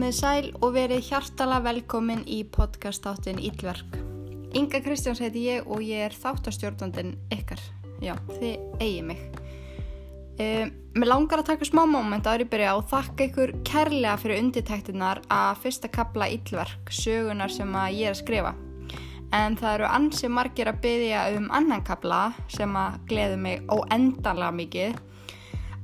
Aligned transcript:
Komið 0.00 0.14
sæl 0.16 0.46
og 0.64 0.70
verið 0.72 1.02
hjartala 1.10 1.58
velkomin 1.60 2.22
í 2.24 2.38
podcastáttin 2.48 3.36
Ílverk. 3.36 3.98
Inga 4.56 4.78
Kristjáns 4.80 5.18
heiti 5.20 5.42
ég 5.44 5.66
og 5.68 5.82
ég 5.84 6.06
er 6.06 6.14
þáttastjórnandin 6.16 7.10
ykkar. 7.36 7.60
Já, 8.00 8.14
þið 8.30 8.80
eigi 8.80 9.02
mig. 9.04 9.20
Um, 10.40 10.72
mér 10.96 11.10
langar 11.10 11.42
að 11.42 11.50
taka 11.50 11.68
smá 11.68 11.82
móment 11.84 12.24
árið 12.24 12.48
byrja 12.54 12.78
og 12.78 12.88
þakka 12.88 13.26
ykkur 13.26 13.52
kærlega 13.68 14.16
fyrir 14.22 14.40
undirtæktinnar 14.40 15.20
að 15.36 15.60
fyrsta 15.66 15.92
kapla 15.92 16.30
Ílverk, 16.32 16.88
sögunar 16.88 17.52
sem 17.52 17.76
að 17.76 17.98
ég 17.98 18.08
er 18.08 18.16
að 18.16 18.22
skrifa. 18.22 18.54
En 19.36 19.60
það 19.60 19.74
eru 19.74 19.90
ansi 20.00 20.32
margir 20.32 20.72
að 20.72 20.80
byggja 20.88 21.28
um 21.36 21.52
annan 21.60 21.84
kapla 21.84 22.30
sem 22.48 22.72
að 22.72 22.96
gleði 23.12 23.36
mig 23.44 23.68
óendanlega 23.68 24.58
mikið. 24.64 24.98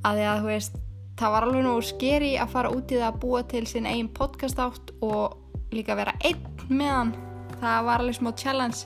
Að 0.09 0.23
því 0.23 0.29
að 0.33 0.41
þú 0.41 0.53
veist, 0.55 0.83
það 1.17 1.33
var 1.33 1.47
alveg 1.47 1.65
nú 1.65 1.77
skeri 1.85 2.35
að 2.41 2.53
fara 2.53 2.73
út 2.73 2.93
í 2.93 2.99
það 2.99 3.09
að 3.09 3.21
búa 3.23 3.43
til 3.49 3.65
sin 3.69 3.89
einn 3.89 4.09
podcast 4.13 4.59
átt 4.61 4.93
og 5.05 5.73
líka 5.73 5.97
vera 5.97 6.15
einn 6.25 6.43
meðan 6.69 7.15
það 7.61 7.87
var 7.89 8.03
alveg 8.03 8.19
smá 8.19 8.33
challenge. 8.37 8.85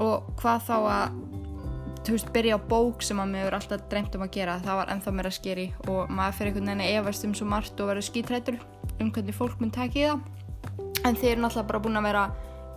Og 0.00 0.30
hvað 0.40 0.66
þá 0.68 0.76
að 0.78 1.16
þú 2.00 2.14
veist, 2.14 2.30
byrja 2.34 2.56
á 2.56 2.60
bók 2.70 3.02
sem 3.04 3.18
að 3.20 3.32
mér 3.34 3.48
er 3.50 3.56
alltaf 3.58 3.82
dreymt 3.90 4.14
um 4.16 4.24
að 4.24 4.34
gera, 4.38 4.58
það 4.64 4.78
var 4.80 4.92
ennþá 4.94 5.14
mér 5.16 5.28
að 5.28 5.36
skeri 5.36 5.66
og 5.86 6.12
maður 6.14 6.36
fyrir 6.38 6.52
einhvern 6.52 6.70
veginn 6.70 6.84
að 6.86 7.00
efast 7.00 7.26
um 7.26 7.34
svo 7.36 7.48
margt 7.50 7.82
og 7.82 7.90
verður 7.90 8.06
skítrættur 8.06 8.60
um 9.00 9.10
hvernig 9.10 9.36
fólk 9.36 9.60
mun 9.60 9.74
taki 9.74 10.06
það. 10.06 10.22
En 11.04 11.16
þeir 11.16 11.34
eru 11.34 11.42
náttúrulega 11.44 11.68
bara 11.68 11.82
búin 11.84 12.00
að 12.00 12.08
vera 12.08 12.24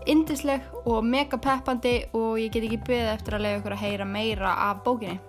indisleg 0.09 0.65
og 0.83 1.05
mega 1.07 1.39
peppandi 1.39 1.93
og 2.17 2.41
ég 2.41 2.51
get 2.51 2.65
ekki 2.67 2.81
byggðið 2.89 3.13
eftir 3.13 3.37
að 3.37 3.45
leiða 3.45 3.61
ykkur 3.61 3.77
að 3.77 3.85
heyra 3.85 4.09
meira 4.09 4.55
af 4.65 4.83
bókinni 4.83 5.19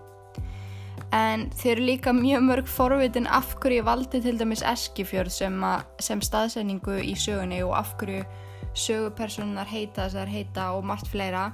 en 1.15 1.47
þeir 1.55 1.73
eru 1.77 1.87
líka 1.87 2.13
mjög 2.17 2.43
mörg 2.49 2.71
forvitin 2.71 3.29
af 3.31 3.55
hverju 3.63 3.83
ég 3.83 3.87
valdi 3.87 4.21
til 4.23 4.39
dæmis 4.41 4.65
Eskifjörð 4.67 5.31
sem, 5.31 5.61
sem 6.03 6.23
staðsendingu 6.25 6.99
í 7.03 7.15
sögunni 7.19 7.61
og 7.63 7.77
af 7.79 7.95
hverju 8.01 8.25
sögupersonar 8.75 9.71
heita 9.71 10.09
þessar 10.09 10.31
heita 10.31 10.73
og 10.75 10.87
margt 10.89 11.07
fleira. 11.13 11.53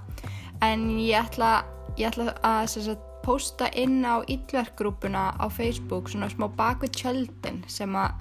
En 0.64 0.88
ég 0.96 1.18
ætla, 1.20 1.60
ég 1.98 2.08
ætla 2.08 2.32
að 2.46 2.66
sagt, 2.72 3.06
posta 3.20 3.68
inn 3.76 4.00
á 4.00 4.24
yllverkgrúpuna 4.24 5.36
á 5.36 5.46
Facebook 5.52 6.08
svona 6.08 6.30
smá 6.32 6.46
bakvið 6.56 6.94
tjöldin 6.96 7.60
sem 7.68 7.96
að, 7.96 8.14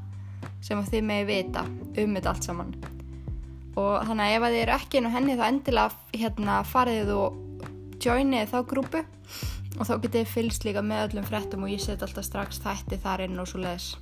sem 0.59 0.79
að 0.79 0.91
þið 0.91 1.05
megi 1.07 1.27
vita 1.29 1.63
um 1.63 2.17
þetta 2.17 2.33
allt 2.33 2.49
saman. 2.49 2.73
Og 3.79 3.93
þannig 4.09 4.25
að 4.25 4.33
ef 4.35 4.43
að 4.43 4.57
þið 4.57 4.63
eru 4.65 4.75
ekki 4.75 4.99
inn 4.99 5.07
á 5.07 5.15
henni 5.15 5.37
þá 5.39 5.45
endilega 5.47 6.19
hérna, 6.19 6.57
farið 6.67 7.13
og 7.15 7.39
joinið 8.03 8.51
þá 8.51 8.59
grúpu 8.67 9.05
og 9.79 9.87
þá 9.87 9.95
getið 9.95 10.19
þið 10.19 10.35
fylgst 10.35 10.67
líka 10.67 10.83
með 10.83 11.07
öllum 11.07 11.31
frettum 11.31 11.65
og 11.65 11.73
ég 11.73 11.81
set 11.81 12.03
alltaf 12.03 12.27
strax 12.27 12.61
þætti 12.61 12.99
þar 13.01 13.25
inn 13.25 13.39
og 13.39 13.47
svo 13.47 13.63
leiðis 13.63 13.95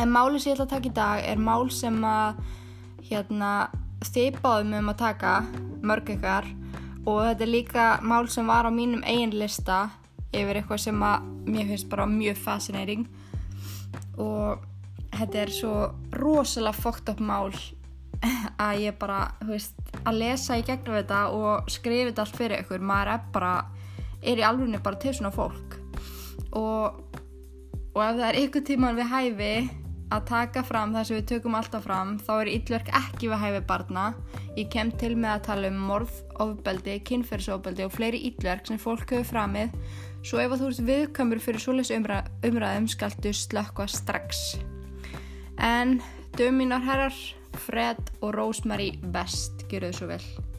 en 0.00 0.10
máli 0.10 0.40
sem 0.40 0.52
ég 0.52 0.56
ætla 0.56 0.64
að 0.64 0.72
taka 0.74 0.88
í 0.88 0.96
dag 0.96 1.22
er 1.28 1.40
mál 1.40 1.70
sem 1.74 1.96
að 2.06 2.38
hérna, 3.10 3.50
þið 4.06 4.38
báðum 4.40 4.76
um 4.78 4.92
að 4.92 5.00
taka 5.02 5.32
mörg 5.84 6.12
ykkar. 6.14 6.46
Og 7.08 7.18
þetta 7.26 7.44
er 7.44 7.50
líka 7.50 7.86
mál 8.04 8.28
sem 8.32 8.48
var 8.48 8.68
á 8.68 8.70
mínum 8.72 9.04
eigin 9.04 9.34
lista 9.36 9.90
yfir 10.32 10.60
eitthvað 10.60 10.84
sem 10.84 11.04
að 11.04 11.28
mér 11.50 11.68
finnst 11.72 11.90
bara 11.92 12.06
mjög 12.08 12.40
fascinating. 12.40 13.04
Og 14.20 14.64
þetta 15.18 15.42
er 15.42 15.52
svo 15.52 15.74
rosalega 16.16 16.80
fókt 16.80 17.12
upp 17.12 17.20
mál 17.20 17.52
að 18.64 18.86
ég 18.86 18.96
bara, 19.00 19.34
þú 19.42 19.52
veist, 19.52 19.76
að 20.04 20.20
lesa 20.22 20.56
í 20.60 20.64
gegnum 20.64 20.96
þetta 21.00 21.26
og 21.36 21.70
skrifa 21.72 22.08
þetta 22.10 22.24
allt 22.24 22.40
fyrir 22.40 22.64
ykkur, 22.64 22.84
maður 22.84 23.14
er 23.16 23.28
bara 23.34 23.54
er 24.22 24.40
í 24.40 24.46
alveg 24.46 24.80
bara 24.84 25.00
til 25.00 25.14
svona 25.16 25.32
fólk. 25.34 25.76
Og, 26.56 27.20
og 27.94 28.02
ef 28.04 28.16
það 28.18 28.26
er 28.28 28.40
ykkur 28.44 28.66
tíman 28.66 28.98
við 28.98 29.12
hæfi 29.12 29.52
að 30.10 30.24
taka 30.26 30.62
fram 30.66 30.94
það 30.94 31.06
sem 31.06 31.18
við 31.20 31.26
tökum 31.30 31.54
alltaf 31.54 31.84
fram 31.86 32.16
þá 32.18 32.30
er 32.34 32.50
yllverk 32.56 32.90
ekki 32.98 33.30
við 33.30 33.42
hæfi 33.44 33.62
barna. 33.68 34.06
Ég 34.58 34.70
kem 34.72 34.90
til 34.98 35.12
með 35.14 35.36
að 35.36 35.44
tala 35.46 35.70
um 35.70 35.80
morð, 35.90 36.16
ofbeldi, 36.42 36.98
kynferðsofbeldi 37.06 37.86
og 37.86 37.94
fleiri 37.94 38.24
yllverk 38.30 38.66
sem 38.66 38.80
fólk 38.82 39.14
hefur 39.14 39.30
framið. 39.30 39.76
Svo 40.26 40.42
ef 40.42 40.56
þú 40.58 40.72
ert 40.72 40.84
viðkamur 40.90 41.40
fyrir 41.40 41.62
svoleis 41.62 41.92
umræð, 41.94 42.28
umræðum 42.50 42.90
skaldu 42.90 43.32
slökka 43.32 43.86
strax. 43.88 44.58
En 45.56 46.00
döminar 46.36 46.84
herrar 46.84 47.16
Fred 47.66 48.14
og 48.20 48.34
Rosemary 48.36 48.94
West 49.14 49.66
gerðu 49.70 49.96
svo 49.96 50.14
vel 50.14 50.49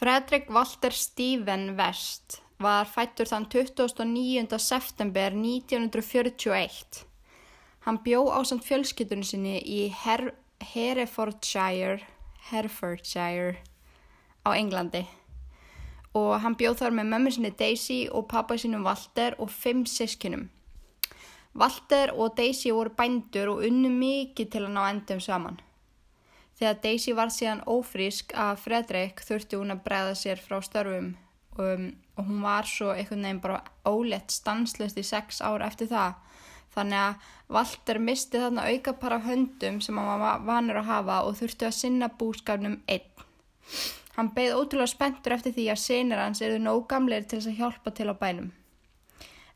Fredrik 0.00 0.48
Walter 0.48 0.90
Stephen 0.90 1.76
West 1.76 2.38
var 2.56 2.86
fættur 2.88 3.28
þann 3.28 3.44
29. 3.52 4.56
september 4.56 5.34
1941. 5.36 7.02
Hann 7.84 7.98
bjó 8.00 8.22
á 8.32 8.40
samt 8.48 8.64
fjölskyldunum 8.64 9.28
sinni 9.28 9.58
í 9.60 9.82
Her 9.92 10.30
Herefordshire, 10.72 12.00
Herefordshire 12.48 13.60
á 14.40 14.56
Englandi 14.56 15.04
og 16.16 16.32
hann 16.46 16.56
bjóð 16.56 16.80
þar 16.80 16.96
með 16.96 17.12
mömmu 17.12 17.36
sinni 17.36 17.52
Daisy 17.60 18.06
og 18.08 18.30
pappa 18.32 18.56
sinum 18.56 18.88
Walter 18.88 19.36
og 19.36 19.52
fimm 19.52 19.84
sískinum. 19.84 20.48
Walter 21.52 22.16
og 22.16 22.38
Daisy 22.40 22.72
voru 22.72 22.96
bændur 22.96 23.52
og 23.52 23.66
unnu 23.68 23.92
mikið 24.00 24.48
til 24.48 24.64
að 24.64 24.78
ná 24.78 24.86
endum 24.94 25.20
saman. 25.20 25.60
Þegar 26.60 26.80
Daisy 26.84 27.12
var 27.16 27.30
síðan 27.32 27.62
ófrísk 27.64 28.34
að 28.36 28.58
Fredrik 28.60 29.22
þurfti 29.24 29.56
hún 29.56 29.72
að 29.72 29.84
bregða 29.86 30.16
sér 30.20 30.40
frá 30.44 30.58
störfum 30.60 31.14
um, 31.56 31.86
og 32.20 32.26
hún 32.26 32.42
var 32.44 32.66
svo 32.68 32.90
einhvern 32.92 33.24
veginn 33.24 33.40
bara 33.40 33.62
ólett 33.88 34.34
stanslist 34.34 34.98
í 35.00 35.04
sex 35.08 35.40
ára 35.40 35.70
eftir 35.70 35.88
það. 35.88 36.18
Þannig 36.74 37.00
að 37.00 37.30
Walter 37.56 37.98
misti 37.98 38.42
þarna 38.42 38.66
auka 38.68 38.92
para 39.00 39.22
höndum 39.24 39.80
sem 39.80 39.96
hann 39.98 40.20
var 40.20 40.44
vanur 40.46 40.82
að 40.82 40.90
hafa 40.90 41.16
og 41.26 41.38
þurfti 41.40 41.66
að 41.66 41.78
sinna 41.78 42.10
búskapnum 42.20 42.76
einn. 42.86 43.24
Hann 44.18 44.30
beigð 44.36 44.58
ótrúlega 44.58 44.92
spenntur 44.92 45.34
eftir 45.38 45.56
því 45.56 45.64
að 45.72 45.80
senir 45.80 46.20
hans 46.20 46.42
erðu 46.44 46.60
nóg 46.60 46.84
gamleir 46.90 47.24
til 47.24 47.38
þess 47.38 47.54
að 47.54 47.62
hjálpa 47.62 47.94
til 47.96 48.10
á 48.12 48.14
bænum. 48.20 48.50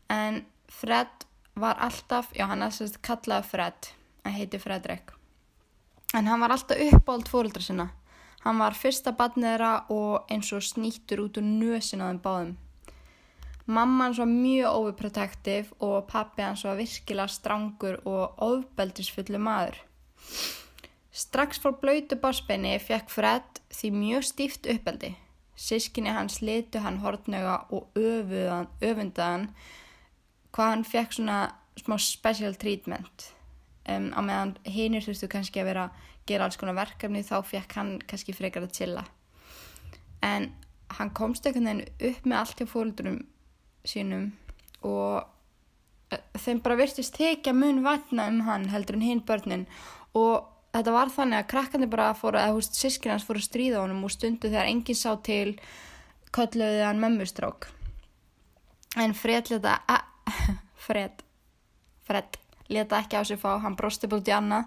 En 0.09 0.41
Fred 0.73 1.29
var 1.55 1.77
alltaf, 1.85 2.33
já 2.33 2.49
hann 2.49 2.65
aðsast 2.65 3.03
kallaði 3.05 3.51
Fred, 3.51 3.93
hann 4.25 4.39
heiti 4.39 4.63
Fredrik. 4.63 5.14
En 6.13 6.27
hann 6.27 6.41
var 6.41 6.53
alltaf 6.55 6.83
uppáld 6.93 7.29
fóröldra 7.29 7.63
sinna. 7.63 7.89
Hann 8.45 8.59
var 8.61 8.77
fyrsta 8.77 9.15
badniðra 9.17 9.87
og 9.89 10.29
eins 10.29 10.51
og 10.53 10.61
snýttur 10.63 11.23
út 11.25 11.39
úr 11.41 11.47
nösin 11.49 12.05
á 12.05 12.13
þeim 12.13 12.21
báðum. 12.27 12.53
Mamma 13.65 14.05
hans 14.05 14.19
var 14.21 14.29
mjög 14.29 14.77
overprotective 14.77 15.73
og 15.81 16.05
pappi 16.11 16.45
hans 16.45 16.65
var 16.69 16.77
virkilega 16.77 17.33
strangur 17.33 17.97
og 18.05 18.43
ofbeldisfullu 18.45 19.41
maður. 19.41 19.79
Strax 21.15 21.63
fór 21.63 21.79
blöytu 21.81 22.19
barspenni 22.21 22.75
fekk 22.83 23.09
Fred 23.09 23.63
því 23.73 23.93
mjög 23.97 24.27
stíft 24.29 24.69
uppeldi. 24.69 25.15
Sískinni 25.57 26.13
hans 26.13 26.41
litu 26.43 26.83
hann 26.85 27.01
hortnöga 27.01 27.63
og 27.71 27.97
öfundaðan 27.97 29.49
hvað 30.53 30.71
hann 30.75 30.85
fekk 30.85 31.17
svona 31.17 31.39
smá 31.81 31.97
special 32.03 32.59
treatment 32.61 33.34
um, 33.89 34.09
á 34.15 34.21
meðan 34.25 34.55
hinnir 34.65 35.05
þurftu 35.05 35.29
kannski 35.33 35.63
að 35.63 35.71
vera 35.71 35.85
að 35.89 36.09
gera 36.29 36.47
alls 36.47 36.59
konar 36.61 36.79
verkefni 36.79 37.25
þá 37.27 37.37
fekk 37.45 37.77
hann 37.79 37.93
kannski 38.09 38.37
frekar 38.37 38.65
að 38.65 38.79
chilla. 38.79 39.05
En 40.25 40.53
hann 40.97 41.13
komst 41.17 41.47
einhvern 41.47 41.69
veginn 41.69 42.11
upp 42.11 42.27
með 42.27 42.41
allt 42.41 42.63
hjá 42.63 42.71
fólkdurum 42.71 43.21
sínum 43.85 44.31
og 44.85 45.21
uh, 45.21 46.19
þeim 46.41 46.63
bara 46.65 46.81
virtist 46.81 47.17
tekja 47.19 47.53
mun 47.57 47.85
vatna 47.85 48.29
um 48.33 48.43
hann 48.49 48.69
heldur 48.73 48.99
en 48.99 49.07
hinn 49.07 49.25
börnin. 49.27 49.69
Og 50.17 50.49
þetta 50.75 50.95
var 50.95 51.13
þannig 51.13 51.43
að 51.43 51.51
krakkandi 51.53 51.91
bara 51.91 52.13
fóru 52.19 52.41
að 52.41 52.59
húst 52.59 52.79
sískina 52.79 53.19
hans 53.19 53.27
fóru 53.27 53.43
að 53.43 53.49
stríða 53.51 53.85
honum 53.85 54.05
og 54.07 54.15
stundu 54.15 54.49
þegar 54.49 54.71
enginn 54.71 54.99
sá 54.99 55.13
til 55.27 55.55
kölluði 56.35 56.83
hann 56.83 57.03
mömmustrák 57.03 57.69
en 58.97 59.15
Fred 59.15 59.51
leta 59.51 59.79
Fred 60.87 61.23
Fred 62.05 62.39
leta 62.69 63.01
ekki 63.01 63.21
á 63.21 63.23
sig 63.25 63.41
fá, 63.41 63.59
hann 63.61 63.77
brosti 63.77 64.09
búið 64.09 64.29
til 64.29 64.37
Anna 64.39 64.65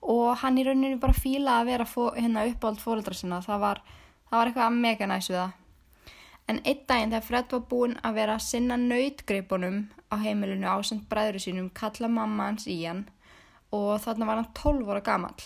og 0.00 0.38
hann 0.40 0.58
í 0.58 0.64
rauninu 0.64 0.98
bara 1.00 1.16
fíla 1.16 1.60
að 1.60 1.72
vera 1.72 1.86
fó, 1.86 2.10
hérna 2.16 2.46
uppáld 2.48 2.80
fóröldra 2.80 3.14
sinna. 3.14 3.40
Það 3.44 3.60
var, 3.64 3.80
það 4.30 4.38
var 4.38 4.50
eitthvað 4.50 4.78
mega 4.80 5.08
næst 5.10 5.32
við 5.32 5.40
það. 5.40 5.56
En 6.48 6.60
einn 6.64 6.84
daginn 6.88 7.12
þegar 7.12 7.26
Fred 7.26 7.52
var 7.54 7.64
búinn 7.70 7.98
að 8.02 8.16
vera 8.18 8.36
að 8.38 8.46
sinna 8.46 8.76
nautgreipunum 8.80 9.80
á 10.10 10.16
heimilinu 10.18 10.66
ásend 10.66 11.06
bræður 11.10 11.38
sínum 11.44 11.68
kalla 11.70 12.08
mamma 12.08 12.48
hans 12.50 12.66
í 12.66 12.80
hann. 12.82 13.04
Og 13.70 14.00
þarna 14.02 14.26
var 14.26 14.40
hann 14.40 14.52
12 14.56 14.88
óra 14.90 15.04
gamall. 15.04 15.44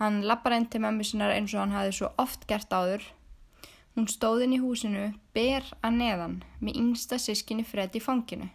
Hann 0.00 0.24
lappar 0.26 0.56
einn 0.56 0.66
til 0.66 0.82
mammi 0.82 1.06
sinnar 1.06 1.36
eins 1.36 1.54
og 1.54 1.62
hann 1.62 1.76
hafi 1.76 1.94
svo 1.94 2.10
oft 2.18 2.48
gert 2.48 2.72
áður. 2.72 3.04
Hún 3.94 4.10
stóð 4.10 4.42
inn 4.44 4.56
í 4.56 4.60
húsinu 4.60 5.12
ber 5.36 5.64
að 5.86 6.00
neðan 6.00 6.40
með 6.60 6.80
yngsta 6.82 7.20
sískinni 7.22 7.64
Fred 7.64 7.94
í 7.96 8.02
fanginu 8.02 8.50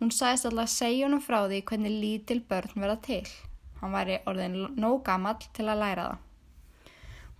Hún 0.00 0.12
sagðist 0.16 0.48
alltaf 0.48 0.64
að 0.64 0.74
segja 0.74 1.06
honum 1.06 1.22
frá 1.22 1.38
því 1.44 1.60
hvernig 1.68 1.96
lítil 2.02 2.40
börn 2.48 2.76
verða 2.76 2.98
til. 3.04 3.24
Hann 3.80 3.94
væri 3.94 4.20
orðin 4.28 4.56
nóg 4.80 5.02
gamall 5.04 5.40
til 5.56 5.68
að 5.68 5.82
læra 5.84 6.08
það. 6.08 6.26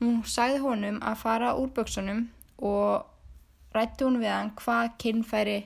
Hún 0.00 0.20
sagði 0.28 0.60
honum 0.64 1.00
að 1.04 1.20
fara 1.22 1.54
úr 1.56 1.72
buksunum 1.76 2.26
og 2.60 3.74
rætti 3.74 4.06
hún 4.06 4.20
við 4.20 4.32
hann 4.34 4.52
hvað 4.60 4.94
kinnfæri 5.00 5.58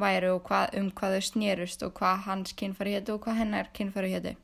væru 0.00 0.36
og 0.36 0.46
hvað, 0.46 0.72
um 0.78 0.88
hvað 0.96 1.16
þau 1.16 1.26
snýrust 1.28 1.84
og 1.86 1.92
hvað 1.98 2.24
hans 2.26 2.54
kynfæri 2.58 2.96
hétu 2.96 3.16
og 3.16 3.26
hvað 3.26 3.38
hennar 3.42 3.70
kynfæri 3.76 4.12
hétu 4.14 4.34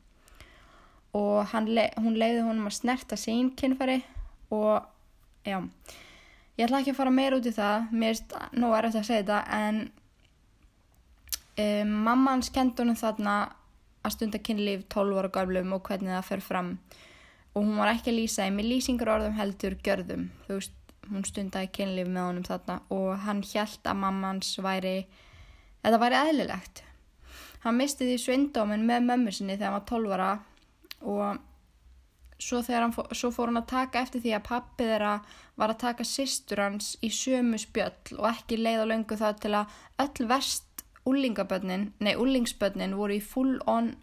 og 1.16 1.54
le 1.66 1.88
hún 1.96 2.18
leiði 2.20 2.44
honum 2.44 2.68
að 2.68 2.78
snerta 2.78 3.16
sín 3.16 3.54
kynfæri 3.56 4.02
og 4.50 4.84
já 5.44 5.58
ég 6.58 6.66
ætla 6.66 6.80
ekki 6.80 6.92
að 6.92 7.00
fara 7.00 7.14
meir 7.14 7.36
út 7.36 7.46
í 7.46 7.54
það 7.54 7.92
mér 7.92 8.18
er 8.18 8.48
nú 8.52 8.72
erfitt 8.76 9.00
að 9.00 9.08
segja 9.08 9.22
þetta 9.22 9.40
en 9.56 9.80
um, 11.58 11.92
mamma 12.08 12.36
hans 12.36 12.50
kendi 12.54 12.82
honum 12.82 12.98
þarna 12.98 13.36
að 14.06 14.14
stunda 14.14 14.40
kynlíf 14.40 14.86
12 14.94 15.20
ára 15.20 15.30
gaflum 15.34 15.76
og 15.76 15.84
hvernig 15.88 16.14
það 16.14 16.26
fer 16.30 16.44
fram 16.44 16.74
og 17.54 17.62
hún 17.64 17.78
var 17.80 17.92
ekki 17.92 18.12
að 18.12 18.20
lýsa 18.20 18.46
í 18.46 18.66
lýsingur 18.66 19.10
orðum 19.16 19.38
heldur 19.38 19.74
gjörðum 19.84 20.28
þú 20.46 20.58
veist 20.60 20.78
hún 21.08 21.24
stundaði 21.26 21.70
kynlíf 21.72 22.08
með 22.10 22.26
honum 22.28 22.46
þarna 22.46 22.78
og 22.94 23.10
hann 23.24 23.42
hjælt 23.46 23.88
að 23.88 24.00
mammans 24.02 24.52
væri, 24.62 24.96
þetta 25.82 26.00
væri 26.02 26.20
eðlilegt. 26.22 26.82
Hann 27.64 27.78
misti 27.78 28.06
því 28.06 28.16
svindóminn 28.22 28.86
með 28.86 29.06
mömmu 29.08 29.34
sinni 29.34 29.56
þegar 29.56 29.72
hann 29.72 29.78
var 29.78 29.86
12 29.88 30.16
ára 30.16 30.30
og 31.08 31.40
svo, 32.38 32.62
hann, 32.68 32.94
svo 32.94 33.32
fór 33.34 33.50
hann 33.50 33.62
að 33.62 33.70
taka 33.72 34.04
eftir 34.04 34.22
því 34.24 34.36
að 34.36 34.46
pappi 34.50 34.88
þeirra 34.90 35.14
var 35.58 35.74
að 35.74 35.82
taka 35.82 36.06
sýstur 36.06 36.62
hans 36.62 36.92
í 37.02 37.10
sömu 37.14 37.58
spjöll 37.60 38.18
og 38.18 38.28
ekki 38.30 38.60
leið 38.60 38.84
og 38.84 38.90
löngu 38.92 39.18
það 39.18 39.42
til 39.44 39.54
að 39.58 39.78
öll 40.04 40.28
verst 40.30 40.67
úlingabönnin, 41.08 41.92
nei 42.04 42.14
úlingsbönnin 42.20 42.96
voru 42.98 43.16
í 43.16 43.24
full 43.24 43.56
on 43.66 43.94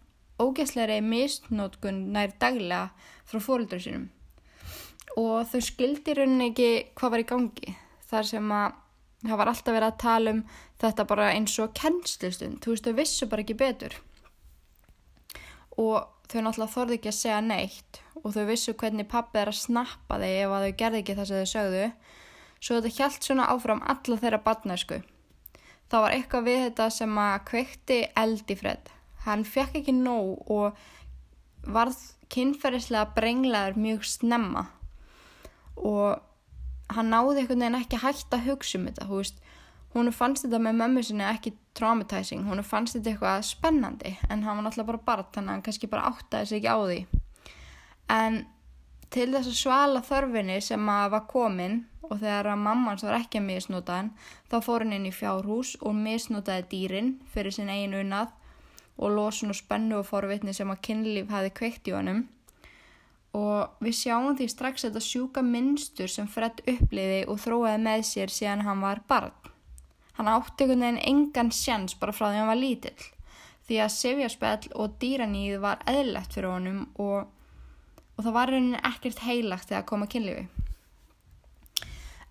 ógæsleiri 0.41 0.99
mistnótkun 1.01 2.01
nær 2.15 2.33
daglega 2.41 2.89
frá 3.27 3.39
fóröldur 3.39 3.81
sínum. 3.81 4.09
Og 5.15 5.45
þau 5.47 5.61
skildi 5.63 6.15
rauninni 6.17 6.49
ekki 6.51 6.71
hvað 6.97 7.13
var 7.13 7.23
í 7.23 7.29
gangi 7.29 7.75
þar 8.09 8.27
sem 8.31 8.51
að 8.51 8.81
það 9.25 9.39
var 9.39 9.51
alltaf 9.51 9.73
verið 9.73 9.87
að 9.87 10.01
tala 10.03 10.33
um 10.35 10.41
þetta 10.81 11.05
bara 11.09 11.29
eins 11.33 11.55
og 11.63 11.71
kennslustund, 11.77 12.59
þú 12.61 12.73
veist 12.73 12.89
þau 12.89 12.97
vissu 12.99 13.29
bara 13.31 13.45
ekki 13.45 13.57
betur. 13.61 13.95
Og 15.79 16.03
þau 16.27 16.41
náttúrulega 16.41 16.73
þorði 16.75 16.99
ekki 16.99 17.11
að 17.11 17.19
segja 17.21 17.41
neitt 17.45 18.01
og 18.21 18.35
þau 18.35 18.45
vissu 18.49 18.75
hvernig 18.75 19.07
pappið 19.11 19.41
er 19.41 19.53
að 19.53 19.61
snappa 19.61 20.19
þig 20.21 20.37
ef 20.43 20.55
að 20.57 20.67
þau 20.67 20.77
gerði 20.81 21.01
ekki 21.03 21.17
það 21.17 21.31
sem 21.31 21.41
þau 21.41 21.51
sögðu. 21.55 21.89
Svo 22.59 22.77
þetta 22.79 22.95
hjælt 22.97 23.27
svona 23.27 23.49
áfram 23.51 23.83
alla 23.85 24.19
þeirra 24.19 24.41
badnæsku 24.43 25.01
það 25.91 26.05
var 26.05 26.17
eitthvað 26.17 26.47
við 26.49 26.61
þetta 26.65 26.89
sem 26.93 27.17
að 27.21 27.39
kveikti 27.49 27.99
eldi 28.17 28.57
fred. 28.59 28.91
Hann 29.25 29.45
fekk 29.47 29.79
ekki 29.81 29.95
nóg 29.95 30.51
og 30.53 30.77
varð 31.65 31.97
kynferðislega 32.33 33.13
brenglaður 33.15 33.79
mjög 33.81 34.07
snemma. 34.09 34.67
Og 35.75 36.21
hann 36.93 37.11
náði 37.11 37.41
einhvern 37.41 37.63
veginn 37.65 37.79
ekki 37.79 38.01
hægt 38.01 38.33
að 38.35 38.47
hugsa 38.49 38.79
um 38.79 38.87
þetta, 38.89 39.09
veist. 39.09 39.41
Hún 39.95 40.11
fannst 40.11 40.43
þetta 40.43 40.59
með 40.59 40.79
mömmu 40.81 41.03
sinni 41.07 41.23
ekki 41.23 41.53
traumatizing, 41.77 42.43
hún 42.49 42.61
fannst 42.67 42.97
þetta 42.97 43.13
eitthvað 43.13 43.45
spennandi 43.47 44.11
en 44.27 44.43
hann 44.43 44.59
var 44.59 44.65
náttúrulega 44.65 44.89
bara 44.91 45.05
barð 45.07 45.29
þannig 45.37 45.49
að 45.49 45.55
hann 45.55 45.63
kannski 45.67 45.89
bara 45.91 46.09
áttaði 46.11 46.49
sig 46.49 46.59
ekki 46.59 46.73
á 46.75 46.79
því. 46.83 46.97
En 48.15 48.41
til 49.15 49.29
þess 49.31 49.51
að 49.51 49.59
svala 49.59 50.03
þörfinni 50.05 50.59
sem 50.63 50.89
að 50.91 51.11
var 51.15 51.27
komin 51.31 51.81
og 52.05 52.19
þegar 52.19 52.51
að 52.51 52.63
mammans 52.67 53.03
var 53.07 53.17
ekki 53.17 53.41
að 53.41 53.47
misnúta 53.49 53.99
hann 53.99 54.11
þá 54.51 54.57
fór 54.67 54.85
hann 54.85 54.95
inn 54.97 55.09
í 55.09 55.15
fjárhús 55.15 55.75
og 55.81 55.95
misnútaði 55.97 56.67
dýrin 56.73 57.13
fyrir 57.33 57.55
sin 57.55 57.71
eigin 57.71 57.97
unnað 58.03 58.33
og 58.95 59.15
losun 59.15 59.51
og 59.51 59.59
spennu 59.59 59.99
og 59.99 60.07
forvitni 60.07 60.53
sem 60.55 60.71
að 60.71 60.83
kynlíf 60.87 61.31
hafi 61.33 61.53
kveikt 61.59 61.89
í 61.89 61.95
honum 61.95 62.25
og 63.35 63.83
við 63.83 63.97
sjáum 63.99 64.37
því 64.37 64.47
strax 64.51 64.85
þetta 64.87 65.03
sjúka 65.03 65.43
minnstur 65.43 66.11
sem 66.11 66.27
Fred 66.31 66.61
uppliði 66.71 67.25
og 67.27 67.41
þróiði 67.43 67.81
með 67.83 68.05
sér 68.07 68.31
síðan 68.31 68.63
hann 68.63 68.83
var 68.83 69.01
barn. 69.09 69.33
Hann 70.15 70.31
átti 70.31 70.63
einhvern 70.63 70.85
veginn 70.85 71.01
engan 71.09 71.51
sjans 71.51 71.97
bara 71.99 72.15
frá 72.15 72.29
því 72.29 72.39
hann 72.39 72.51
var 72.53 72.61
lítill 72.61 73.09
því 73.65 73.79
að 73.81 73.95
sefjarspell 73.95 74.67
og 74.77 74.93
dýranýð 75.01 75.57
var 75.63 75.81
eðlegt 75.89 76.35
fyrir 76.37 76.51
honum 76.53 76.83
og, 77.01 77.25
og 78.15 78.23
það 78.23 78.35
var 78.37 78.51
rauninni 78.51 78.83
ekkert 78.91 79.23
heilagt 79.27 79.71
þegar 79.71 79.89
koma 79.89 80.07
kynlifi. 80.11 80.47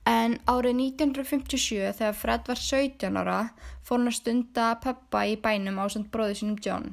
En 0.05 0.37
árið 0.45 0.77
1957 0.83 1.95
þegar 1.97 2.17
Fred 2.19 2.49
var 2.51 2.61
17 2.61 3.17
ára 3.23 3.39
fór 3.85 4.03
hann 4.03 4.11
að 4.11 4.19
stunda 4.19 4.67
peppa 4.83 5.25
í 5.31 5.39
bænum 5.41 5.81
á 5.81 5.89
samt 5.89 6.11
bróði 6.13 6.37
sinum 6.41 6.59
John. 6.61 6.93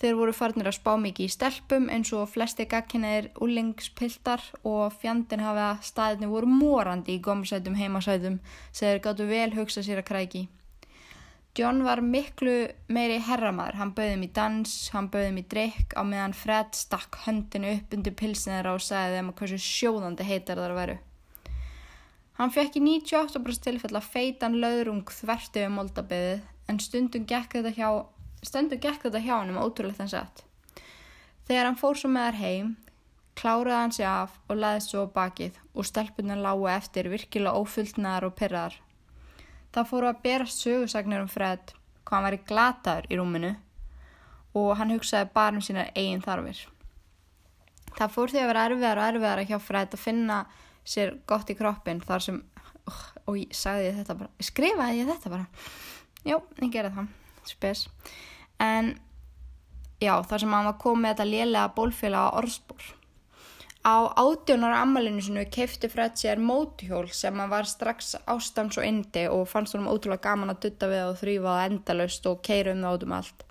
Þeir 0.00 0.14
voru 0.16 0.32
farnir 0.32 0.70
að 0.70 0.78
spá 0.78 0.94
mikið 0.96 1.26
í 1.26 1.32
stelpum 1.34 1.90
eins 1.92 2.12
og 2.16 2.30
flesti 2.32 2.64
gagkinniðir 2.70 3.26
úlingspiltar 3.44 4.46
og 4.64 4.94
fjandin 5.02 5.42
hafa 5.44 5.74
staðinni 5.84 6.30
voru 6.30 6.48
morandi 6.48 7.18
í 7.18 7.20
gómsætum 7.26 7.76
heimasætum 7.76 8.38
sem 8.70 8.86
þeir 8.86 9.02
gáttu 9.04 9.26
vel 9.28 9.50
hugsa 9.58 9.84
sér 9.84 10.00
að 10.00 10.08
kræki. 10.12 10.46
John 11.58 11.82
var 11.82 11.98
miklu 11.98 12.68
meiri 12.94 13.16
herramæður, 13.26 13.78
hann 13.80 13.90
bauði 13.96 14.18
mér 14.20 14.30
dans, 14.36 14.74
hann 14.94 15.08
bauði 15.10 15.32
mér 15.34 15.46
drikk 15.50 15.96
á 15.98 16.02
meðan 16.06 16.34
Fred 16.38 16.76
stakk 16.78 17.18
höndinu 17.24 17.72
upp 17.74 17.94
undir 17.96 18.14
pilsnir 18.14 18.68
og 18.70 18.78
sagði 18.84 19.16
þeim 19.18 19.32
að 19.32 19.40
hversu 19.40 19.58
sjóðandi 19.64 20.26
heitar 20.28 20.60
þar 20.62 20.76
veru. 20.76 20.98
Hann 22.38 22.54
fekk 22.54 22.78
í 22.78 22.84
98% 22.84 23.66
tilfell 23.66 23.96
að 23.98 24.06
feitan 24.12 24.60
löðrung 24.62 25.10
þvertu 25.12 25.66
um 25.66 25.74
moldabiðið 25.80 26.46
en 26.70 26.78
stundum 26.80 27.26
gekk 27.28 27.58
þetta 27.58 27.74
hjá 27.74 27.90
gekk 28.80 29.02
þetta 29.08 29.20
hjá 29.20 29.34
hann 29.34 29.50
um 29.50 29.58
ótrúlegt 29.60 30.00
en 30.00 30.08
sett. 30.08 30.44
Þegar 31.50 31.66
hann 31.66 31.80
fór 31.80 31.98
svo 31.98 32.12
með 32.14 32.30
þær 32.30 32.38
heim, 32.44 32.70
kláraði 33.34 33.80
hann 33.80 33.96
sig 33.98 34.06
af 34.06 34.38
og 34.46 34.62
laðist 34.62 34.94
svo 34.94 35.02
bakið 35.10 35.58
og 35.74 35.88
stelpunar 35.90 36.38
lágu 36.38 36.70
eftir 36.70 37.10
virkilega 37.10 37.58
ófullnaðar 37.58 38.28
og 38.30 38.38
pyrraðar. 38.38 38.78
Það 39.70 39.90
fóru 39.92 40.10
að 40.10 40.22
berast 40.24 40.64
sögursagnir 40.64 41.22
um 41.22 41.30
Fred 41.30 41.74
hvað 42.04 42.16
hann 42.16 42.26
væri 42.26 42.40
glataður 42.48 43.06
í 43.10 43.18
rúminu 43.20 43.50
og 44.58 44.72
hann 44.80 44.94
hugsaði 44.96 45.30
bara 45.34 45.54
um 45.54 45.62
sína 45.62 45.86
eigin 45.94 46.24
þarfir. 46.24 46.64
Það 47.98 48.14
fór 48.14 48.32
því 48.32 48.40
að 48.40 48.50
vera 48.50 48.64
erfiðar 48.68 49.00
og 49.00 49.08
erfiðar 49.10 49.42
að 49.42 49.50
hjá 49.50 49.58
Fred 49.62 49.94
að 49.94 50.02
finna 50.02 50.40
sér 50.86 51.14
gott 51.28 51.50
í 51.50 51.56
kroppin 51.58 52.02
þar 52.02 52.24
sem, 52.24 52.40
uh, 52.88 53.02
og 53.26 53.38
ég 53.38 53.54
sagði 53.54 53.92
þetta 53.98 54.16
bara, 54.22 54.46
skrifaði 54.50 55.02
ég 55.02 55.10
þetta 55.10 55.32
bara, 55.34 55.46
já, 56.24 56.36
ég 56.62 56.72
gerði 56.72 56.92
það, 56.96 57.10
spes 57.50 57.84
en 58.60 58.94
já 60.00 60.14
þar 60.26 60.42
sem 60.42 60.56
hann 60.56 60.70
var 60.70 60.78
komið 60.80 61.12
þetta 61.12 61.28
lélega 61.28 61.74
bólfélag 61.76 62.30
á 62.32 62.36
orðspór. 62.40 62.94
Á 63.80 64.12
átjónar 64.12 64.74
ammalinu 64.76 65.22
sinu 65.24 65.40
keifti 65.48 65.88
Fred 65.88 66.16
sér 66.16 66.38
mótuhjól 66.38 67.06
sem 67.08 67.38
hann 67.38 67.48
var 67.48 67.64
strax 67.64 68.14
ástans 68.26 68.76
og 68.76 68.84
indi 68.84 69.22
og 69.28 69.48
fannst 69.48 69.72
honum 69.72 69.88
ótrúlega 69.88 70.26
gaman 70.26 70.52
að 70.52 70.66
dutta 70.66 70.90
við 70.90 71.04
og 71.06 71.16
þrýfa 71.16 71.54
það 71.54 71.68
endalust 71.70 72.28
og 72.28 72.42
keira 72.44 72.74
um 72.76 72.84
það 72.84 72.98
út 72.98 73.06
um 73.08 73.16
allt. 73.18 73.46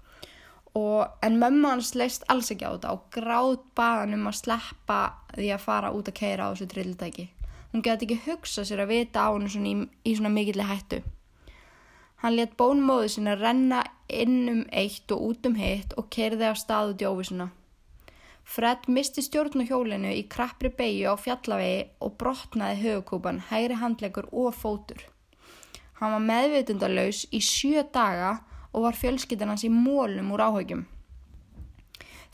Og, 0.78 1.02
en 1.26 1.42
mömmu 1.42 1.74
hans 1.74 1.96
leist 1.98 2.30
alls 2.30 2.52
ekki 2.54 2.70
á 2.70 2.78
þetta 2.78 2.94
og 2.94 3.10
gráð 3.18 3.58
baðan 3.74 4.14
um 4.20 4.30
að 4.30 4.40
sleppa 4.44 5.02
því 5.34 5.52
að 5.56 5.66
fara 5.66 5.94
út 5.98 6.14
að 6.14 6.20
keira 6.22 6.46
á 6.46 6.52
þessu 6.54 6.72
trilltæki. 6.76 7.30
Hún 7.74 7.86
geti 7.86 8.06
ekki 8.06 8.22
hugsa 8.30 8.62
sér 8.66 8.86
að 8.86 8.94
vita 8.94 9.26
á 9.26 9.34
hennu 9.34 9.50
í, 9.50 9.76
í 10.06 10.14
svona 10.14 10.30
mikilli 10.30 10.70
hættu. 10.70 11.02
Hann 12.22 12.38
let 12.38 12.54
bónmóðu 12.60 13.10
sinna 13.10 13.34
renna 13.34 13.82
inn 14.06 14.44
um 14.52 14.66
eitt 14.70 15.10
og 15.10 15.32
út 15.32 15.50
um 15.50 15.58
hitt 15.58 15.98
og 15.98 16.14
kerði 16.14 16.52
á 16.52 16.54
stað 16.54 16.94
út 16.94 17.02
í 17.02 17.10
óvísuna. 17.10 17.50
Fred 18.50 18.88
misti 18.90 19.22
stjórn 19.22 19.62
á 19.62 19.70
hjólinu 19.70 20.10
í 20.10 20.24
krappri 20.34 20.72
beigju 20.74 21.12
á 21.14 21.16
fjallavegi 21.22 21.82
og 22.02 22.16
brotnaði 22.18 22.80
högukúpan, 22.82 23.44
hægri 23.52 23.78
handlegur 23.78 24.26
og 24.34 24.56
fótur. 24.58 25.04
Hann 26.00 26.16
var 26.16 26.24
meðvitundalauðs 26.26 27.28
í 27.30 27.44
sjö 27.46 27.84
daga 27.94 28.40
og 28.74 28.88
var 28.88 28.98
fjölskyttan 28.98 29.54
hans 29.54 29.68
í 29.68 29.70
mólum 29.70 30.34
úr 30.34 30.46
áhugjum. 30.48 30.84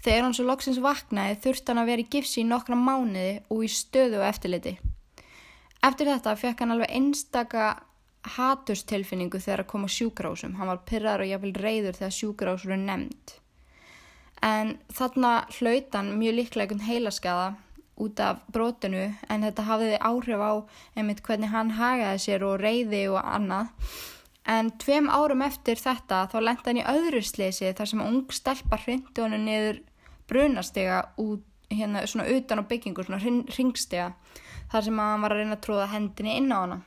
Þegar 0.06 0.24
hann 0.24 0.38
svo 0.38 0.48
loksins 0.48 0.80
vaknaði 0.80 1.40
þurfti 1.44 1.74
hann 1.74 1.84
að 1.84 1.92
vera 1.92 2.06
í 2.06 2.10
gifsi 2.16 2.44
í 2.44 2.48
nokkra 2.48 2.80
mánuði 2.80 3.40
og 3.52 3.64
í 3.68 3.72
stöðu 3.76 4.22
og 4.22 4.28
eftirliti. 4.30 4.78
Eftir 5.84 6.14
þetta 6.14 6.40
fekk 6.40 6.62
hann 6.64 6.76
alveg 6.76 6.94
einstaka 6.96 7.72
hatustilfinningu 8.38 9.42
þegar 9.42 9.66
að 9.66 9.74
koma 9.74 9.92
sjúkrásum. 9.92 10.56
Hann 10.56 10.72
var 10.72 10.86
pyrrar 10.88 11.26
og 11.26 11.30
jáfnvel 11.30 11.58
reyður 11.60 12.00
þegar 12.00 12.22
sjúkrásur 12.24 12.78
er 12.78 12.86
nefnd. 12.86 13.42
En 14.44 14.75
þarna 14.94 15.46
hlautan 15.58 16.15
mjög 16.20 16.36
líklega 16.39 16.65
einhvern 16.65 16.88
heilaskaða 16.89 17.48
út 17.96 18.20
af 18.20 18.42
brotinu 18.51 19.06
en 19.32 19.46
þetta 19.48 19.68
hafiði 19.70 20.01
áhrif 20.04 20.44
á 20.44 20.54
einmitt 20.98 21.24
hvernig 21.24 21.54
hann 21.54 21.72
hagaði 21.77 22.22
sér 22.25 22.44
og 22.44 22.60
reyði 22.60 23.06
og 23.13 23.22
annað. 23.24 23.72
En 24.46 24.70
tveim 24.82 25.08
árum 25.10 25.42
eftir 25.42 25.80
þetta 25.80 26.25
þá 26.30 26.38
lenda 26.42 26.70
hann 26.70 26.82
í 26.82 26.88
öðru 26.92 27.24
slesi 27.25 27.72
þar 27.74 27.92
sem 27.92 28.04
ung 28.04 28.25
stelpa 28.36 28.82
hrindi 28.84 29.24
hann 29.24 29.46
niður 29.48 29.80
brunastega 30.30 31.06
út 31.22 31.46
hérna 31.72 32.06
svona 32.08 32.27
utan 32.30 32.62
á 32.62 32.70
byggingu, 32.70 33.04
svona 33.04 33.22
ringstega 33.58 34.12
þar 34.72 34.86
sem 34.86 35.00
hann 35.00 35.24
var 35.24 35.34
að 35.34 35.42
reyna 35.42 35.58
að 35.58 35.63
tróða 35.65 35.88
hendinni 35.94 36.38
inn 36.39 36.54
á 36.54 36.58
hana 36.60 36.77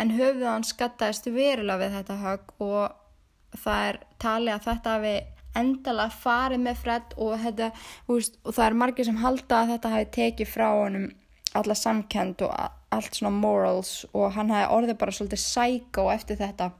en 0.00 0.12
höfuð 0.16 0.46
hann 0.48 0.66
skattaðist 0.66 1.28
verulega 1.30 1.80
við 1.84 1.96
þetta 1.98 2.18
högg 2.22 2.52
og 2.64 3.60
það 3.62 3.88
er 3.88 4.00
talið 4.22 4.54
að 4.54 4.66
þetta 4.68 4.94
hafi 4.96 5.14
endala 5.58 6.08
farið 6.12 6.62
með 6.64 6.80
Fred 6.82 7.14
og, 7.16 7.34
þetta, 7.42 7.70
veist, 8.08 8.38
og 8.44 8.56
það 8.56 8.66
er 8.66 8.78
margir 8.82 9.08
sem 9.08 9.20
halda 9.22 9.60
að 9.60 9.74
þetta 9.74 9.92
hafi 9.94 10.08
tekið 10.18 10.50
frá 10.50 10.66
honum 10.72 11.10
alla 11.54 11.76
samkend 11.78 12.42
og 12.42 12.54
allt 12.94 13.18
svona 13.18 13.34
morals 13.34 13.92
og 14.12 14.32
hann 14.34 14.50
hafi 14.50 14.70
orðið 14.74 14.98
bara 14.98 15.14
svolítið 15.14 15.42
psycho 15.44 16.08
eftir 16.10 16.40
þetta. 16.40 16.70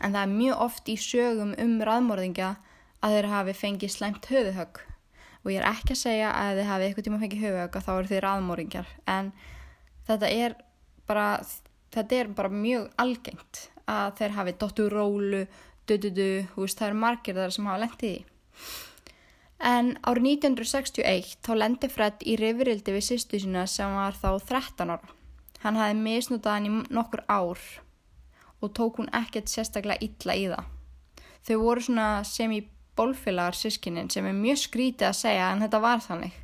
En 0.00 0.14
það 0.16 0.22
er 0.22 0.36
mjög 0.36 0.62
oft 0.66 0.88
í 0.88 0.96
sögum 1.00 1.52
um 1.60 1.74
raðmörðingja 1.86 2.54
að 3.00 3.16
þeir 3.16 3.28
hafi 3.32 3.56
fengið 3.56 3.94
slæmt 3.94 4.30
höfuhögg 4.32 4.80
og 5.40 5.52
ég 5.52 5.60
er 5.60 5.68
ekki 5.70 5.94
að 5.94 6.02
segja 6.02 6.32
að 6.36 6.58
þeir 6.58 6.68
hafi 6.68 6.86
eitthvað 6.86 7.06
tíma 7.06 7.20
fengið 7.22 7.44
höfuhögg 7.46 7.76
að 7.78 7.86
þá 7.86 7.92
eru 7.94 8.10
þeir 8.10 8.24
raðmörðingjar 8.26 8.90
en 9.14 9.30
þetta 10.08 10.32
er 10.36 10.56
bara 11.08 11.28
þetta 11.94 12.18
er 12.18 12.32
bara 12.36 12.52
mjög 12.52 12.88
algengt 13.00 13.62
að 13.90 14.20
þeir 14.20 14.36
hafi 14.36 14.56
dottu 14.60 14.88
rólu 14.92 15.44
dududu, 15.90 16.30
það 16.54 16.86
eru 16.88 17.02
margir 17.02 17.36
þar 17.38 17.56
sem 17.56 17.68
hafa 17.68 17.84
lendið 17.84 18.14
í 18.14 18.22
En 19.60 19.90
árið 20.08 20.26
1961 20.40 21.34
þá 21.44 21.50
lendi 21.58 21.88
Fred 21.92 22.22
í 22.24 22.36
rifrildi 22.40 22.94
við 22.94 23.04
sýstu 23.10 23.40
sína 23.42 23.66
sem 23.68 23.92
var 23.92 24.16
þá 24.16 24.38
13 24.48 24.92
ára. 24.94 25.16
Hann 25.60 25.76
hafi 25.76 25.96
misnútað 26.00 26.54
hann 26.56 26.68
í 26.68 26.72
nokkur 26.88 27.26
ár 27.28 27.60
og 28.60 28.72
tók 28.76 29.00
hún 29.00 29.10
ekkert 29.12 29.52
sérstaklega 29.52 30.00
illa 30.00 30.36
í 30.36 30.46
það. 30.48 30.70
Þau 31.44 31.56
voru 31.60 31.84
svona 31.84 32.08
sem 32.24 32.54
í 32.56 32.62
bólfélagar 32.96 33.56
sískinnin 33.56 34.08
sem 34.12 34.24
er 34.24 34.36
mjög 34.36 34.62
skrítið 34.64 35.10
að 35.10 35.18
segja 35.20 35.52
en 35.52 35.64
þetta 35.66 35.82
var 35.84 36.04
þannig. 36.04 36.40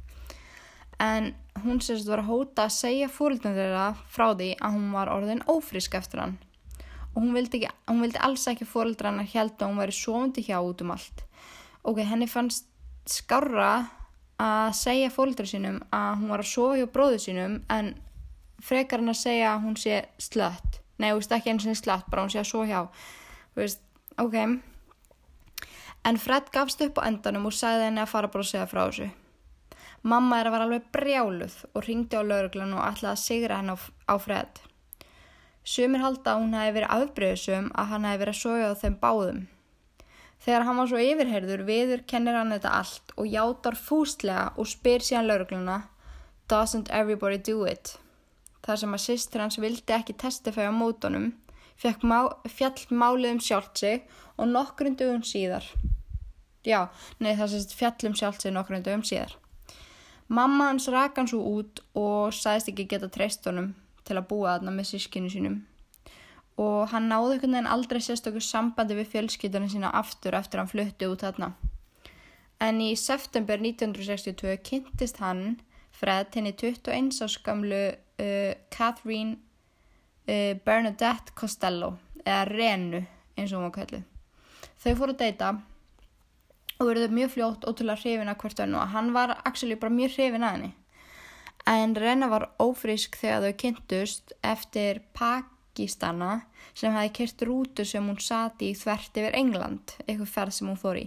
En 1.01 1.33
hún 1.65 1.81
sérst 1.85 2.09
var 2.09 2.21
að 2.21 2.31
hóta 2.35 2.67
að 2.67 2.77
segja 2.77 3.09
fóröldum 3.13 3.57
þeirra 3.57 3.89
frá 4.13 4.29
því 4.35 4.53
að 4.61 4.77
hún 4.77 4.93
var 4.93 5.13
orðin 5.13 5.45
ófrísk 5.49 5.97
eftir 5.97 6.21
hann. 6.21 6.37
Og 7.17 7.25
hún 7.25 7.35
vildi, 7.35 7.63
ekki, 7.63 7.73
hún 7.89 8.03
vildi 8.05 8.21
alls 8.21 8.47
ekki 8.53 8.67
að 8.69 9.21
held 9.33 9.57
að 9.57 9.69
hún 9.69 9.81
væri 9.81 9.93
svondi 9.97 10.45
hjá 10.45 10.61
út 10.61 10.83
um 10.85 10.93
allt. 10.93 11.25
Ok, 11.83 12.03
henni 12.05 12.29
fannst 12.29 12.67
skarra 13.09 13.89
að 14.39 14.73
segja 14.77 15.11
fólkdra 15.11 15.47
sínum 15.49 15.81
að 15.91 16.19
hún 16.21 16.29
var 16.29 16.43
að 16.45 16.53
sofa 16.53 16.77
hjá 16.77 16.87
bróðu 16.93 17.19
sínum 17.19 17.63
en 17.73 17.95
frekar 18.61 19.01
hann 19.01 19.15
að 19.15 19.23
segja 19.23 19.55
að 19.55 19.63
hún 19.65 19.79
sé 19.81 20.03
slött 20.19 20.83
nei, 21.01 21.11
þú 21.11 21.21
veist 21.21 21.37
ekki 21.37 21.53
eins 21.53 21.67
og 21.69 21.79
slött, 21.79 22.09
bara 22.11 22.25
hún 22.25 22.33
sé 22.33 22.41
að 22.41 22.51
sofa 22.51 22.67
hjá. 22.71 22.81
Þú 23.55 23.63
veist, 23.63 23.85
ok. 24.23 24.37
En 26.07 26.21
Fred 26.23 26.51
gafst 26.55 26.83
upp 26.87 27.01
á 27.03 27.09
endanum 27.09 27.49
og 27.49 27.57
sagði 27.57 27.89
henni 27.89 28.03
að 28.05 28.13
fara 28.13 28.31
bara 28.33 28.47
að 28.47 28.53
segja 28.53 28.69
frá 28.71 28.83
þessu. 28.85 29.11
Mamma 30.07 30.39
er 30.39 30.49
að 30.49 30.55
vera 30.55 30.69
alveg 30.69 30.89
brjáluð 30.95 31.57
og 31.73 31.87
ringdi 31.87 32.21
á 32.21 32.23
lauruglan 32.23 32.77
og 32.77 32.85
ætlaði 32.85 33.13
að 33.13 33.23
sigra 33.25 33.59
henni 33.59 33.75
á, 33.75 33.79
á 34.07 34.15
Fred 34.23 34.66
Sumir 35.67 36.05
halda 36.05 36.37
að 36.37 36.45
hún 36.45 36.57
hefði 36.57 36.79
verið 36.79 36.97
afbreyðsum 36.97 37.69
að 37.75 37.93
hann 37.93 38.09
hefði 38.09 38.23
verið 38.23 38.37
að 38.37 38.43
soja 38.45 38.71
á 38.71 38.81
þeim 38.81 38.99
báðum 39.03 39.45
Þegar 40.47 40.63
hann 40.69 40.79
var 40.79 40.91
svo 40.91 40.99
yfirherður 41.03 41.63
viður 41.67 42.03
kennir 42.11 42.37
hann 42.39 42.53
þetta 42.55 42.73
allt 42.79 43.15
og 43.17 43.31
játar 43.31 43.77
fúslega 43.81 44.53
og 44.55 44.69
spyr 44.71 45.03
síðan 45.03 45.31
laurugluna 45.31 45.79
Doesn't 46.47 46.93
everybody 46.95 47.39
do 47.39 47.65
it? 47.67 47.97
Þar 48.63 48.81
sem 48.83 48.95
að 48.95 49.03
sýstur 49.03 49.43
hans 49.43 49.59
vildi 49.63 49.95
ekki 49.97 50.15
testifæja 50.15 50.71
mótonum 50.75 51.33
má, 52.07 52.19
fjall 52.47 52.87
málið 52.91 53.33
um 53.33 53.41
sjálft 53.43 53.83
sig 53.83 54.05
og 54.39 54.49
nokkurinn 54.49 54.97
dögum 54.97 55.25
síðar. 55.27 55.67
Já, 56.65 56.89
nei 57.19 57.35
það 57.35 57.51
sést 57.53 57.75
fjallum 57.75 58.15
sjálft 58.15 58.43
sig 58.43 58.55
nokkurinn 58.55 58.87
dögum 58.87 59.03
síðar. 59.03 59.35
Mamma 60.29 60.71
hans 60.71 60.89
rak 60.89 61.19
hann 61.19 61.29
svo 61.31 61.43
út 61.43 61.83
og 61.95 62.35
sæðist 62.35 62.71
ekki 62.73 62.87
geta 62.91 63.11
treyst 63.11 63.45
honum 63.47 63.75
til 64.07 64.19
að 64.19 64.29
búa 64.31 64.57
þarna 64.57 64.75
með 64.77 64.93
sískinu 64.93 65.33
sínum 65.33 65.65
og 66.57 66.89
hann 66.93 67.11
náði 67.11 67.37
einhvern 67.37 67.53
veginn 67.53 67.69
aldrei 67.69 68.01
sérstökur 68.01 68.45
sambandi 68.45 68.97
við 68.97 69.11
fjölskyldunum 69.13 69.71
sína 69.73 69.93
aftur 69.99 70.37
eftir 70.39 70.63
hann 70.63 70.71
flutti 70.71 71.09
út 71.09 71.25
þarna. 71.25 71.51
En 72.65 72.81
í 72.81 72.95
september 72.97 73.61
1962 73.61 74.57
kynntist 74.65 75.21
hann 75.21 75.59
Fred 75.97 76.33
henni 76.37 76.55
21 76.57 77.13
á 77.21 77.27
skamlu 77.29 77.83
uh, 77.93 78.53
Catherine 78.73 79.37
uh, 80.29 80.57
Bernadette 80.65 81.37
Costello 81.37 81.97
eða 82.25 82.45
Renu 82.49 83.03
eins 83.37 83.53
og 83.53 83.61
hún 83.61 83.69
var 83.69 83.77
kallið. 83.77 84.07
Þau 84.81 84.93
fóru 84.97 85.13
að 85.13 85.21
deyta 85.21 85.53
og 86.77 86.89
verður 86.89 87.15
mjög 87.17 87.33
fljótt 87.37 87.69
ótrúlega 87.69 88.01
hrifin 88.01 88.33
að 88.33 88.41
hvert 88.41 88.65
önnu 88.65 88.81
og 88.81 88.93
hann 88.97 89.13
var 89.17 89.37
actually 89.45 89.77
bara 89.81 89.93
mjög 89.93 90.17
hrifin 90.17 90.45
að 90.45 90.57
henni. 90.57 90.73
En 91.67 91.97
Rena 91.99 92.29
var 92.31 92.51
ófrísk 92.63 93.17
þegar 93.19 93.43
þau 93.43 93.57
kynntust 93.63 94.33
eftir 94.47 95.01
Pakistana 95.19 96.45
sem 96.79 96.95
hafi 96.95 97.11
kert 97.19 97.43
rútu 97.43 97.85
sem 97.85 98.07
hún 98.07 98.21
sati 98.23 98.71
í 98.71 98.77
þvert 98.79 99.19
yfir 99.19 99.35
England, 99.35 99.97
eitthvað 100.07 100.35
ferð 100.35 100.55
sem 100.55 100.71
hún 100.71 100.79
fór 100.79 101.01
í. 101.01 101.07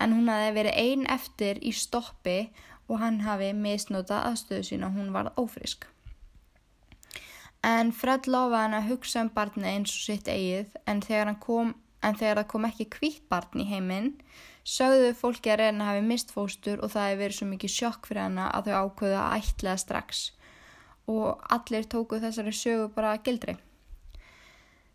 En 0.00 0.14
hún 0.16 0.30
hafi 0.32 0.54
verið 0.56 0.78
ein 0.80 1.04
eftir 1.12 1.60
í 1.60 1.74
stoppi 1.76 2.38
og 2.88 3.02
hann 3.02 3.20
hafi 3.26 3.52
misnótað 3.52 4.30
aðstöðu 4.30 4.68
sína 4.70 4.88
og 4.88 4.96
hún 4.96 5.12
var 5.12 5.32
ófrisk. 5.36 5.84
En 7.62 7.92
Fred 7.94 8.26
lofaði 8.26 8.62
hann 8.64 8.78
að 8.80 8.88
hugsa 8.90 9.22
um 9.22 9.30
barni 9.34 9.68
eins 9.70 9.92
og 9.92 10.06
sitt 10.08 10.28
eigið 10.28 10.72
en 10.88 11.04
þegar, 11.04 11.36
kom, 11.38 11.76
en 12.02 12.16
þegar 12.18 12.40
það 12.40 12.48
kom 12.54 12.66
ekki 12.66 12.88
kvítt 12.96 13.28
barn 13.30 13.62
í 13.62 13.68
heiminn 13.68 14.14
sögðu 14.68 15.10
fólki 15.18 15.50
að 15.50 15.60
reyna 15.64 15.88
hafi 15.90 16.02
mist 16.06 16.30
fóstur 16.34 16.78
og 16.82 16.92
það 16.92 17.08
hefði 17.08 17.20
verið 17.22 17.36
svo 17.38 17.46
mikið 17.50 17.74
sjokk 17.76 18.06
fyrir 18.08 18.22
hana 18.26 18.46
að 18.54 18.68
þau 18.68 18.74
ákvöðu 18.86 19.18
að 19.18 19.34
ætlaða 19.40 19.82
strax 19.82 20.22
og 21.10 21.26
allir 21.50 21.84
tóku 21.90 22.20
þessari 22.22 22.54
sögu 22.54 22.88
bara 22.94 23.18
gildri. 23.26 23.56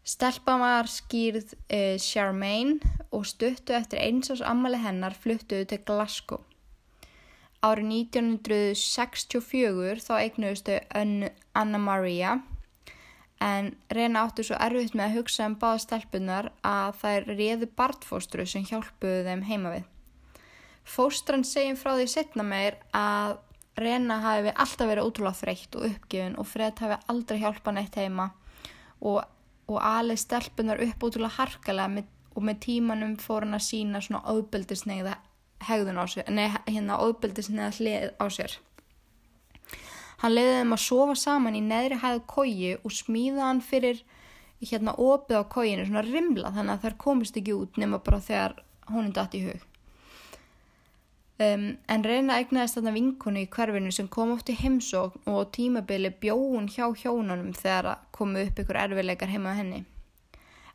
Stelpan 0.07 0.61
var 0.63 0.87
skýrð 0.87 1.51
uh, 1.51 1.97
Charmaine 1.99 2.79
og 3.11 3.25
stuttu 3.27 3.75
eftir 3.75 3.99
einsás 3.99 4.39
ammali 4.39 4.79
hennar 4.79 5.15
fluttuðu 5.19 5.65
til 5.67 5.81
Glasgow. 5.83 6.39
Árið 7.59 8.15
1964 8.15 9.99
þá 10.05 10.13
eignuðustu 10.21 10.79
Anna 10.95 11.79
Maria 11.81 12.37
en 13.43 13.71
reyna 13.93 14.25
áttu 14.25 14.45
svo 14.45 14.57
erfitt 14.59 14.95
með 14.97 15.09
að 15.09 15.17
hugsa 15.19 15.45
um 15.49 15.57
báða 15.61 15.83
stelpunar 15.83 16.51
að 16.65 16.99
þær 17.01 17.29
réðu 17.33 17.69
bartfóstru 17.77 18.47
sem 18.49 18.65
hjálpuðu 18.65 19.23
þeim 19.27 19.45
heima 19.49 19.73
við. 19.75 19.87
Fóstran 20.87 21.43
segjum 21.45 21.77
frá 21.77 21.93
því 21.97 22.07
setna 22.11 22.45
meir 22.47 22.79
að 22.95 23.37
reyna 23.77 24.21
hafi 24.23 24.53
alltaf 24.55 24.89
verið 24.89 25.09
ótrúlega 25.09 25.41
þreytt 25.41 25.75
og 25.77 25.89
uppgifin 25.91 26.37
og 26.39 26.47
Fred 26.49 26.79
hafi 26.81 27.01
aldrei 27.11 27.41
hjálpað 27.43 27.77
neitt 27.77 27.99
heima 27.99 28.31
og 29.05 29.19
og 29.67 29.79
alveg 29.83 30.19
stelpunar 30.21 30.81
upp 30.83 31.03
ótrúlega 31.03 31.35
harkalega 31.41 31.91
með, 31.91 32.05
og 32.35 32.45
með 32.47 32.59
tímanum 32.63 33.15
fór 33.19 33.45
hann 33.45 33.57
að 33.57 33.65
sína 33.67 34.01
svona 34.03 34.23
óbyldisneiða 34.31 35.17
hegðun 35.67 35.99
á 35.99 36.05
sér, 36.07 36.29
nei 36.31 36.47
hérna 36.67 36.99
óbyldisneiða 37.03 37.71
hlið 37.79 38.11
á 38.21 38.25
sér. 38.31 38.57
Hann 40.21 40.33
leiði 40.33 40.53
þeim 40.59 40.73
að 40.73 40.83
sofa 40.83 41.15
saman 41.21 41.57
í 41.57 41.61
neðri 41.61 41.99
hæðu 42.01 42.21
kói 42.31 42.75
og 42.81 42.93
smíða 42.93 43.49
hann 43.51 43.61
fyrir 43.61 44.03
hérna 44.65 44.95
opið 44.97 45.41
á 45.41 45.43
kóinu 45.53 45.85
svona 45.85 46.01
rimla 46.05 46.53
þannig 46.55 46.73
að 46.73 46.85
þær 46.85 46.95
komist 47.03 47.37
ekki 47.37 47.53
út 47.53 47.77
nema 47.77 47.99
bara 48.01 48.21
þegar 48.23 48.55
er 48.89 49.11
dætt 49.13 49.35
í 49.37 49.43
hug. 49.45 49.65
Um, 51.37 51.65
en 51.85 52.01
reyna 52.01 52.39
egnaðist 52.41 52.79
þarna 52.79 52.95
vinkonu 52.95 53.43
í 53.43 53.49
hverfinu 53.53 53.91
sem 53.93 54.07
kom 54.09 54.31
oft 54.33 54.49
í 54.49 54.55
heimsókn 54.57 55.29
og 55.29 55.51
tímabili 55.53 56.09
bjóðun 56.23 56.65
hjá 56.73 56.87
hjónunum 56.97 57.51
þegar 57.53 57.99
komu 58.09 58.41
upp 58.41 58.57
ykkur 58.63 58.79
erfileikar 58.87 59.29
heima 59.29 59.53
henni. 59.53 59.83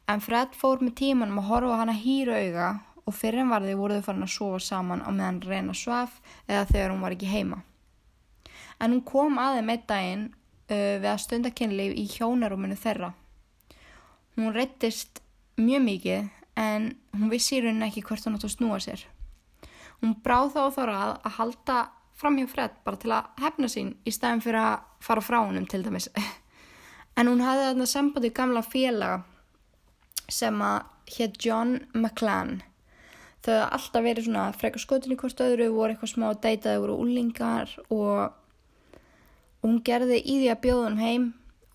En 0.06 0.22
Fred 0.22 0.54
fór 0.54 0.78
með 0.78 0.94
tímanum 1.00 1.42
að 1.42 1.48
horfa 1.48 1.80
hana 1.80 1.98
hýra 1.98 2.38
auga 2.44 2.70
og 3.02 3.18
fyrir 3.18 3.42
en 3.42 3.50
varði 3.50 3.74
voruðu 3.80 4.06
farin 4.06 4.28
að 4.28 4.34
sofa 4.36 4.62
saman 4.62 5.02
á 5.02 5.10
meðan 5.10 5.42
reyna 5.42 5.74
svaf 5.74 6.20
eða 6.46 6.68
þegar 6.70 6.94
hún 6.94 7.02
var 7.08 7.16
ekki 7.16 7.34
heima. 7.34 7.62
En 8.82 8.94
hún 8.94 9.04
kom 9.06 9.38
aðeins 9.38 9.68
með 9.68 9.88
daginn 9.90 10.28
uh, 10.28 10.98
við 10.98 11.08
að 11.12 11.22
stundakinnleif 11.24 11.96
í 11.96 12.06
hjónarúminu 12.16 12.78
þeirra. 12.78 13.12
Hún 14.36 14.54
reyttist 14.56 15.22
mjög 15.60 15.84
mikið 15.86 16.30
en 16.58 16.92
hún 17.16 17.32
vissi 17.32 17.58
í 17.58 17.64
rauninni 17.64 17.88
ekki 17.88 18.04
hvert 18.06 18.26
hún 18.26 18.38
átt 18.38 18.46
að 18.48 18.54
snúa 18.56 18.78
sér. 18.82 19.04
Hún 20.02 20.16
bráð 20.24 20.54
þá 20.56 20.62
þá 20.74 20.82
rað 20.88 21.10
að 21.14 21.36
halda 21.38 21.80
fram 22.18 22.38
hjá 22.38 22.48
Fred 22.50 22.78
bara 22.86 22.98
til 23.02 23.12
að 23.14 23.42
hefna 23.42 23.68
sín 23.70 23.92
í 24.06 24.14
stæðin 24.14 24.42
fyrir 24.44 24.60
að 24.62 24.86
fara 25.02 25.24
frá 25.24 25.38
húnum 25.42 25.68
til 25.68 25.84
dæmis. 25.86 26.10
En 27.12 27.28
hún 27.28 27.42
hafði 27.44 27.66
þarna 27.66 27.86
sambandi 27.90 28.28
gamla 28.32 28.62
félaga 28.64 29.18
sem 30.32 30.62
að 30.64 31.10
hétt 31.12 31.34
John 31.44 31.74
McClann. 31.92 32.62
Þau 33.44 33.52
hafði 33.52 33.66
alltaf 33.76 34.06
verið 34.06 34.26
svona 34.28 34.44
frekar 34.56 34.80
skotin 34.80 35.12
í 35.12 35.18
hvort 35.20 35.42
öðru, 35.44 35.66
voru 35.74 35.92
eitthvað 35.92 36.12
smá 36.14 36.26
deytaði, 36.32 36.80
voru 36.80 36.96
úlingar 37.02 37.74
og, 37.92 38.32
og 39.62 39.68
hún 39.68 39.82
gerði 39.86 40.18
í 40.18 40.40
því 40.42 40.50
að 40.52 40.62
bjóða 40.66 40.84
hann 40.88 40.98
heim 40.98 41.28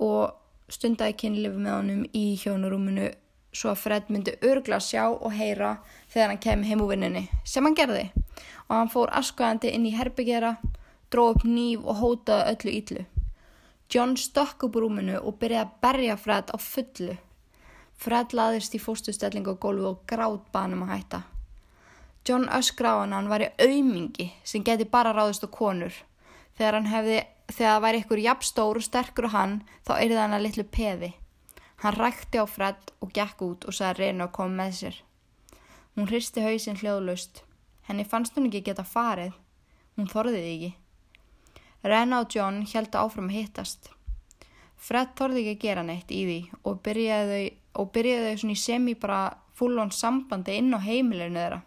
og 0.04 0.74
stundaði 0.74 1.18
kynlifu 1.24 1.64
með 1.64 1.78
honum 1.78 2.04
í 2.14 2.26
hjónurúminu 2.42 3.12
svo 3.56 3.72
að 3.72 3.82
Fred 3.82 4.10
myndi 4.14 4.36
örgla 4.46 4.80
sjá 4.84 5.08
og 5.10 5.32
heyra 5.34 5.78
þegar 6.12 6.34
hann 6.34 6.42
kemi 6.44 6.68
heim 6.70 6.84
úr 6.84 6.92
vinninni, 6.94 7.28
sem 7.46 7.66
hann 7.66 7.78
gerði 7.78 8.10
og 8.68 8.74
hann 8.76 8.92
fór 8.92 9.14
askvæðandi 9.16 9.72
inn 9.74 9.88
í 9.88 9.94
herbygjara, 9.96 10.58
dróð 11.12 11.38
upp 11.38 11.46
nýf 11.48 11.86
og 11.88 12.02
hótaði 12.02 12.52
öllu 12.54 12.74
íllu. 12.82 13.06
John 13.94 14.18
stökk 14.20 14.66
upp 14.68 14.76
úr 14.76 14.84
rúminu 14.84 15.16
og 15.22 15.38
byrjaði 15.40 15.64
að 15.64 15.76
berja 15.86 16.18
Fred 16.20 16.52
á 16.52 16.58
fullu. 16.60 17.16
Fred 17.98 18.36
laðist 18.36 18.76
í 18.76 18.82
fóstustellingu 18.84 19.56
á 19.56 19.62
gólfu 19.64 19.94
og 19.94 20.02
gráð 20.10 20.42
banum 20.52 20.84
að 20.86 20.94
hætta. 20.98 21.22
John 22.28 22.50
öskra 22.52 22.92
á 22.92 22.96
hann 23.00 23.16
að 23.16 23.22
hann 23.22 23.32
væri 23.32 23.48
aumingi 23.64 24.28
sem 24.44 24.64
geti 24.68 24.86
bara 24.92 25.16
ráðist 25.16 25.48
á 25.48 25.50
konur. 25.50 25.96
Þegar 26.60 26.76
hann 26.76 26.92
hefði, 26.92 27.22
þegar 27.52 27.74
það 27.74 27.84
væri 27.86 28.02
ykkur 28.04 28.24
jafnstór 28.24 28.80
og 28.80 28.86
sterkur 28.86 29.28
á 29.32 29.36
hann, 29.36 29.56
þá 29.88 29.94
erði 29.98 30.22
hann 30.22 30.36
að 30.38 30.46
litlu 30.46 30.66
peði. 30.78 31.12
Hann 31.84 31.98
rækti 31.98 32.42
á 32.42 32.46
Fred 32.50 32.94
og 33.02 33.12
gekk 33.14 33.44
út 33.46 33.68
og 33.70 33.76
sagði 33.78 34.08
reynu 34.08 34.26
að 34.26 34.34
koma 34.38 34.64
með 34.64 34.74
sér. 34.80 34.96
Hún 35.96 36.10
hristi 36.10 36.42
hausinn 36.42 36.80
hljóðlust. 36.82 37.44
Henni 37.88 38.06
fannst 38.06 38.36
hún 38.38 38.50
ekki 38.50 38.64
geta 38.66 38.84
farið. 38.86 39.36
Hún 39.96 40.10
þorðiði 40.10 40.54
ekki. 40.56 40.72
Rena 41.88 42.22
og 42.24 42.34
John 42.34 42.64
heldu 42.66 43.00
áfram 43.00 43.30
að 43.30 43.38
hittast. 43.38 43.92
Fred 44.78 45.14
þorði 45.18 45.44
ekki 45.44 45.56
að 45.56 45.64
gera 45.64 45.86
neitt 45.86 46.12
í 46.14 46.24
því 46.26 46.40
og 46.64 46.82
og 47.78 47.92
byrjaði 47.94 48.30
þau 48.34 48.40
svona 48.42 48.54
í 48.54 48.62
semi 48.62 48.94
bara 48.98 49.20
fullon 49.58 49.92
sambandi 49.94 50.56
inn 50.58 50.74
á 50.74 50.82
heimilinu 50.82 51.38
þeirra. 51.38 51.60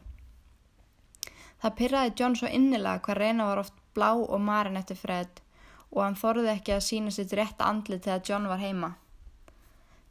Það 1.63 1.77
pyrraði 1.79 2.15
John 2.19 2.35
svo 2.39 2.51
innilega 2.51 3.03
hvað 3.05 3.21
Rena 3.21 3.47
var 3.47 3.61
oft 3.63 3.77
blá 3.95 4.11
og 4.15 4.41
marin 4.43 4.79
eftir 4.81 4.99
Fred 4.99 5.43
og 5.91 6.03
hann 6.05 6.19
þorði 6.19 6.53
ekki 6.55 6.75
að 6.77 6.85
sína 6.87 7.13
sitt 7.15 7.33
rétt 7.35 7.63
andlið 7.65 8.05
þegar 8.07 8.27
John 8.29 8.49
var 8.51 8.63
heima. 8.63 8.91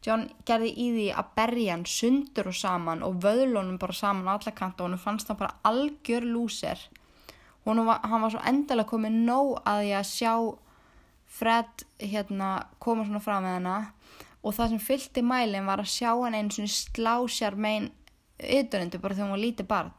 John 0.05 0.29
gerði 0.47 0.69
í 0.79 0.87
því 0.95 1.05
að 1.19 1.31
berja 1.35 1.75
hann 1.75 1.85
sundur 1.87 2.49
og 2.51 2.55
saman 2.55 3.03
og 3.03 3.19
vöðlunum 3.23 3.79
bara 3.79 3.95
saman 3.95 4.29
á 4.31 4.35
alla 4.37 4.55
kanta 4.55 4.83
og 4.83 4.89
hann 4.91 5.01
fannst 5.01 5.27
hann 5.27 5.39
bara 5.39 5.57
algjör 5.67 6.27
lúser. 6.27 6.79
Var, 7.65 7.99
hann 8.07 8.23
var 8.23 8.31
svo 8.31 8.41
endilega 8.47 8.89
komið 8.89 9.17
nóg 9.27 9.57
að 9.67 9.85
ég 9.89 9.99
að 9.99 10.11
sjá 10.13 10.33
Fred 11.29 11.83
hérna, 12.01 12.65
koma 12.81 13.05
svona 13.05 13.21
fram 13.21 13.43
með 13.45 13.57
hana 13.59 13.75
og 14.41 14.55
það 14.55 14.71
sem 14.71 14.81
fylgti 14.81 15.21
mælinn 15.21 15.67
var 15.67 15.83
að 15.83 15.91
sjá 15.91 16.09
hann 16.15 16.37
einu 16.37 16.55
svona 16.55 16.73
slásjar 16.73 17.57
megin 17.59 17.91
yturindu 18.39 19.01
bara 19.03 19.13
þegar 19.13 19.27
hann 19.27 19.35
var 19.35 19.43
lítið 19.43 19.67
barn 19.69 19.91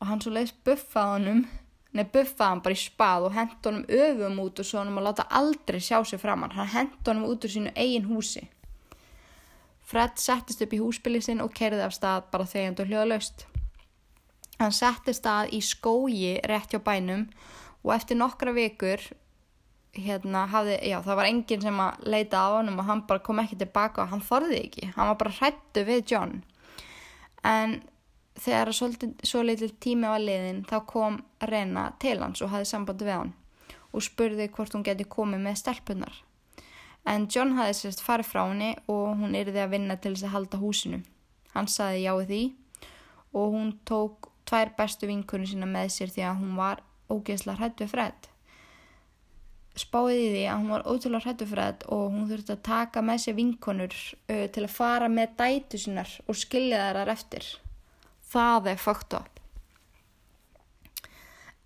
og 0.00 0.08
hann 0.08 0.22
svo 0.24 0.32
leiðis 0.34 0.54
buffaði 0.66 1.12
honum 1.12 1.44
Nei, 1.92 2.06
buffaði 2.08 2.48
hann 2.48 2.62
bara 2.64 2.76
í 2.76 2.80
spað 2.80 3.26
og 3.26 3.34
hendi 3.36 3.58
honum 3.68 3.82
öfum 3.92 4.38
út 4.40 4.60
og 4.62 4.68
svo 4.68 4.80
hann 4.80 4.94
að 4.96 5.06
láta 5.10 5.28
aldrei 5.28 5.80
sjá 5.80 5.98
sig 6.08 6.20
fram 6.20 6.46
hann. 6.46 6.68
Hendi 6.72 7.10
honum 7.10 7.28
út 7.28 7.44
úr 7.44 7.52
sínu 7.52 7.72
eigin 7.76 8.08
húsi. 8.08 8.46
Fred 9.92 10.16
settist 10.16 10.62
upp 10.64 10.72
í 10.72 10.80
húsbylið 10.80 11.26
sinn 11.26 11.42
og 11.44 11.52
kerði 11.52 11.82
af 11.84 11.92
stað 11.92 12.30
bara 12.32 12.48
þegjand 12.48 12.80
og 12.80 12.92
hljóðlaust. 12.92 13.44
Hann 14.62 14.72
settist 14.72 15.20
stað 15.20 15.52
í 15.52 15.60
skógi 15.60 16.38
rétt 16.48 16.72
hjá 16.72 16.80
bænum 16.80 17.26
og 17.82 17.92
eftir 17.96 18.16
nokkra 18.16 18.54
vikur 18.56 19.02
hérna 19.92 20.46
hafði, 20.48 20.78
já 20.88 21.02
það 21.04 21.18
var 21.18 21.28
enginn 21.28 21.64
sem 21.66 21.80
að 21.84 22.04
leita 22.08 22.40
á 22.40 22.48
hann 22.56 22.72
og 22.72 22.86
hann 22.88 23.02
bara 23.08 23.20
kom 23.26 23.42
ekki 23.42 23.58
tilbaka 23.60 24.06
og 24.06 24.12
hann 24.14 24.24
þorði 24.24 24.60
ekki. 24.62 24.92
Hann 24.96 25.10
var 25.10 25.18
bara 25.20 25.36
hrættu 25.36 25.84
við 25.84 26.04
John. 26.14 26.38
En 27.44 27.82
þegar 28.40 28.72
svo 28.72 29.42
litil 29.44 29.70
tími 29.80 30.08
var 30.08 30.22
liðin 30.22 30.64
þá 30.68 30.76
kom 30.88 31.20
Rena 31.50 31.90
til 32.00 32.18
hans 32.22 32.42
og 32.42 32.52
hafði 32.52 32.70
sambandi 32.70 33.08
við 33.08 33.18
hann 33.18 33.32
og 33.92 34.04
spurði 34.04 34.48
hvort 34.48 34.72
hún 34.72 34.84
geti 34.86 35.04
komið 35.04 35.42
með 35.44 35.58
stelpunar. 35.60 36.14
En 37.04 37.26
John 37.28 37.56
hafði 37.58 37.76
sérst 37.76 38.02
farið 38.04 38.30
frá 38.30 38.42
henni 38.46 38.72
og 38.90 39.18
hún 39.20 39.36
yrði 39.36 39.60
að 39.60 39.74
vinna 39.74 39.98
til 40.00 40.14
þess 40.14 40.28
að 40.28 40.34
halda 40.36 40.60
húsinu. 40.62 41.00
Hann 41.52 41.68
saði 41.68 42.04
já 42.06 42.12
því 42.22 42.42
og 43.36 43.56
hún 43.56 43.72
tók 43.88 44.30
tvær 44.48 44.72
bestu 44.78 45.08
vinkunni 45.10 45.48
sína 45.50 45.68
með 45.68 45.90
sér 45.96 46.12
því 46.14 46.26
að 46.28 46.38
hún 46.40 46.54
var 46.60 46.82
ógeðslega 47.12 47.58
hrættu 47.58 47.88
fred. 47.90 48.28
Spáði 49.76 50.24
því 50.34 50.44
að 50.52 50.58
hún 50.60 50.72
var 50.72 50.86
ótrúlega 50.88 51.26
hrættu 51.26 51.48
fred 51.48 51.84
og 51.92 52.06
hún 52.12 52.28
þurfti 52.30 52.54
að 52.56 52.64
taka 52.68 53.04
með 53.04 53.22
sér 53.24 53.36
vinkunur 53.36 53.98
uh, 53.98 54.46
til 54.52 54.64
að 54.64 54.74
fara 54.76 55.08
með 55.12 55.36
dætu 55.40 55.80
sínar 55.80 56.16
og 56.26 56.38
skilja 56.38 56.80
þar 56.92 57.12
eftir 57.16 57.48
það 58.32 58.72
er 58.72 58.80
fucked 58.80 59.16
up. 59.18 59.40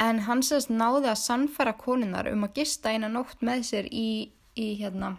En 0.03 0.21
hann 0.27 0.43
sérst 0.45 0.69
náði 0.69 1.09
að 1.09 1.23
sannfæra 1.23 1.73
konunar 1.81 2.29
um 2.29 2.45
að 2.45 2.59
gista 2.61 2.93
eina 2.93 3.09
nótt 3.09 3.41
með 3.47 3.63
sér 3.71 3.87
í, 3.89 4.29
í 4.53 4.67
hérna, 4.81 5.15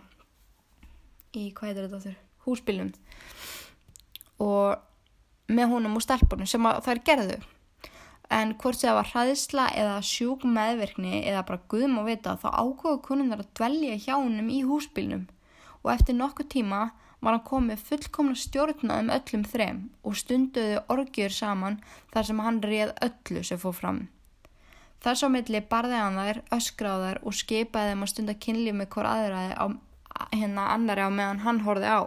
í 1.34 1.50
hvað 1.58 1.72
heitir 1.72 1.88
þetta 1.88 2.02
þurr, 2.04 2.20
húsbílum 2.46 2.92
og 4.38 5.50
með 5.50 5.72
honum 5.72 5.96
og 5.98 6.04
stelpunum 6.06 6.50
sem 6.50 6.68
þær 6.86 7.02
gerðu. 7.08 7.38
En 8.30 8.52
hvort 8.60 8.78
það 8.78 8.98
var 9.00 9.10
hraðisla 9.14 9.66
eða 9.80 9.98
sjúk 10.04 10.44
meðverkni 10.44 11.24
eða 11.24 11.46
bara 11.48 11.64
guðum 11.72 12.02
að 12.02 12.10
vita 12.12 12.36
þá 12.42 12.48
ákváðu 12.52 13.00
konunar 13.06 13.42
að 13.42 13.54
dvelja 13.56 14.00
hjá 14.04 14.14
honum 14.18 14.50
í 14.52 14.60
húsbílnum 14.68 15.24
og 15.82 15.94
eftir 15.94 16.18
nokkuð 16.20 16.50
tíma 16.52 16.82
var 17.22 17.38
hann 17.38 17.48
komið 17.48 17.82
fullkomna 17.88 18.36
stjórna 18.38 19.00
um 19.02 19.10
öllum 19.14 19.46
þrem 19.48 19.82
og 20.04 20.20
stunduði 20.20 20.78
orgjur 20.94 21.34
saman 21.34 21.80
þar 22.14 22.30
sem 22.30 22.44
hann 22.46 22.62
réð 22.64 22.94
öllu 23.08 23.44
sem 23.48 23.60
fór 23.62 23.76
fram. 23.78 24.06
Þess 25.04 25.26
á 25.26 25.28
milli 25.30 25.62
barði 25.72 25.98
hann 26.02 26.18
þær, 26.18 26.40
öskráðar 26.58 27.20
og 27.24 27.36
skipaði 27.38 27.94
þeim 27.94 28.06
að 28.06 28.12
stunda 28.14 28.38
kynlíf 28.46 28.78
með 28.78 28.90
hver 28.96 29.10
aðraði 29.10 29.58
á 29.58 29.66
hérna 30.34 30.70
annari 30.74 31.06
á 31.06 31.10
meðan 31.14 31.44
hann 31.46 31.62
horfi 31.66 31.90
á. 31.90 32.02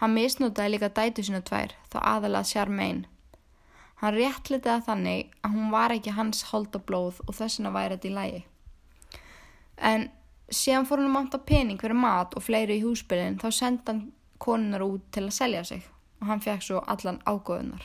Hann 0.00 0.16
misnútaði 0.16 0.74
líka 0.74 0.90
dætu 0.92 1.24
sína 1.24 1.40
tvær, 1.46 1.72
þá 1.92 1.98
aðalað 2.02 2.48
sér 2.50 2.72
megin. 2.72 3.04
Hann 4.02 4.16
réttlitiði 4.16 4.82
þannig 4.88 5.34
að 5.46 5.54
hún 5.56 5.70
var 5.70 5.94
ekki 5.94 6.16
hans 6.16 6.42
hold 6.50 6.74
og 6.74 6.90
og 6.92 7.34
þessina 7.38 7.70
væri 7.70 7.96
þetta 7.96 8.08
í 8.08 8.14
lægi. 8.16 8.40
En 9.78 10.10
síðan 10.56 10.86
fór 10.88 11.00
hann 11.00 11.10
að 11.10 11.16
manta 11.16 11.40
pening 11.40 11.80
fyrir 11.80 11.98
mat 11.98 12.36
og 12.36 12.44
fleiri 12.44 12.78
í 12.78 12.84
húsbyrjun 12.84 13.40
þá 13.40 13.48
senda 13.54 13.92
hann 13.92 14.04
konunar 14.42 14.84
út 14.84 15.04
til 15.14 15.26
að 15.28 15.36
selja 15.36 15.64
sig 15.64 15.82
og 16.20 16.28
hann 16.30 16.42
fekk 16.42 16.64
svo 16.66 16.82
allan 16.86 17.20
ágóðunar. 17.26 17.82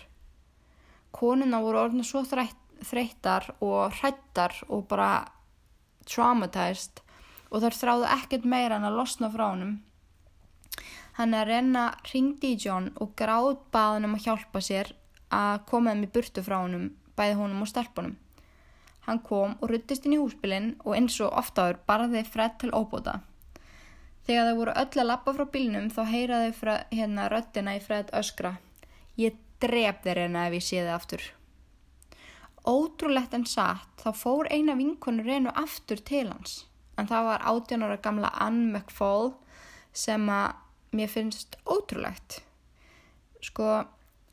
Konuna 1.12 1.62
voru 1.64 1.82
orðina 1.86 2.06
svo 2.06 2.22
þreyttar 2.28 3.50
og 3.64 3.96
hrættar 3.98 4.54
og 4.68 4.86
bara 4.90 5.12
traumatized 6.08 7.02
og 7.50 7.64
þar 7.64 7.78
þráðu 7.82 8.08
ekkert 8.18 8.46
meira 8.46 8.78
en 8.78 8.88
að 8.88 9.00
losna 9.00 9.32
frá 9.34 9.48
honum. 9.50 9.78
Hann 11.18 11.34
er 11.34 11.50
reyna 11.50 11.90
ringdi 12.12 12.54
í 12.54 12.62
John 12.62 12.92
og 13.02 13.16
gráð 13.18 13.56
baðan 13.74 14.06
um 14.06 14.18
að 14.20 14.28
hjálpa 14.28 14.62
sér 14.62 14.94
að 15.34 15.64
koma 15.72 15.96
þeim 15.96 16.06
í 16.06 16.12
burtu 16.14 16.44
frá 16.46 16.60
honum, 16.60 16.92
bæði 17.18 17.40
honum 17.40 17.64
og 17.66 17.72
stelpunum. 17.72 18.14
Hann 19.08 19.22
kom 19.24 19.54
og 19.62 19.70
ruttist 19.72 20.04
inn 20.04 20.18
í 20.18 20.20
húsbylinn 20.20 20.74
og 20.84 20.98
eins 20.98 21.16
og 21.24 21.32
oftaður 21.40 21.78
barði 21.88 22.26
Fred 22.28 22.58
til 22.60 22.74
óbúta. 22.76 23.22
Þegar 24.28 24.50
þau 24.50 24.58
voru 24.60 24.74
öll 24.82 25.00
að 25.00 25.08
lappa 25.08 25.34
frá 25.38 25.46
bílnum 25.54 25.88
þá 25.96 26.02
heyraði 26.10 26.74
hérna 26.92 27.30
röttina 27.32 27.78
í 27.78 27.84
Fred 27.86 28.12
öskra. 28.20 28.58
Ég 29.16 29.38
dref 29.64 30.04
þeir 30.04 30.22
hérna 30.26 30.44
ef 30.50 30.58
ég 30.58 30.66
sé 30.68 30.82
þið 30.82 30.92
aftur. 30.98 31.24
Ótrúlegt 32.68 33.38
en 33.38 33.48
satt 33.48 34.04
þá 34.04 34.12
fór 34.26 34.52
eina 34.52 34.76
vinkonur 34.76 35.32
reynu 35.32 35.56
aftur 35.56 36.04
til 36.04 36.28
hans. 36.28 36.66
En 37.00 37.08
það 37.08 37.32
var 37.32 37.48
átjónara 37.48 38.02
gamla 38.04 38.34
Ann 38.44 38.74
McFall 38.74 39.38
sem 39.96 40.28
að 40.28 40.60
mér 40.92 41.14
finnst 41.16 41.56
ótrúlegt. 41.64 42.42
Sko, 43.40 43.86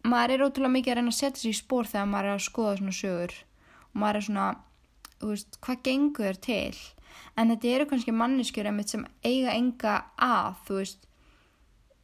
maður 0.03 0.35
er 0.35 0.47
ótrúlega 0.49 0.77
mikið 0.81 0.97
að 0.97 1.03
reyna 1.05 1.15
að 1.15 1.21
setja 1.23 1.45
sér 1.45 1.55
í 1.55 1.59
spór 1.63 1.87
þegar 1.95 2.11
maður 2.11 2.33
er 2.33 2.41
að 2.41 2.47
skoða 2.51 2.79
svona 2.81 3.01
sögur 3.05 3.43
og 3.95 4.03
maður 4.03 4.21
er 4.21 4.27
svona, 4.29 4.49
þú 5.21 5.31
veist, 5.31 5.59
hvað 5.65 5.83
gengur 5.87 6.27
þér 6.29 6.41
til? 6.45 6.79
En 7.39 7.51
þetta 7.51 7.73
eru 7.77 7.87
kannski 7.91 8.15
manneskjur 8.15 8.69
einmitt 8.69 8.91
sem 8.91 9.07
eiga 9.25 9.55
enga 9.55 9.95
að, 10.19 10.57
þú 10.67 10.79
veist, 10.81 11.09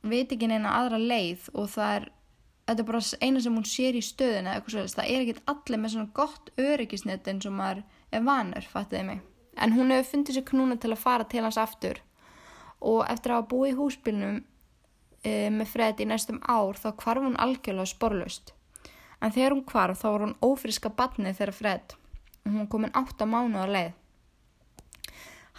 veit 0.07 0.33
ekki 0.33 0.49
neina 0.49 0.77
aðra 0.79 1.01
leið 1.01 1.49
og 1.53 1.71
það 1.75 1.97
er, 1.97 2.07
þetta 2.71 2.85
er 2.85 2.89
bara 2.91 3.03
eina 3.21 3.43
sem 3.43 3.59
hún 3.59 3.67
sér 3.69 3.99
í 3.99 4.05
stöðinu 4.05 4.49
eða 4.49 4.61
eitthvað 4.61 4.77
svolítið, 4.77 5.01
það 5.01 5.11
er 5.11 5.25
ekkit 5.25 5.43
allir 5.53 5.83
með 5.83 5.95
svona 5.95 6.15
gott 6.21 6.53
öryggisnett 6.57 7.33
eins 7.33 7.49
og 7.51 7.57
maður 7.59 7.83
er 8.11 8.25
vanur, 8.27 8.71
fattiði 8.71 9.03
mig. 9.11 9.27
En 9.61 9.75
hún 9.75 9.93
hefur 9.93 10.13
fundið 10.15 10.39
sér 10.39 10.47
knúna 10.49 10.79
til 10.81 10.95
að 10.95 11.03
fara 11.03 11.27
til 11.29 11.43
hans 11.45 11.59
aftur 11.61 12.01
og 12.81 13.03
eftir 13.11 13.35
að 13.35 13.43
hafa 13.43 13.51
búið 13.51 13.75
í 13.75 13.77
húsbylnum 13.77 14.39
e, 14.41 15.33
með 15.53 15.67
Fred 15.75 16.01
í 16.01 16.07
næstum 16.09 16.41
ár 16.49 16.79
þá 16.81 16.95
kvarf 17.03 17.27
hún 17.27 17.37
algjörlega 17.37 17.91
sporlust 17.91 18.55
en 19.21 19.33
þegar 19.35 19.55
hún 19.57 19.65
kvarf 19.69 20.03
þá 20.03 20.07
var 20.09 20.25
hún 20.27 20.37
ófriska 20.45 20.93
batnið 20.97 21.41
þegar 21.41 21.57
Fred 21.57 21.97
og 22.47 22.53
hún 22.57 22.69
komin 22.73 22.95
átt 22.97 23.21
að 23.21 23.33
mánu 23.35 23.61
að 23.61 23.75
leið. 23.77 23.97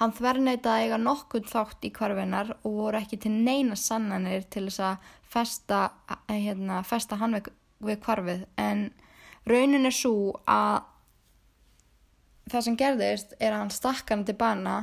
Hann 0.02 0.13
þverneitaði 0.17 0.86
eiga 0.88 0.97
nokkund 0.97 1.50
þátt 1.52 1.86
í 1.86 1.91
kvarfinnar 1.93 2.56
og 2.58 2.78
voru 2.78 2.97
ekki 2.97 3.19
til 3.21 3.34
neina 3.36 3.76
sannanir 3.78 4.47
til 4.50 4.65
þess 4.65 4.82
að 4.88 5.12
festa, 5.30 5.82
hérna, 6.26 6.82
festa 6.88 7.19
hann 7.21 7.38
við, 7.38 7.52
við 7.86 8.00
kvarfið 8.02 8.47
en 8.62 8.88
raunin 9.45 9.86
er 9.86 9.93
svo 9.93 10.34
að 10.50 10.82
það 12.52 12.65
sem 12.65 12.80
gerðist 12.80 13.36
er 13.38 13.54
að 13.54 13.62
hann 13.62 13.76
stakk 13.76 14.10
hann 14.12 14.26
til 14.26 14.36
bana 14.39 14.80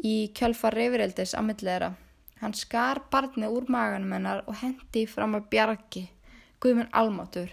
í 0.00 0.14
kjölfar 0.36 0.74
reyfirildis 0.74 1.36
á 1.36 1.40
milliðra. 1.44 1.92
Hann 2.40 2.56
skar 2.56 3.02
barnið 3.12 3.52
úr 3.56 3.68
maganum 3.72 4.16
hennar 4.16 4.42
og 4.48 4.58
hendi 4.60 5.04
fram 5.08 5.36
að 5.38 5.50
bjargi, 5.52 6.06
guðminn 6.60 6.90
almátur. 6.92 7.52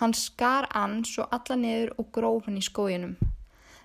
Hann 0.00 0.14
skar 0.16 0.64
ann 0.72 1.02
svo 1.04 1.26
alla 1.28 1.58
niður 1.60 1.90
og 2.00 2.06
gróf 2.16 2.46
hann 2.46 2.56
í 2.56 2.62
skójinum. 2.64 3.18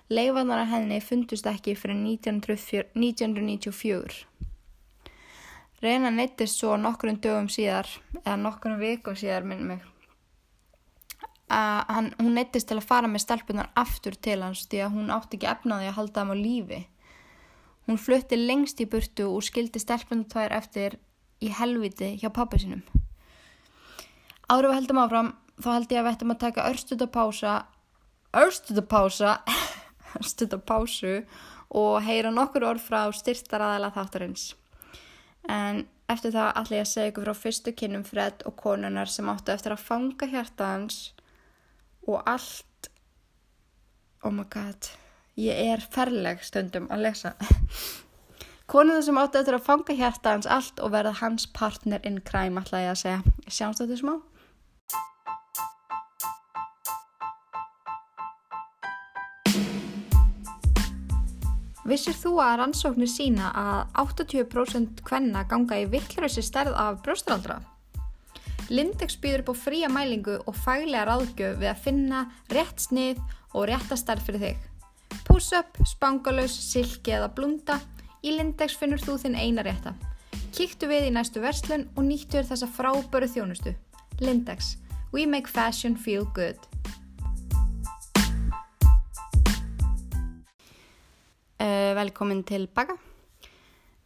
Leifanar 0.08 0.62
að 0.62 0.70
henni 0.70 1.00
fundust 1.04 1.44
ekki 1.50 1.74
fyrir 1.76 1.98
1994. 1.98 4.22
Reyna 5.82 6.10
neittist 6.10 6.56
svo 6.56 6.76
nokkurinn 6.80 7.20
dögum 7.20 7.50
síðar, 7.52 7.84
eða 8.22 8.36
nokkurinn 8.40 8.80
viku 8.80 9.12
síðar 9.12 9.44
minnum 9.44 9.74
mig. 9.74 9.82
Hann, 11.50 12.14
hún 12.18 12.34
neittist 12.34 12.68
til 12.70 12.78
að 12.80 12.88
fara 12.88 13.08
með 13.10 13.20
stelpunar 13.26 13.68
aftur 13.76 14.16
til 14.16 14.42
hans 14.42 14.64
því 14.70 14.78
að 14.86 14.94
hún 14.96 15.12
átti 15.14 15.36
ekki 15.36 15.52
efnaði 15.52 15.86
að 15.90 15.98
halda 15.98 16.20
hann 16.22 16.32
á 16.32 16.36
lífi. 16.40 16.80
Hún 17.86 18.00
flutti 18.02 18.36
lengst 18.40 18.80
í 18.82 18.88
burtu 18.90 19.24
og 19.28 19.44
skildi 19.46 19.78
stelpunar 19.82 20.26
tvær 20.32 20.52
eftir 20.56 20.90
í 21.44 21.48
helviti 21.52 22.08
hjá 22.22 22.30
pappa 22.32 22.56
sinum. 22.58 22.82
Við 24.48 24.72
heldum 24.72 25.02
áfram, 25.02 25.30
þá 25.62 25.68
held 25.72 25.92
ég 25.92 26.00
að 26.00 26.06
við 26.06 26.12
ættum 26.14 26.34
að 26.34 26.42
taka 26.44 26.68
örstutapása, 26.70 27.56
örstutapása, 28.36 29.34
örstutapásu 30.20 31.14
og 31.76 31.98
heyra 32.06 32.32
nokkur 32.34 32.66
orð 32.68 32.84
frá 32.84 33.00
styrtaraðala 33.14 33.92
þáttarins. 33.94 34.50
En 35.50 35.84
eftir 36.10 36.34
það 36.34 36.52
ætla 36.60 36.78
ég 36.78 36.86
að 36.86 36.92
segja 36.92 37.12
ykkur 37.12 37.28
frá 37.28 37.40
fyrstu 37.40 37.74
kynum 37.76 38.04
Fred 38.06 38.44
og 38.48 38.56
konunar 38.60 39.10
sem 39.10 39.28
áttu 39.30 39.54
eftir 39.54 39.74
að 39.74 39.84
fanga 39.86 40.28
hjarta 40.30 40.72
hans 40.74 41.00
og 42.06 42.20
allt, 42.28 42.90
oh 44.22 44.34
my 44.34 44.46
god, 44.50 44.90
ég 45.40 45.72
er 45.72 45.82
ferleg 45.82 46.44
stundum 46.46 46.86
að 46.92 47.08
lesa. 47.08 47.34
Konunar 48.70 49.02
sem 49.06 49.18
áttu 49.18 49.38
eftir 49.38 49.54
að 49.54 49.66
fanga 49.66 49.94
hjarta 49.94 50.32
hans 50.34 50.48
allt 50.50 50.80
og 50.82 50.90
verða 50.94 51.12
hans 51.20 51.46
partner 51.54 52.02
in 52.06 52.18
crime 52.26 52.62
ætla 52.62 52.82
ég 52.82 52.94
að 52.94 53.02
segja. 53.02 53.34
Sjáumst 53.46 53.82
þetta 53.82 53.98
smá? 54.00 54.16
Vissir 61.86 62.16
þú 62.18 62.32
að 62.42 62.56
rannsóknir 62.58 63.10
sína 63.10 63.52
að 63.54 63.98
80% 64.02 65.02
hvenna 65.06 65.44
ganga 65.46 65.78
í 65.78 65.84
vittlurössi 65.90 66.42
stærð 66.42 66.74
af 66.74 66.96
brjóstraldra? 67.04 67.60
Lindex 68.74 69.14
býður 69.22 69.44
upp 69.44 69.52
á 69.54 69.62
fría 69.62 69.90
mælingu 69.92 70.40
og 70.42 70.56
faglega 70.58 71.04
ráðgjöf 71.06 71.60
við 71.60 71.70
að 71.70 71.84
finna 71.84 72.24
rétt 72.50 72.82
snið 72.82 73.20
og 73.54 73.68
rétta 73.70 73.98
stærð 74.00 74.26
fyrir 74.26 74.42
þig. 74.42 74.64
Puss-up, 75.28 75.78
spangalus, 75.86 76.56
silki 76.72 77.14
eða 77.14 77.30
blunda, 77.36 77.78
í 78.26 78.34
Lindex 78.34 78.74
finnur 78.80 79.02
þú 79.02 79.20
þinn 79.22 79.38
eina 79.38 79.62
rétta. 79.62 79.94
Kíktu 80.56 80.90
við 80.90 81.12
í 81.12 81.14
næstu 81.14 81.38
verslun 81.44 81.86
og 81.94 82.08
nýttu 82.08 82.40
þér 82.40 82.50
þessa 82.50 82.72
fráböru 82.74 83.30
þjónustu. 83.30 83.76
Lindex. 84.18 84.74
We 85.12 85.26
make 85.26 85.46
fashion 85.46 85.94
feel 85.94 86.26
good. 86.34 86.58
Velkomin 91.58 92.44
tilbaka. 92.44 92.96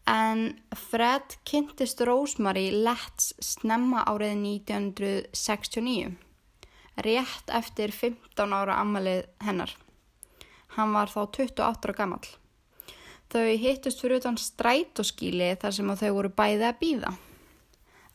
En 0.07 0.63
Fred 0.77 1.37
kynntist 1.45 2.01
Rosemary 2.01 2.71
Letts 2.71 3.35
snemma 3.43 4.03
árið 4.11 4.35
1969, 4.43 6.17
rétt 7.05 7.53
eftir 7.61 7.93
15 7.95 8.55
ára 8.57 8.81
ammalið 8.83 9.27
hennar. 9.45 9.75
Hann 10.77 10.95
var 10.95 11.11
þá 11.13 11.21
28 11.27 11.87
ára 11.87 11.95
gammal. 11.95 12.25
Þau 13.31 13.47
hittust 13.63 14.01
fyrir 14.03 14.19
utan 14.19 14.39
strætóskíli 14.41 15.53
þar 15.63 15.77
sem 15.77 15.93
þau 16.03 16.11
voru 16.17 16.33
bæði 16.35 16.67
að 16.67 16.81
býða. 16.81 17.13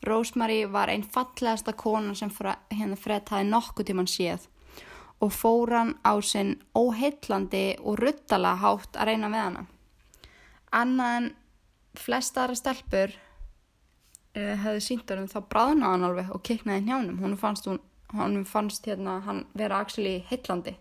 Rosemary 0.04 0.66
var 0.68 0.92
einn 0.92 1.06
fallegasta 1.08 1.72
kona 1.72 2.12
sem 2.14 2.30
hérna 2.70 2.96
Fred 3.00 3.32
hafi 3.32 3.48
nokkuð 3.48 3.88
tíman 3.88 4.10
séð 4.10 4.44
og 5.20 5.32
fór 5.32 5.72
hann 5.72 5.94
á 6.04 6.12
sinn 6.20 6.56
óheillandi 6.76 7.78
og 7.80 8.00
ruttala 8.02 8.54
hátt 8.60 8.96
að 8.96 9.10
reyna 9.10 9.30
við 9.32 9.42
hana. 9.42 9.66
Annað 10.76 11.18
en 11.18 11.28
flesta 11.96 12.44
aðra 12.44 12.58
stelpur 12.60 13.14
uh, 14.36 14.54
hefði 14.64 14.82
sínt 14.84 15.12
honum 15.12 15.30
þá 15.30 15.38
bráðnaði 15.52 15.92
hann 15.92 16.08
alveg 16.10 16.32
og 16.36 16.42
kiknaði 16.44 16.88
njánum. 16.88 17.20
Hún 17.22 17.38
fannst, 17.40 17.68
hún, 17.70 17.80
hún 18.12 18.42
fannst 18.48 18.88
hérna 18.88 19.20
hann 19.24 19.46
vera 19.56 19.80
actually 19.80 20.18
heillandi. 20.28 20.76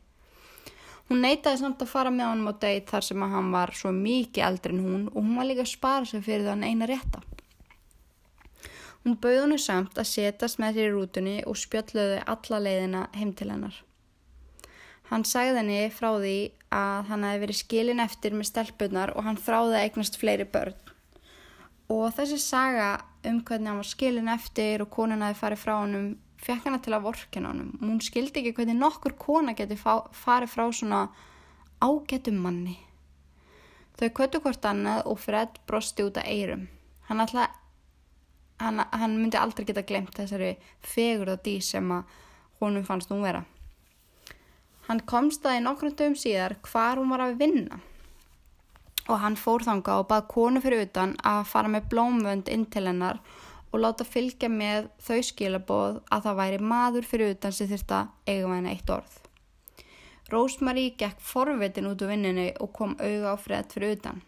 Hún 1.06 1.22
neytaði 1.22 1.62
samt 1.62 1.84
að 1.86 1.92
fara 1.92 2.12
með 2.12 2.32
honum 2.32 2.50
á 2.50 2.54
deit 2.66 2.90
þar 2.90 3.06
sem 3.06 3.26
hann 3.30 3.52
var 3.54 3.72
svo 3.78 3.92
mikið 3.94 4.48
eldri 4.48 4.74
en 4.74 4.84
hún 4.84 5.08
og 5.12 5.20
hún 5.22 5.36
var 5.38 5.48
líka 5.48 5.62
að 5.62 5.74
spara 5.76 6.10
sig 6.10 6.24
fyrir 6.26 6.50
þann 6.50 6.66
eina 6.66 6.90
rétta. 6.90 7.22
Hún 9.06 9.20
bauð 9.22 9.44
hennu 9.44 9.60
samt 9.62 10.00
að 10.02 10.10
setjast 10.10 10.58
með 10.58 10.80
sér 10.80 10.88
í 10.90 10.94
rútunni 10.96 11.36
og 11.46 11.60
spjöldluði 11.62 12.24
alla 12.26 12.62
leiðina 12.66 13.04
heim 13.14 13.36
til 13.38 13.52
hennar. 13.54 13.76
Hann 15.12 15.26
sagði 15.28 15.62
henni 15.62 15.82
frá 15.94 16.10
því 16.18 16.38
að 16.74 17.10
hann 17.12 17.26
hefði 17.28 17.42
verið 17.44 17.60
skilin 17.60 18.04
eftir 18.04 18.34
með 18.34 18.50
stelpunar 18.50 19.14
og 19.16 19.28
hann 19.28 19.38
þráði 19.38 19.78
að 19.78 19.84
eignast 19.84 20.18
fleiri 20.20 20.48
börn. 20.50 20.78
Og 21.94 22.08
þessi 22.18 22.40
saga 22.42 22.90
um 23.30 23.42
hvernig 23.46 23.70
hann 23.70 23.82
var 23.82 23.90
skilin 23.90 24.32
eftir 24.34 24.82
og 24.82 24.90
konin 24.94 25.22
hefði 25.22 25.42
farið 25.44 25.62
frá 25.62 25.76
honum 25.78 26.08
fekk 26.42 26.68
hann 26.68 26.82
til 26.84 26.96
að 26.96 27.06
vorkina 27.06 27.52
honum. 27.52 27.72
Hún 27.82 28.02
skildi 28.04 28.42
ekki 28.42 28.56
hvernig 28.58 28.78
nokkur 28.80 29.16
kona 29.22 29.56
geti 29.58 29.78
farið 29.78 30.52
frá 30.52 30.66
svona 30.74 31.06
ágetum 31.84 32.42
manni. 32.42 32.78
Þau 33.96 34.10
kvötu 34.18 34.42
hvort 34.44 34.66
annað 34.68 35.06
og 35.08 35.22
Fred 35.24 35.62
brosti 35.70 36.04
út 36.04 36.18
af 36.20 36.28
eirum. 36.28 36.66
Hann, 37.08 37.22
alltaf, 37.22 37.54
hann, 38.60 38.82
hann 38.92 39.20
myndi 39.22 39.40
aldrei 39.40 39.68
geta 39.70 39.86
glemt 39.88 40.18
þessari 40.18 40.56
fegur 40.84 41.36
og 41.36 41.44
dý 41.46 41.60
sem 41.64 41.94
að 41.94 42.18
honum 42.60 42.88
fannst 42.88 43.14
hún 43.14 43.24
vera. 43.24 43.46
Hann 44.86 45.02
komst 45.10 45.46
að 45.46 45.60
í 45.60 45.66
nokkrum 45.66 45.96
dögum 45.98 46.16
síðar 46.20 46.58
hvar 46.68 47.00
hún 47.02 47.12
var 47.14 47.26
að 47.26 47.40
vinna 47.42 47.82
og 49.06 49.20
hann 49.22 49.38
fór 49.38 49.66
þanga 49.66 50.00
og 50.02 50.08
bað 50.10 50.30
konu 50.32 50.62
fyrir 50.62 50.86
utan 50.88 51.14
að 51.26 51.44
fara 51.50 51.70
með 51.70 51.90
blómvönd 51.92 52.50
inn 52.54 52.66
til 52.74 52.88
hennar 52.88 53.20
og 53.72 53.82
láta 53.84 54.08
fylgja 54.08 54.50
með 54.50 54.90
þau 55.04 55.20
skilaboð 55.30 56.00
að 56.14 56.26
það 56.26 56.40
væri 56.40 56.60
maður 56.72 57.08
fyrir 57.10 57.36
utan 57.36 57.54
sem 57.54 57.70
þurfti 57.70 57.98
að 57.98 58.12
eiga 58.32 58.48
með 58.48 58.56
henni 58.56 58.74
eitt 58.74 58.94
orð. 58.96 59.16
Rósmarí 60.32 60.86
gekk 60.98 61.22
forvitin 61.22 61.90
út 61.92 62.02
úr 62.02 62.14
vinninu 62.14 62.48
og 62.64 62.72
kom 62.74 62.96
auga 62.98 63.36
á 63.36 63.38
fredd 63.38 63.76
fyrir 63.76 63.98
utan. 63.98 64.24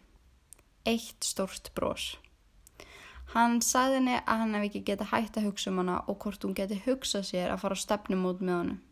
Eitt 0.85 1.25
stort 1.25 1.71
brós. 1.77 2.17
Hann 3.33 3.61
sagði 3.65 3.97
henni 4.01 4.19
að 4.19 4.43
hann 4.43 4.53
hef 4.55 4.67
ekki 4.67 4.83
getið 4.91 5.11
hægt 5.13 5.39
að 5.39 5.47
hugsa 5.49 5.71
um 5.71 5.81
hana 5.81 5.97
og 6.05 6.19
hvort 6.21 6.43
hún 6.45 6.55
getið 6.57 6.85
hugsað 6.85 7.25
sér 7.31 7.53
að 7.53 7.63
fara 7.63 7.79
á 7.79 7.83
stefnum 7.83 8.27
út 8.29 8.43
með 8.43 8.59
honum. 8.59 8.83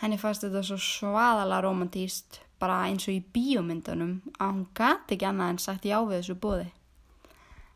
Henni 0.00 0.16
fannst 0.16 0.46
þetta 0.46 0.62
svo 0.64 0.78
svaðala 0.80 1.60
romantíst, 1.60 2.40
bara 2.60 2.86
eins 2.88 3.04
og 3.08 3.18
í 3.18 3.24
bíomindunum, 3.34 4.20
að 4.38 4.52
hún 4.54 4.62
gati 4.76 5.16
ekki 5.16 5.26
annað 5.28 5.52
en 5.52 5.58
sagt 5.60 5.88
já 5.88 5.98
við 6.00 6.16
þessu 6.18 6.36
bóði. 6.40 6.70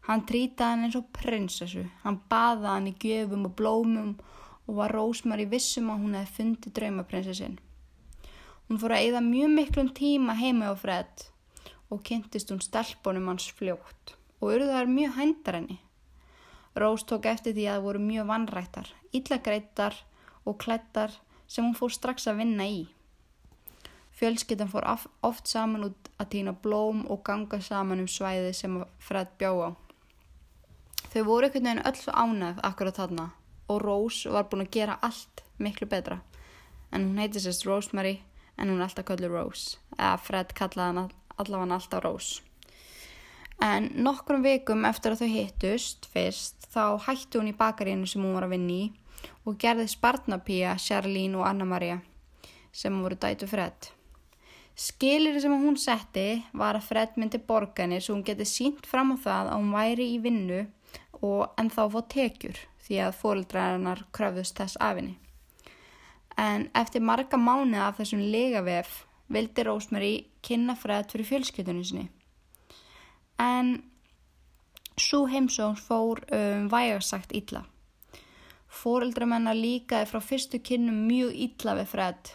Hann 0.08 0.24
trýtaði 0.28 0.72
henni 0.72 0.88
eins 0.88 0.96
og 1.00 1.10
prinsessu, 1.16 1.84
hann 2.04 2.18
baða 2.32 2.76
hann 2.76 2.88
í 2.88 2.94
gjöfum 3.00 3.44
og 3.48 3.54
blómum 3.58 4.14
og 4.64 4.78
var 4.78 4.92
rósmar 4.96 5.40
í 5.44 5.48
vissum 5.48 5.90
að 5.92 6.02
hún 6.02 6.16
hefði 6.18 6.36
fundið 6.38 6.74
draumaprinsessin. 6.78 7.56
Hún 8.68 8.80
fór 8.80 8.96
að 8.96 9.04
eigða 9.04 9.22
mjög 9.24 9.50
miklum 9.58 9.90
tíma 9.96 10.36
heima 10.38 10.72
á 10.72 10.74
Fred 10.80 11.26
og 11.92 12.00
kynntist 12.08 12.52
hún 12.52 12.64
stelpunum 12.64 13.28
hans 13.28 13.50
fljótt 13.52 14.14
og 14.40 14.54
urðaðar 14.54 14.88
mjög 14.88 15.18
hændar 15.18 15.58
henni. 15.60 15.78
Rós 16.80 17.04
tók 17.04 17.28
eftir 17.28 17.52
því 17.52 17.68
að 17.68 17.76
það 17.76 17.84
voru 17.84 18.04
mjög 18.08 18.30
vannrættar, 18.32 18.88
illa 19.12 19.38
greitar 19.44 20.00
og 20.44 20.56
klættar 20.64 21.12
sem 21.46 21.64
hún 21.64 21.76
fór 21.78 21.92
strax 21.92 22.28
að 22.30 22.42
vinna 22.42 22.66
í. 22.66 22.84
Fjölskyttan 24.14 24.70
fór 24.70 24.86
oft 25.26 25.48
saman 25.50 25.88
út 25.88 26.10
að 26.22 26.30
týna 26.36 26.52
blóm 26.54 27.02
og 27.10 27.24
ganga 27.26 27.58
saman 27.60 28.04
um 28.04 28.10
svæði 28.10 28.52
sem 28.54 28.76
Fred 29.02 29.32
bjá 29.38 29.50
á. 29.50 29.70
Þau 31.10 31.22
voru 31.26 31.48
einhvern 31.48 31.66
veginn 31.66 31.86
öll 31.86 32.14
ánæð 32.14 32.62
akkurat 32.66 33.00
þarna 33.00 33.26
og 33.68 33.82
Rose 33.82 34.30
var 34.30 34.46
búin 34.50 34.64
að 34.66 34.72
gera 34.76 34.98
allt 35.02 35.42
miklu 35.58 35.88
betra. 35.90 36.20
En 36.92 37.08
hún 37.08 37.18
heiti 37.18 37.42
sérst 37.42 37.66
Rosemary 37.66 38.20
en 38.56 38.70
hún 38.70 38.78
er 38.78 38.88
alltaf 38.88 39.06
kallið 39.08 39.34
Rose. 39.34 39.78
Eða 39.98 40.16
Fred 40.22 40.54
kallaði 40.54 41.08
allavega 41.38 41.78
alltaf 41.78 42.04
Rose. 42.04 42.42
En 43.62 43.90
nokkrum 44.02 44.42
vikum 44.44 44.84
eftir 44.86 45.14
að 45.14 45.24
þau 45.24 45.30
hittust 45.30 46.06
fyrst 46.12 46.66
þá 46.74 46.98
hætti 47.06 47.38
hún 47.38 47.50
í 47.50 47.56
bakarínu 47.56 48.06
sem 48.10 48.22
hún 48.22 48.34
var 48.34 48.46
að 48.46 48.56
vinni 48.56 48.78
í 48.82 48.92
og 49.44 49.58
gerði 49.60 49.86
Spartnapía, 49.90 50.76
Charlene 50.78 51.38
og 51.40 51.48
Anna-Maria 51.48 52.00
sem 52.74 52.96
voru 53.02 53.16
dætu 53.20 53.46
Fred. 53.46 53.90
Skilir 54.74 55.38
sem 55.40 55.52
hún 55.54 55.76
setti 55.78 56.42
var 56.52 56.74
að 56.74 56.88
Fred 56.88 57.18
myndi 57.20 57.38
borganir 57.38 58.02
svo 58.02 58.16
hún 58.16 58.24
geti 58.26 58.46
sínt 58.48 58.88
fram 58.90 59.14
á 59.14 59.16
það 59.22 59.50
að 59.50 59.60
hún 59.60 59.74
væri 59.76 60.06
í 60.16 60.22
vinnu 60.24 60.62
og 61.22 61.54
en 61.60 61.70
þá 61.70 61.82
fótt 61.92 62.10
tekjur 62.16 62.58
því 62.84 63.00
að 63.06 63.18
fórildræðarnar 63.20 64.02
kröfðust 64.16 64.58
þess 64.58 64.80
afinni. 64.82 65.14
En 66.36 66.68
eftir 66.74 67.04
marga 67.06 67.38
mánu 67.38 67.78
af 67.78 68.00
þessum 68.00 68.24
legavef 68.32 69.04
vildi 69.30 69.64
Rósmeri 69.64 70.14
kynna 70.42 70.74
Fred 70.76 71.12
fyrir 71.12 71.28
fjölskyldunum 71.30 71.86
sinni. 71.86 72.08
En 73.38 73.76
svo 74.98 75.24
heimsóns 75.30 75.82
fór 75.86 76.22
um, 76.34 76.66
vægarsagt 76.70 77.32
illa. 77.32 77.64
Fóreldramennar 78.74 79.56
líkaði 79.56 80.08
frá 80.10 80.20
fyrstu 80.22 80.60
kynnum 80.64 81.04
mjög 81.08 81.36
illa 81.46 81.76
við 81.78 81.90
Fred. 81.92 82.32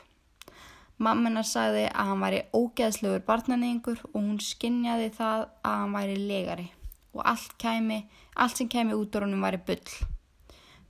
Mammenar 0.99 1.47
sagði 1.47 1.85
að 1.89 2.09
hann 2.11 2.23
væri 2.23 2.39
ógeðslegur 2.55 3.25
barnanýðingur 3.27 4.01
og 4.09 4.17
hún 4.17 4.39
skinnjaði 4.43 5.11
það 5.15 5.45
að 5.47 5.75
hann 5.81 5.95
væri 5.95 6.17
legari 6.19 6.67
og 7.15 7.21
allt, 7.25 7.53
kæmi, 7.61 8.03
allt 8.35 8.59
sem 8.59 8.69
kemi 8.71 8.95
út 8.95 9.15
á 9.15 9.23
húnum 9.23 9.43
væri 9.43 9.59
bull. 9.67 9.93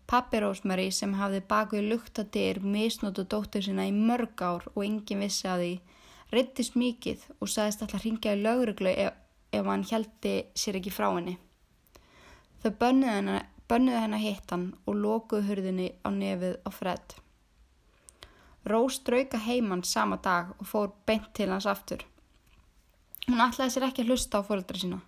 Pappi 0.09 0.39
Rósmari 0.41 0.87
sem 0.91 1.13
hafði 1.13 1.43
bakuði 1.51 1.83
luktadir 1.91 2.59
misnótu 2.65 3.27
dóttur 3.29 3.61
sína 3.61 3.85
í 3.85 3.93
mörg 3.93 4.41
ár 4.41 4.65
og 4.73 4.81
enginn 4.85 5.21
vissi 5.21 5.45
að 5.47 5.63
því, 5.63 5.73
rittist 6.33 6.77
mikið 6.81 7.27
og 7.37 7.51
sagðist 7.53 7.85
alltaf 7.85 8.01
hringja 8.01 8.33
í 8.33 8.41
lauruglu 8.41 8.89
ef, 8.89 9.13
ef 9.53 9.69
hann 9.69 9.85
heldi 9.91 10.33
sér 10.57 10.79
ekki 10.81 10.93
frá 10.93 11.11
henni. 11.11 11.37
Þau 12.63 12.71
bönnuðu 12.81 13.13
hennar, 13.13 13.45
bönnuðu 13.69 14.01
hennar 14.01 14.23
hittan 14.23 14.69
og 14.85 14.97
lokuðu 14.97 15.45
hurðinni 15.47 15.89
á 16.01 16.09
nefið 16.09 16.55
á 16.65 16.69
Fred. 16.73 17.15
Rós 18.69 18.99
drauka 19.05 19.39
heimann 19.45 19.83
sama 19.83 20.17
dag 20.17 20.55
og 20.57 20.67
fór 20.67 20.89
beint 21.07 21.29
til 21.33 21.49
hans 21.53 21.69
aftur. 21.69 22.03
Hún 23.29 23.41
ætlaði 23.45 23.75
sér 23.75 23.87
ekki 23.87 24.03
að 24.03 24.11
hlusta 24.11 24.41
á 24.41 24.47
fóröldra 24.47 24.81
sína. 24.81 24.99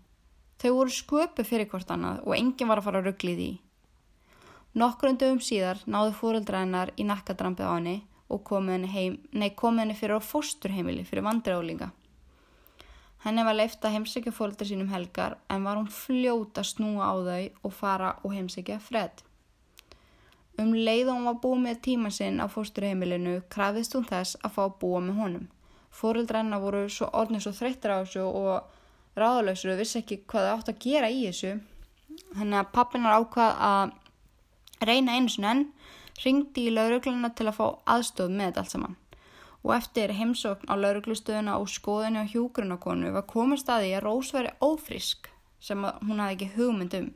Þau 0.62 0.72
voru 0.78 0.94
sköpu 0.94 1.44
fyrir 1.46 1.70
hvort 1.70 1.90
annað 1.90 2.22
og 2.22 2.38
enginn 2.38 2.70
var 2.70 2.80
að 2.80 2.88
fara 2.88 3.02
að 3.02 3.10
ruggli 3.10 3.34
því. 3.38 3.52
Nokkur 4.78 5.18
dögum 5.20 5.42
síðar 5.44 5.82
náðu 5.90 6.14
fóröldra 6.16 6.62
hennar 6.62 6.94
í 6.96 7.04
nakkadrampið 7.04 7.66
á 7.68 7.74
henni 7.74 7.96
og 8.32 8.44
komið 8.48 8.78
henni, 8.78 8.92
heim, 8.94 9.18
nei, 9.34 9.50
komið 9.58 9.84
henni 9.84 9.98
fyrir 10.00 10.22
á 10.22 10.24
fósturheimili 10.24 11.04
fyrir 11.04 11.26
vandræðólinga. 11.26 11.90
Henni 13.22 13.44
var 13.46 13.54
leift 13.54 13.84
að 13.86 13.94
heimsækja 13.96 14.32
fólkdra 14.34 14.66
sínum 14.66 14.90
helgar 14.90 15.36
en 15.54 15.66
var 15.68 15.78
hún 15.78 15.90
fljóta 15.94 16.64
snúa 16.66 17.06
á 17.06 17.16
þau 17.22 17.68
og 17.68 17.74
fara 17.78 18.16
og 18.24 18.34
heimsækja 18.34 18.80
Fred. 18.82 19.22
Um 20.58 20.74
leið 20.74 21.12
og 21.12 21.20
hún 21.20 21.28
var 21.30 21.38
búið 21.44 21.62
með 21.66 21.82
tíma 21.86 22.10
sinn 22.14 22.42
á 22.42 22.50
fósturheimilinu 22.50 23.36
krafðist 23.54 23.94
hún 23.94 24.08
þess 24.10 24.40
að 24.42 24.56
fá 24.56 24.62
að 24.64 24.78
búa 24.82 25.02
með 25.06 25.20
honum. 25.22 25.46
Fóreldranna 25.94 26.60
voru 26.64 26.88
svo 26.90 27.12
orðin 27.22 27.44
svo 27.44 27.54
þreyttir 27.54 27.94
á 27.94 28.02
þessu 28.02 28.26
og 28.26 29.22
ráðlausur 29.22 29.76
og 29.76 29.82
vissi 29.84 30.02
ekki 30.02 30.22
hvað 30.26 30.48
það 30.48 30.56
átt 30.56 30.74
að 30.74 30.82
gera 30.88 31.14
í 31.14 31.22
þessu. 31.28 31.54
Þannig 32.40 32.60
að 32.64 32.74
pappinar 32.74 33.20
ákvað 33.22 33.62
að 33.70 33.94
reyna 34.90 35.20
einu 35.20 35.30
sinni 35.30 35.52
enn, 35.52 35.64
ringdi 36.26 36.66
í 36.68 36.74
laurugluna 36.74 37.34
til 37.38 37.52
að 37.52 37.58
fá 37.60 37.66
aðstöð 37.98 38.34
með 38.34 38.50
þetta 38.50 38.66
allt 38.66 38.76
saman 38.76 39.01
og 39.64 39.74
eftir 39.76 40.14
heimsókn 40.18 40.70
á 40.70 40.74
lauruglustöðuna 40.74 41.58
og 41.62 41.70
skoðinu 41.70 42.26
á 42.26 42.32
hjúgrunarkonu 42.32 43.12
var 43.14 43.28
komið 43.30 43.62
staði 43.62 43.92
að 43.94 44.06
Rós 44.08 44.32
veri 44.34 44.54
ófrisk 44.62 45.30
sem 45.62 45.84
hún 45.84 46.22
hafði 46.22 46.38
ekki 46.38 46.50
hugmynd 46.56 46.96
um. 46.98 47.12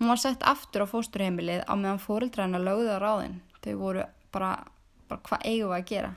Hún 0.00 0.10
var 0.10 0.18
sett 0.18 0.42
aftur 0.42 0.86
á 0.88 0.90
fósturheimilið 0.90 1.62
á 1.68 1.74
meðan 1.76 2.02
fórildræna 2.02 2.58
lögði 2.58 2.96
á 2.96 2.98
ráðin. 2.98 3.40
Þau 3.62 3.74
voru 3.78 4.06
bara, 4.32 4.50
bara 5.08 5.22
hvað 5.28 5.46
eigum 5.46 5.70
við 5.70 5.76
að 5.76 5.90
gera. 5.92 6.12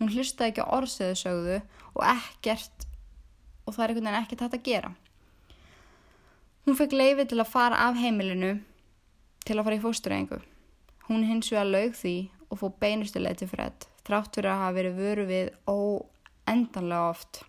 Hún 0.00 0.12
hlustaði 0.12 0.52
ekki 0.52 0.64
á 0.66 0.72
orðsöðu 0.76 1.20
sögðu 1.20 1.60
og 1.94 2.02
ekkert 2.10 2.86
og 3.64 3.76
það 3.76 3.84
er 3.84 3.92
einhvern 3.92 4.10
veginn 4.10 4.20
ekkert 4.20 4.44
hægt 4.44 4.58
að 4.58 4.66
gera. 4.66 4.90
Hún 6.66 6.76
fekk 6.76 6.96
leiði 6.98 7.28
til 7.30 7.40
að 7.40 7.52
fara 7.54 7.78
af 7.86 7.96
heimilinu 7.96 8.52
til 9.46 9.56
að 9.56 9.64
fara 9.64 9.78
í 9.78 9.84
fósturheimgu. 9.84 10.40
Hún 11.08 11.24
hins 11.28 11.48
vegar 11.52 11.70
lög 11.70 11.96
því 11.96 12.16
og 12.50 12.60
fóð 12.60 12.76
beinustileg 12.82 13.38
til 13.40 13.48
Fred 13.48 13.86
þrátt 14.10 14.36
fyrir 14.36 14.52
að 14.52 14.64
hafa 14.64 14.76
verið 14.76 15.00
vöru 15.04 15.28
við 15.30 15.52
óendanlega 15.70 17.10
oft. 17.14 17.44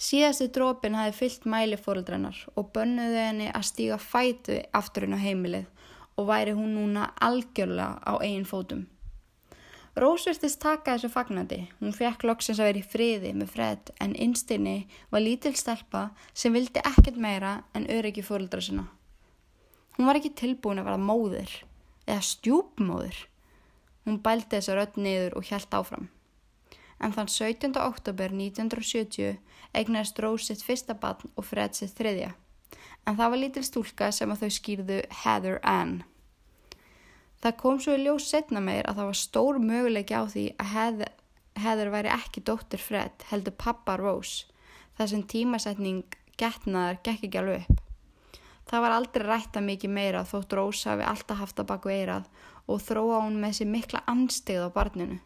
Síðasti 0.00 0.48
drópin 0.48 0.96
hafi 0.96 1.12
fyllt 1.18 1.44
mæli 1.44 1.76
fóröldrennar 1.76 2.38
og 2.56 2.70
bönnuði 2.72 3.20
henni 3.20 3.50
að 3.52 3.66
stíga 3.68 3.98
fætu 4.00 4.56
afturinn 4.72 5.12
á 5.12 5.20
heimilið 5.20 5.68
og 6.16 6.30
væri 6.30 6.54
hún 6.56 6.72
núna 6.72 7.10
algjörlega 7.20 8.00
á 8.00 8.12
eigin 8.24 8.48
fótum. 8.48 8.86
Rós 10.00 10.24
virtist 10.24 10.60
taka 10.62 10.94
þessu 10.94 11.10
fagnandi. 11.12 11.64
Hún 11.80 11.92
fekk 11.92 12.22
loksins 12.24 12.60
að 12.62 12.70
vera 12.70 12.80
í 12.80 12.88
friði 12.92 13.32
með 13.36 13.50
Fred 13.52 13.90
en 14.00 14.14
innstinni 14.14 14.76
var 15.10 15.24
lítil 15.24 15.52
stelpa 15.58 16.06
sem 16.32 16.54
vildi 16.54 16.80
ekkert 16.80 17.18
meira 17.20 17.58
en 17.76 17.88
öryggi 17.90 18.24
fóröldra 18.24 18.62
sinna. 18.64 18.86
Hún 19.98 20.08
var 20.08 20.16
ekki 20.16 20.32
tilbúin 20.38 20.80
að 20.80 20.88
vera 20.88 21.02
móður 21.10 21.56
eða 22.06 22.22
stjúpmóður. 22.24 23.18
Hún 24.06 24.20
bældi 24.24 24.56
þessa 24.56 24.76
rödd 24.78 24.96
niður 24.96 25.36
og 25.38 25.46
hjælt 25.48 25.74
áfram. 25.76 26.08
En 27.00 27.14
þann 27.16 27.30
17. 27.32 27.76
oktober 27.80 28.32
1970 28.32 29.38
eignast 29.76 30.18
Rose 30.20 30.50
sitt 30.50 30.64
fyrsta 30.64 30.96
barn 31.00 31.32
og 31.36 31.46
Fred 31.48 31.76
sitt 31.76 31.96
þriðja. 31.98 32.34
En 33.08 33.16
það 33.16 33.32
var 33.32 33.40
lítil 33.40 33.64
stúlka 33.64 34.10
sem 34.12 34.32
að 34.32 34.44
þau 34.44 34.56
skýrðu 34.56 34.98
Heather 35.22 35.60
Ann. 35.66 36.02
Það 37.40 37.56
kom 37.62 37.78
svo 37.80 37.96
í 37.96 38.02
ljós 38.04 38.28
setna 38.28 38.60
meir 38.60 38.84
að 38.84 39.00
það 39.00 39.10
var 39.10 39.18
stór 39.18 39.60
möguleiki 39.64 40.16
á 40.16 40.24
því 40.28 40.46
að 40.60 40.72
Heather, 40.74 41.12
Heather 41.56 41.92
væri 41.94 42.12
ekki 42.12 42.42
dóttir 42.44 42.82
Fred 42.84 43.24
heldur 43.30 43.56
pappa 43.56 43.96
Rose. 43.96 44.44
Það 44.98 45.12
sem 45.14 45.22
tímasetning 45.32 46.18
getnaðar 46.40 47.00
gekk 47.00 47.24
ekki 47.30 47.40
alveg 47.40 47.64
upp. 47.64 47.80
Það 48.68 48.84
var 48.84 48.94
aldrei 48.94 49.24
rætta 49.24 49.60
mikið 49.64 49.90
meira 49.96 50.20
þótt 50.28 50.52
Rose 50.54 50.90
hafi 50.90 51.06
alltaf 51.08 51.40
haft 51.40 51.62
að 51.62 51.70
baku 51.72 51.90
eirað 51.90 52.28
og 52.70 52.80
þróa 52.86 53.24
hún 53.24 53.40
með 53.42 53.58
sér 53.58 53.70
mikla 53.72 54.04
anstegð 54.10 54.68
á 54.68 54.70
barninu. 54.74 55.18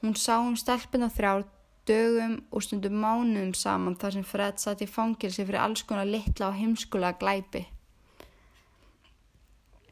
Hún 0.00 0.16
sá 0.20 0.38
um 0.38 0.56
stelpina 0.56 1.10
þrjár 1.10 1.46
dögum 1.88 2.38
og 2.50 2.64
stundum 2.64 2.96
mánuðum 3.02 3.54
saman 3.56 3.96
þar 4.00 4.16
sem 4.16 4.26
Fred 4.26 4.60
satt 4.60 4.82
í 4.84 4.88
fangilsi 4.88 5.44
fyrir 5.44 5.60
alls 5.60 5.84
konar 5.84 6.08
litla 6.08 6.50
og 6.50 6.58
heimskulega 6.58 7.18
glæpi. 7.20 7.64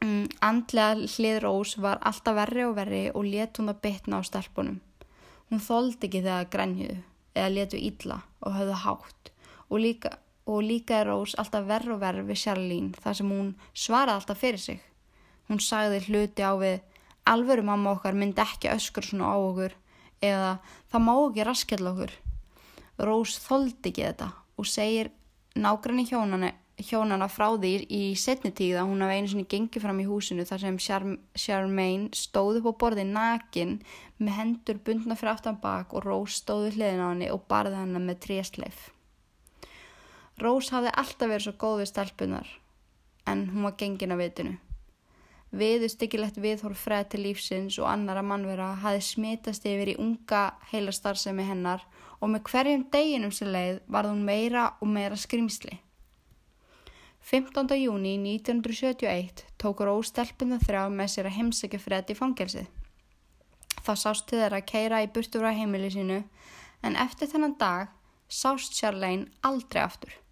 Mm, 0.03 0.25
andlega 0.43 1.07
hlið 1.07 1.37
Rós 1.45 1.77
var 1.79 2.01
alltaf 2.03 2.35
verri 2.35 2.65
og 2.67 2.75
verri 2.75 3.03
og 3.13 3.27
let 3.29 3.59
hún 3.59 3.71
að 3.71 3.81
bytna 3.85 4.19
á 4.19 4.21
stelpunum. 4.27 4.81
Hún 5.49 5.61
þóldi 5.63 6.09
ekki 6.09 6.23
þegar 6.25 6.49
grænjuðu 6.51 6.97
eða 7.33 7.53
letu 7.53 7.79
ítla 7.79 8.19
og 8.43 8.57
höfðu 8.57 8.79
hátt 8.83 9.31
og 9.69 9.79
líka, 9.79 10.17
og 10.45 10.65
líka 10.65 10.99
er 10.99 11.09
Rós 11.09 11.37
alltaf 11.39 11.69
verri 11.69 11.93
og 11.93 12.01
verri 12.01 12.25
við 12.27 12.41
Charlene 12.41 12.99
þar 12.99 13.19
sem 13.19 13.31
hún 13.31 13.53
svaraði 13.73 14.19
alltaf 14.19 14.43
fyrir 14.43 14.59
sig. 14.59 14.81
Hún 15.49 15.59
sagði 15.63 16.01
hluti 16.07 16.45
á 16.45 16.53
við 16.59 16.81
alveru 17.29 17.63
mamma 17.63 17.95
okkar 17.95 18.15
myndi 18.17 18.43
ekki 18.43 18.71
öskur 18.73 19.05
svona 19.07 19.31
á 19.31 19.37
okkur 19.37 19.75
eða 20.23 20.51
það 20.91 21.05
má 21.05 21.13
ekki 21.15 21.47
raskjall 21.47 21.91
okkur. 21.91 22.13
Rós 23.03 23.37
þóldi 23.43 23.91
ekki 23.91 24.05
þetta 24.07 24.29
og 24.59 24.69
segir 24.69 25.09
nágranni 25.59 26.05
hjónana, 26.07 26.51
hjónana 26.77 27.27
frá 27.29 27.47
því 27.57 27.73
í 27.89 28.01
setni 28.19 28.53
tíð 28.55 28.79
að 28.81 28.89
hún 28.91 29.03
hafi 29.05 29.17
einu 29.17 29.31
sinni 29.31 29.47
gengið 29.49 29.85
fram 29.85 30.01
í 30.01 30.07
húsinu 30.07 30.45
þar 30.47 30.63
sem 30.63 30.79
Charmaine 31.43 32.09
stóð 32.17 32.61
upp 32.61 32.69
á 32.69 32.79
borði 32.85 33.05
nakin 33.09 33.77
með 34.17 34.37
hendur 34.39 34.81
bundna 34.85 35.17
fyrir 35.19 35.33
aftan 35.35 35.61
bak 35.61 35.93
og 35.93 36.05
Rós 36.07 36.39
stóði 36.41 36.73
hliðin 36.77 37.03
á 37.03 37.07
henni 37.11 37.31
og 37.33 37.45
barði 37.49 37.79
henni 37.81 38.01
með 38.01 38.21
trésleif. 38.27 38.89
Rós 40.41 40.71
hafði 40.73 40.93
alltaf 40.97 41.29
verið 41.29 41.47
svo 41.47 41.57
góð 41.61 41.83
við 41.83 41.91
stelpunar 41.91 42.53
en 43.29 43.47
hún 43.53 43.67
var 43.67 43.77
gengin 43.77 44.13
á 44.13 44.17
vitinu. 44.17 44.57
Viðustyggilegt 45.53 46.39
viðhór 46.41 46.73
freð 46.73 47.11
til 47.11 47.19
lífsins 47.27 47.75
og 47.77 47.85
annara 47.85 48.23
mannvera 48.25 48.71
hafi 48.81 49.03
smitast 49.05 49.67
yfir 49.69 49.91
í 49.91 49.99
unga 50.01 50.47
heila 50.71 50.93
starfsemi 50.95 51.45
hennar 51.45 51.83
og 52.17 52.31
með 52.33 52.47
hverjum 52.49 52.85
deginum 52.93 53.33
sem 53.35 53.51
leið 53.53 53.81
var 53.85 54.09
hún 54.09 54.23
meira 54.25 54.71
og 54.81 54.89
meira 54.89 55.19
skrimsli. 55.19 55.77
15. 57.23 57.69
júni 57.77 58.15
1971 58.17 59.45
tók 59.61 59.85
Rós 59.85 60.09
stelpina 60.09 60.57
þrjá 60.63 60.87
með 60.89 61.13
sér 61.13 61.29
að 61.29 61.37
heimsækja 61.37 61.83
freð 61.85 62.09
til 62.09 62.17
fangelsið. 62.17 62.65
Það 63.85 64.01
sást 64.01 64.27
til 64.27 64.41
þeirra 64.41 64.63
að 64.63 64.67
keira 64.73 65.03
í 65.05 65.11
burtu 65.13 65.43
frá 65.43 65.53
heimili 65.53 65.93
sínu 65.93 66.19
en 66.83 66.99
eftir 67.05 67.29
þennan 67.29 67.55
dag 67.61 67.93
sást 68.27 68.73
Charlene 68.79 69.29
aldrei 69.45 69.83
aftur. 69.85 70.22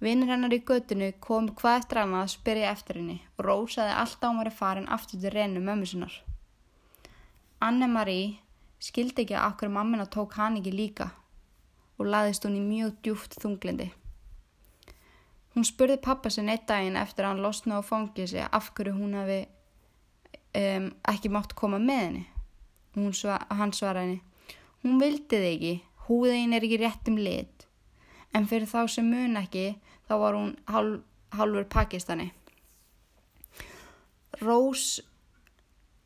Vinnur 0.00 0.30
hennar 0.32 0.54
í 0.56 0.62
göttinu 0.64 1.10
kom 1.20 1.50
hvað 1.52 1.82
eftir 1.82 1.98
annað 2.00 2.22
að 2.24 2.32
spyrja 2.32 2.68
eftir 2.72 2.96
henni 2.96 3.18
og 3.36 3.44
rósaði 3.44 3.96
alltaf 4.00 4.30
ámari 4.32 4.52
farin 4.54 4.88
aftur 4.88 5.20
til 5.20 5.32
reynu 5.34 5.60
mömmu 5.60 5.88
sinnar. 5.90 6.14
Anne-Marie 7.60 8.38
skildi 8.80 9.26
ekki 9.26 9.36
að 9.36 9.50
okkur 9.50 9.72
mammina 9.74 10.06
tók 10.08 10.38
hann 10.40 10.56
ekki 10.56 10.72
líka 10.72 11.10
og 12.00 12.08
laðist 12.08 12.46
hún 12.48 12.56
í 12.56 12.62
mjög 12.64 12.94
djúft 13.04 13.36
þunglindi. 13.42 13.90
Hún 15.52 15.66
spurði 15.68 15.98
pappa 16.00 16.32
sinn 16.32 16.48
eitt 16.48 16.64
daginn 16.70 16.96
eftir 16.96 17.26
að 17.26 17.34
hann 17.34 17.44
losna 17.44 17.80
og 17.82 17.88
fangið 17.90 18.32
sig 18.32 18.46
af 18.46 18.70
hverju 18.72 18.94
hún 18.96 19.18
hafi 19.18 19.40
um, 20.56 20.88
ekki 21.12 21.28
mátt 21.28 21.52
koma 21.58 21.76
með 21.82 22.02
henni. 22.06 22.24
Svar, 23.12 23.44
hann 23.52 23.76
svaraði 23.76 24.06
henni, 24.06 24.56
hún 24.82 24.96
vildi 24.98 25.38
þig 25.44 25.52
ekki, 25.52 25.74
húðin 26.08 26.56
er 26.56 26.64
ekki 26.66 26.80
rétt 26.80 27.12
um 27.12 27.20
lit, 27.20 27.68
en 28.34 28.48
fyrir 28.50 28.66
þá 28.70 28.80
sem 28.90 29.06
mun 29.06 29.36
ekki 29.38 29.68
þá 30.10 30.16
var 30.18 30.34
hún 30.34 30.56
hálf, 30.66 31.04
hálfur 31.38 31.68
Pakistani. 31.70 32.32
Rose 34.42 35.02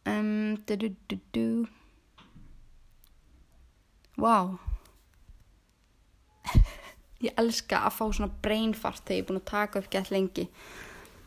um, 0.05 0.57
du, 0.67 0.77
du, 0.77 1.19
du, 1.33 1.67
wow 4.21 4.59
ég 7.25 7.33
elska 7.41 7.85
að 7.87 7.97
fá 7.97 8.05
svona 8.13 8.29
brainfart 8.45 9.05
þegar 9.05 9.17
ég 9.17 9.25
er 9.25 9.29
búin 9.29 9.41
að 9.41 9.51
taka 9.53 9.81
upp 9.81 9.91
gett 9.93 10.13
lengi. 10.13 10.49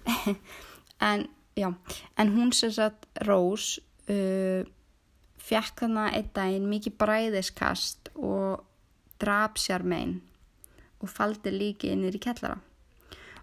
En 0.98 1.28
já. 1.54 1.68
En 2.18 2.32
hún 2.34 2.50
sem 2.58 2.72
sagt 2.74 3.06
Rose 3.28 3.84
uh, 4.10 4.66
fekk 5.38 5.84
þarna 5.84 6.08
einn 6.18 6.32
daginn 6.34 6.70
mikið 6.72 6.96
bræðiskast 6.98 8.10
og 8.18 8.64
draf 9.22 9.62
sér 9.62 9.86
megin 9.86 10.16
og 10.98 11.14
faldi 11.14 11.54
líki 11.54 11.94
innir 11.94 12.18
í 12.18 12.22
kellara 12.22 12.58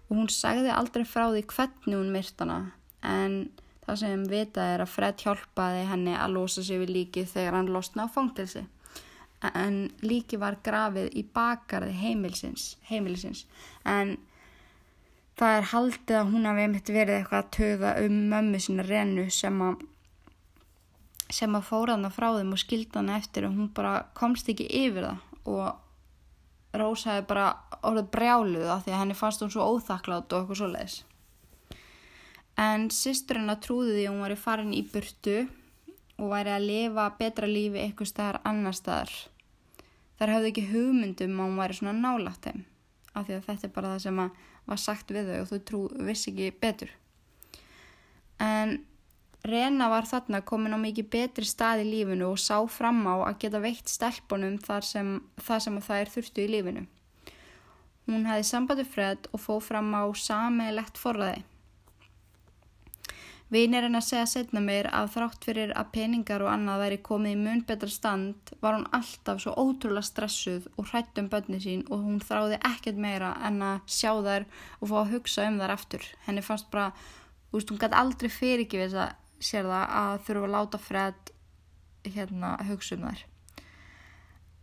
og 0.07 0.17
hún 0.17 0.31
sagði 0.31 0.73
aldrei 0.73 1.05
frá 1.07 1.27
því 1.31 1.45
hvernig 1.51 1.97
hún 1.97 2.13
myrt 2.13 2.43
hana 2.43 2.59
en 3.05 3.37
það 3.85 3.99
sem 4.01 4.23
vitað 4.29 4.71
er 4.75 4.83
að 4.85 4.93
Fred 4.93 5.25
hjálpaði 5.25 5.83
henni 5.89 6.15
að 6.17 6.37
losa 6.37 6.63
sig 6.65 6.81
við 6.81 6.93
líkið 6.99 7.33
þegar 7.33 7.59
hann 7.59 7.73
losna 7.73 8.07
á 8.09 8.13
fangtilsi 8.13 8.65
en 9.53 9.81
líki 10.01 10.39
var 10.41 10.57
grafið 10.65 11.11
í 11.19 11.21
bakarði 11.35 11.93
heimilisins, 11.99 12.77
heimilisins. 12.89 13.43
en 13.85 14.15
það 15.37 15.57
er 15.57 15.67
haldið 15.73 16.19
að 16.19 16.31
hún 16.31 16.47
hafi 16.49 16.63
einmitt 16.65 16.89
verið 16.89 17.19
eitthvað 17.19 17.43
að 17.43 17.51
töða 17.57 17.91
um 18.05 18.21
mömmu 18.31 18.61
sína 18.63 18.87
Renu 18.87 19.27
sem 19.29 19.61
að 19.61 19.83
sem 21.33 21.57
að 21.57 21.65
fóra 21.67 21.95
hana 21.97 22.11
frá 22.13 22.29
þeim 22.37 22.53
og 22.53 22.61
skilda 22.61 23.01
hana 23.01 23.17
eftir 23.19 23.47
og 23.47 23.57
hún 23.57 23.71
bara 23.75 24.05
komst 24.17 24.49
ekki 24.51 24.67
yfir 24.69 25.09
það. 25.09 25.23
Og 25.45 25.84
Rósa 26.81 27.15
hefði 27.15 27.27
bara 27.33 27.49
orðið 27.81 28.07
brjáluð 28.15 28.69
af 28.71 28.85
því 28.85 28.93
að 28.93 29.01
henni 29.03 29.19
fannst 29.19 29.43
hún 29.43 29.53
svo 29.53 29.67
óþakklátt 29.75 30.33
og 30.33 30.41
eitthvað 30.41 30.61
svo 30.61 30.71
leiðis 30.71 31.03
en 32.61 32.87
sýsturinn 32.93 33.51
að 33.51 33.63
trúði 33.67 33.95
því 33.97 34.07
hún 34.07 34.21
var 34.23 34.33
í 34.33 34.39
farin 34.39 34.73
í 34.75 34.81
burtu 34.87 35.43
og 36.15 36.31
væri 36.31 36.53
að 36.55 36.67
lifa 36.69 37.07
betra 37.19 37.49
lífi 37.49 37.81
eitthvað 37.81 38.11
staðar 38.11 38.39
annar 38.47 38.75
staðar. 38.75 39.11
Þar 40.15 40.31
hafði 40.31 40.51
ekki 40.53 40.67
hugmyndum 40.69 41.39
að 41.39 41.49
hún 41.49 41.59
væri 41.59 41.77
svona 41.79 41.95
nálátt 41.99 42.47
þeim 42.47 42.61
af 43.15 43.27
því 43.27 43.35
að 43.35 43.47
þetta 43.49 43.67
er 43.67 43.73
bara 43.75 43.91
það 43.93 44.03
sem 44.05 44.21
var 44.65 44.81
sagt 44.81 45.11
við 45.11 45.31
þau 45.31 45.39
og 45.41 45.49
þú 45.51 45.59
trú 45.69 45.81
vissi 46.07 46.31
ekki 46.31 46.47
betur. 46.63 46.93
En 48.39 48.77
Rena 49.45 49.91
var 49.91 50.07
þarna 50.09 50.41
komin 50.41 50.73
á 50.73 50.79
mikið 50.81 51.09
betri 51.13 51.45
stað 51.45 51.83
í 51.83 51.89
lífinu 51.91 52.31
og 52.31 52.39
sá 52.41 52.57
fram 52.71 53.03
á 53.05 53.29
að 53.29 53.39
geta 53.43 53.59
veitt 53.61 53.91
stelpunum 53.91 54.55
þar 54.63 54.85
sem 54.87 55.09
það 55.37 55.59
sem 55.65 55.81
það 55.87 55.99
er 56.01 56.13
þurftu 56.13 56.45
í 56.45 56.51
lífinu. 56.53 56.85
Hún 58.05 58.29
hefði 58.29 58.45
sambandi 58.49 58.85
fred 58.85 59.27
og 59.33 59.41
fóð 59.43 59.67
fram 59.67 59.91
á 59.93 60.03
samilegt 60.17 60.97
forraði. 61.01 61.43
Vinir 63.53 63.85
henn 63.85 63.97
að 63.97 64.07
segja 64.07 64.25
setna 64.29 64.61
mér 64.65 64.87
að 64.89 65.11
þrátt 65.13 65.45
fyrir 65.45 65.73
að 65.77 65.91
peningar 65.93 66.41
og 66.41 66.49
annað 66.49 66.81
væri 66.81 66.97
komið 67.05 67.35
í 67.35 67.41
mun 67.43 67.61
betra 67.69 67.89
stand 67.93 68.53
var 68.63 68.73
hún 68.79 68.87
alltaf 68.97 69.43
svo 69.43 69.53
ótrúlega 69.53 70.07
stressuð 70.07 70.65
og 70.73 70.89
hrætt 70.89 71.21
um 71.21 71.29
bönni 71.29 71.59
sín 71.61 71.83
og 71.93 72.01
hún 72.07 72.17
þráði 72.25 72.57
ekkert 72.71 72.97
meira 73.05 73.35
en 73.45 73.61
að 73.61 73.85
sjá 73.97 74.09
þær 74.25 74.47
og 74.79 74.89
fá 74.89 74.95
að 75.03 75.13
hugsa 75.13 75.45
um 75.51 75.61
þær 75.61 75.75
aftur. 75.75 76.09
Henni 76.25 76.41
fannst 76.45 76.71
bara, 76.73 76.89
þú 77.51 77.59
veist, 77.59 77.69
hún 77.69 77.81
gæti 77.85 78.01
aldrei 78.01 78.33
fyrirgifið 78.33 78.87
þess 78.87 79.03
að 79.05 79.13
sér 79.39 79.67
það 79.67 79.95
að 80.01 80.19
þurfa 80.27 80.47
að 80.47 80.53
láta 80.55 80.81
Fred 80.81 81.31
hérna 82.05 82.51
hugsa 82.67 82.95
um 82.97 83.07
þær. 83.07 83.23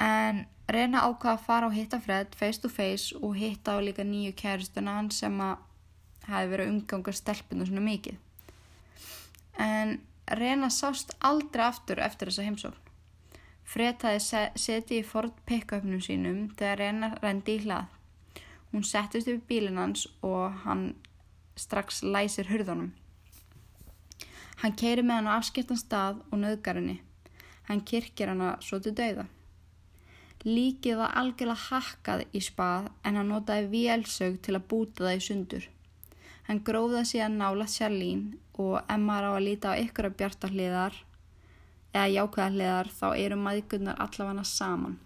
En 0.02 0.44
reyna 0.72 1.04
ákvaða 1.06 1.34
að 1.36 1.44
fara 1.46 1.68
og 1.68 1.76
hitta 1.76 2.00
Fred 2.02 2.36
face 2.38 2.62
to 2.62 2.70
face 2.72 3.16
og 3.18 3.36
hitta 3.38 3.76
á 3.76 3.84
líka 3.84 4.06
nýju 4.06 4.34
kæristuna 4.38 4.96
hann 4.98 5.10
sem 5.14 5.34
að 5.42 5.58
hafi 6.28 6.52
verið 6.52 6.70
umgangar 6.72 7.18
stelpinu 7.18 7.66
svona 7.66 7.84
mikið. 7.84 8.16
En 9.58 10.00
reyna 10.30 10.70
sást 10.70 11.12
aldrei 11.20 11.66
aftur 11.66 12.00
eftir 12.00 12.30
þessa 12.30 12.46
heimsókn. 12.46 12.78
Fred 13.72 14.02
hafi 14.04 14.42
setið 14.58 14.98
í 14.98 15.04
Ford 15.06 15.36
pick-upnum 15.48 16.02
sínum 16.02 16.48
þegar 16.58 16.82
reyna 16.82 17.12
rendi 17.22 17.58
í 17.58 17.62
hlað. 17.66 17.86
Hún 18.72 18.84
settist 18.88 19.28
í 19.28 19.36
bílinn 19.48 19.80
hans 19.80 20.06
og 20.24 20.64
hann 20.64 20.92
strax 21.60 22.02
læsir 22.02 22.48
hurðunum 22.48 22.92
Hann 24.62 24.76
keiri 24.78 25.02
með 25.02 25.16
hann 25.18 25.30
á 25.30 25.34
afskiptan 25.34 25.78
stað 25.80 26.20
og 26.30 26.38
nöðgar 26.38 26.78
henni. 26.78 27.00
Hann 27.66 27.80
kirkir 27.82 28.30
hana 28.30 28.52
svo 28.62 28.78
til 28.78 28.92
dauða. 28.94 29.24
Líkið 30.46 31.00
var 31.00 31.16
algjörlega 31.18 31.66
hakkað 31.70 32.22
í 32.30 32.42
spað 32.46 32.86
en 33.02 33.18
hann 33.18 33.30
notaði 33.30 33.66
vélsög 33.72 34.38
til 34.42 34.54
að 34.58 34.68
búta 34.70 35.08
það 35.08 35.18
í 35.18 35.24
sundur. 35.26 35.68
Hann 36.46 36.62
gróða 36.66 37.02
síðan 37.06 37.38
nála 37.42 37.66
Sjarlín 37.70 38.24
og 38.54 38.80
ef 38.82 39.02
maður 39.02 39.28
á 39.30 39.32
að 39.34 39.44
líta 39.48 39.74
á 39.74 39.80
ykkur 39.82 40.08
af 40.08 40.16
bjartarliðar 40.18 40.98
eða 41.92 42.08
jákvæðarliðar 42.16 42.90
þá 42.98 43.06
eru 43.18 43.38
maðurgunnar 43.42 44.02
allavega 44.02 44.44
saman. 44.46 44.98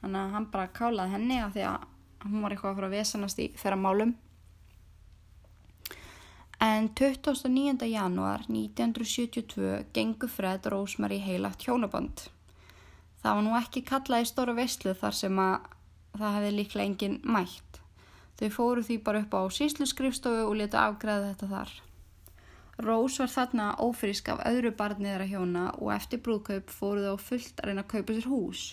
Þannig 0.00 0.20
að 0.22 0.36
hann 0.36 0.52
bara 0.52 0.72
kálaði 0.76 1.16
henni 1.18 1.40
af 1.44 1.56
því 1.56 1.68
að 1.68 1.90
hún 2.26 2.44
var 2.44 2.54
eitthvað 2.54 2.72
að 2.72 2.80
fara 2.80 2.90
að 2.90 2.96
vesanast 2.96 3.44
í 3.44 3.52
þeirra 3.60 3.80
málum 3.80 4.16
En 6.58 6.88
29. 6.88 7.84
janúar 7.84 8.46
1972 8.48 9.84
gengur 9.92 10.28
Fred 10.28 10.66
Rósmari 10.66 11.18
heilagt 11.20 11.66
hjónaband. 11.66 12.30
Það 13.20 13.34
var 13.34 13.42
nú 13.44 13.56
ekki 13.58 13.82
kallað 13.84 14.22
í 14.24 14.28
stóra 14.30 14.54
veistlu 14.56 14.94
þar 14.96 15.18
sem 15.18 15.40
að 15.42 15.66
það 16.16 16.36
hefði 16.36 16.52
líklega 16.56 16.86
enginn 16.88 17.18
mætt. 17.28 17.80
Þau 18.40 18.48
fóru 18.54 18.84
því 18.86 18.96
bara 19.04 19.20
upp 19.24 19.36
á 19.36 19.42
síslu 19.52 19.88
skrifstofu 19.90 20.46
og 20.46 20.56
letu 20.56 20.80
afgræða 20.80 21.34
þetta 21.34 21.50
þar. 21.50 21.74
Rós 22.88 23.20
var 23.20 23.34
þarna 23.34 23.68
ófrísk 23.84 24.32
af 24.32 24.42
öðru 24.48 24.72
barniðra 24.80 25.28
hjóna 25.28 25.66
og 25.76 25.92
eftir 25.92 26.24
brúðkaup 26.24 26.72
fóru 26.72 27.04
þau 27.04 27.20
fullt 27.26 27.60
að 27.60 27.68
reyna 27.68 27.84
að 27.84 27.92
kaupa 27.92 28.16
sér 28.16 28.30
hús. 28.32 28.64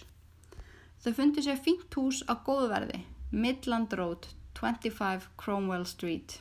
Þau 1.04 1.12
fundi 1.20 1.44
sér 1.44 1.60
fínt 1.60 2.00
hús 2.00 2.24
á 2.32 2.40
góðverði, 2.48 3.04
Midland 3.32 4.00
Road, 4.00 4.32
25 4.56 5.28
Cromwell 5.36 5.84
Street. 5.84 6.40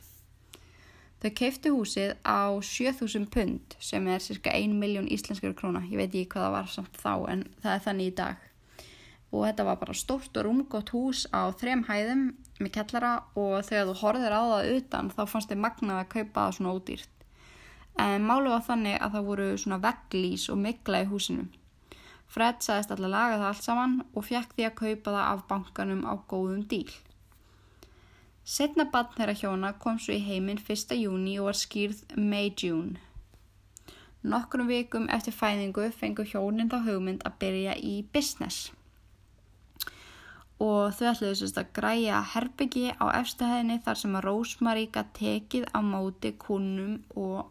Þau 1.22 1.30
keiftu 1.38 1.70
húsið 1.70 2.16
á 2.26 2.50
7000 2.58 3.28
pund 3.30 3.74
sem 3.78 4.06
er 4.10 4.22
cirka 4.24 4.50
1 4.58 4.72
miljón 4.74 5.06
íslenskar 5.06 5.52
króna. 5.54 5.84
Ég 5.86 6.00
veit 6.00 6.08
ekki 6.10 6.32
hvað 6.32 6.48
það 6.48 6.54
var 6.56 6.72
samt 6.72 6.98
þá 6.98 7.12
en 7.30 7.44
það 7.62 7.74
er 7.76 7.84
þannig 7.84 8.08
í 8.10 8.14
dag. 8.18 8.48
Og 9.30 9.44
þetta 9.46 9.66
var 9.68 9.78
bara 9.84 9.94
stórt 9.94 10.40
og 10.40 10.48
rúmgótt 10.48 10.90
hús 10.90 11.20
á 11.30 11.46
þrem 11.60 11.84
hæðum 11.86 12.24
með 12.58 12.72
kellara 12.74 13.12
og 13.38 13.54
þegar 13.68 13.86
þú 13.92 13.94
horfir 14.00 14.34
á 14.34 14.42
það 14.50 14.72
utan 14.80 15.12
þá 15.14 15.22
fannst 15.30 15.54
þið 15.54 15.62
magnað 15.62 16.00
að 16.00 16.10
kaupa 16.16 16.40
það 16.40 16.56
svona 16.58 16.74
ódýrt. 16.74 17.14
En 18.02 18.26
málu 18.26 18.50
var 18.50 18.66
þannig 18.66 18.98
að 18.98 19.14
það 19.14 19.30
voru 19.30 19.48
svona 19.62 19.80
vegglís 19.86 20.48
og 20.50 20.60
mikla 20.66 21.04
í 21.04 21.08
húsinu. 21.12 21.46
Fred 22.32 22.66
sagðist 22.66 22.96
alltaf 22.96 23.14
laga 23.14 23.38
það 23.38 23.48
allt 23.52 23.70
saman 23.70 23.96
og 24.10 24.26
fekk 24.26 24.58
því 24.58 24.68
að 24.72 24.78
kaupa 24.82 25.14
það 25.14 25.24
af 25.30 25.48
bankanum 25.54 26.02
á 26.02 26.12
góðum 26.26 26.66
díl. 26.66 26.90
Setna 28.42 28.88
bann 28.90 29.12
þeirra 29.14 29.36
hjóna 29.38 29.68
kom 29.78 29.98
svo 30.02 30.16
í 30.16 30.22
heiminn 30.26 30.58
1. 30.58 30.96
júni 30.98 31.36
og 31.38 31.46
var 31.46 31.58
skýrð 31.60 32.00
May-June. 32.18 32.98
Nokkrum 34.26 34.66
vikum 34.66 35.06
eftir 35.14 35.34
fæðingu 35.36 35.84
fengur 35.94 36.26
hjónin 36.26 36.70
þá 36.72 36.80
hugmynd 36.88 37.22
að 37.28 37.36
byrja 37.38 37.76
í 37.78 37.94
business. 38.14 38.72
Og 40.58 40.90
þau 40.98 41.06
ætluðu 41.12 41.38
sérst 41.38 41.62
að 41.62 41.70
græja 41.78 42.18
herbyggi 42.34 42.90
á 42.98 43.14
efstahæðinni 43.20 43.78
þar 43.86 44.02
sem 44.02 44.18
að 44.18 44.26
Rósmaríka 44.26 45.06
tekið 45.14 45.70
á 45.70 45.78
móti 45.86 46.34
kunnum 46.34 46.98
og 47.14 47.46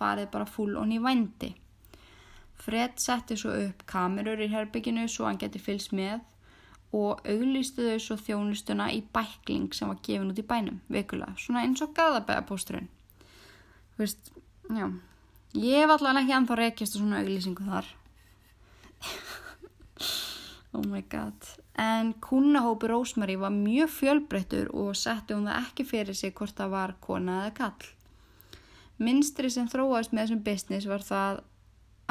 farið 0.00 0.32
bara 0.32 0.48
full 0.48 0.80
onni 0.80 1.00
vændi. 1.00 1.52
Fred 2.56 2.96
setti 3.04 3.36
svo 3.36 3.52
upp 3.66 3.84
kamerur 3.84 4.40
í 4.40 4.48
herbygginu 4.48 5.04
svo 5.12 5.28
hann 5.28 5.40
geti 5.40 5.60
fylgst 5.60 5.92
með 5.92 6.24
og 6.92 7.22
auglýstu 7.28 7.86
þau 7.88 8.02
svo 8.04 8.16
þjónustuna 8.20 8.90
í 8.92 9.00
bækling 9.14 9.72
sem 9.76 9.88
var 9.88 10.00
gefin 10.04 10.32
út 10.32 10.42
í 10.42 10.46
bænum 10.46 10.82
vikulega, 10.92 11.34
svona 11.40 11.64
eins 11.64 11.82
og 11.84 11.94
gaðabæðapósturinn 11.96 12.90
þú 13.94 14.04
veist, 14.04 14.32
já. 14.68 14.86
Ég 15.52 15.82
hef 15.82 15.90
allavega 15.92 16.22
ekki 16.22 16.36
anþá 16.36 16.58
reykjast 16.58 16.96
og 16.96 17.02
svona 17.02 17.22
auglýsingu 17.22 17.68
þar. 17.70 17.94
Oh 20.72 20.80
my 20.88 21.02
god. 21.12 21.36
En 21.76 22.14
kúnahópi 22.24 22.88
Rósmarí 22.88 23.34
var 23.36 23.52
mjög 23.52 23.90
fjölbreyttur 23.92 24.70
og 24.72 24.94
setti 24.96 25.36
hún 25.36 25.44
það 25.44 25.66
ekki 25.66 25.84
fyrir 25.84 26.16
sig 26.16 26.32
hvort 26.32 26.56
það 26.56 26.70
var 26.72 26.94
kona 27.04 27.34
eða 27.42 27.50
kall 27.58 27.90
minnstri 29.02 29.50
sem 29.52 29.68
þróast 29.70 30.12
með 30.12 30.26
þessum 30.26 30.44
business 30.46 30.88
var 30.90 31.04
það 31.06 31.40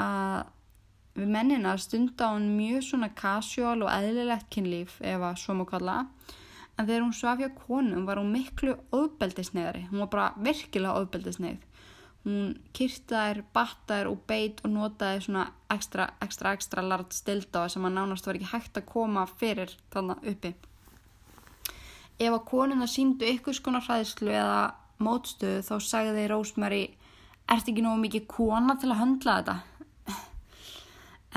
að 0.01 0.49
við 1.15 1.31
mennina 1.31 1.77
stunda 1.77 2.31
hann 2.33 2.51
mjög 2.57 2.85
svona 2.87 3.11
casual 3.15 3.81
og 3.83 3.91
eðlilegt 3.91 4.49
kynlíf 4.53 4.99
ef 5.01 5.25
að 5.27 5.41
svo 5.41 5.57
má 5.59 5.65
kalla. 5.69 5.97
En 6.79 6.87
þegar 6.87 7.03
hún 7.03 7.15
svaf 7.15 7.41
hjá 7.41 7.49
konum 7.55 8.05
var 8.07 8.21
hún 8.21 8.31
miklu 8.33 8.77
ofbeldisnegari, 8.95 9.87
hún 9.91 10.05
var 10.05 10.13
bara 10.15 10.31
virkilega 10.39 11.01
ofbeldisnegð 11.01 11.67
hún 12.25 12.57
kyrtaðir, 12.77 13.41
battaðir 13.53 14.09
og 14.11 14.19
beit 14.29 14.61
og 14.65 14.73
notaði 14.75 15.23
svona 15.25 15.47
ekstra, 15.73 16.11
ekstra, 16.21 16.53
ekstra 16.57 16.83
lart 16.85 17.15
stilda 17.15 17.65
sem 17.71 17.85
að 17.87 17.95
nánast 17.97 18.27
var 18.27 18.37
ekki 18.37 18.51
hægt 18.51 18.77
að 18.77 18.89
koma 18.91 19.25
fyrir 19.39 19.73
þannig 19.93 20.27
uppi. 20.33 20.53
Ef 22.21 22.35
að 22.35 22.45
konuna 22.51 22.85
síndu 22.89 23.25
ykkur 23.25 23.57
skona 23.57 23.81
hræðslu 23.81 24.29
eða 24.29 24.61
mótstöðu 25.01 25.63
þá 25.65 25.75
sagði 25.81 26.27
Rósmæri 26.29 26.83
ert 27.49 27.65
ekki 27.65 27.81
nógu 27.81 28.03
mikið 28.03 28.27
kona 28.29 28.77
til 28.77 28.91
að 28.91 29.01
höndla 29.01 29.37
þetta 29.39 29.57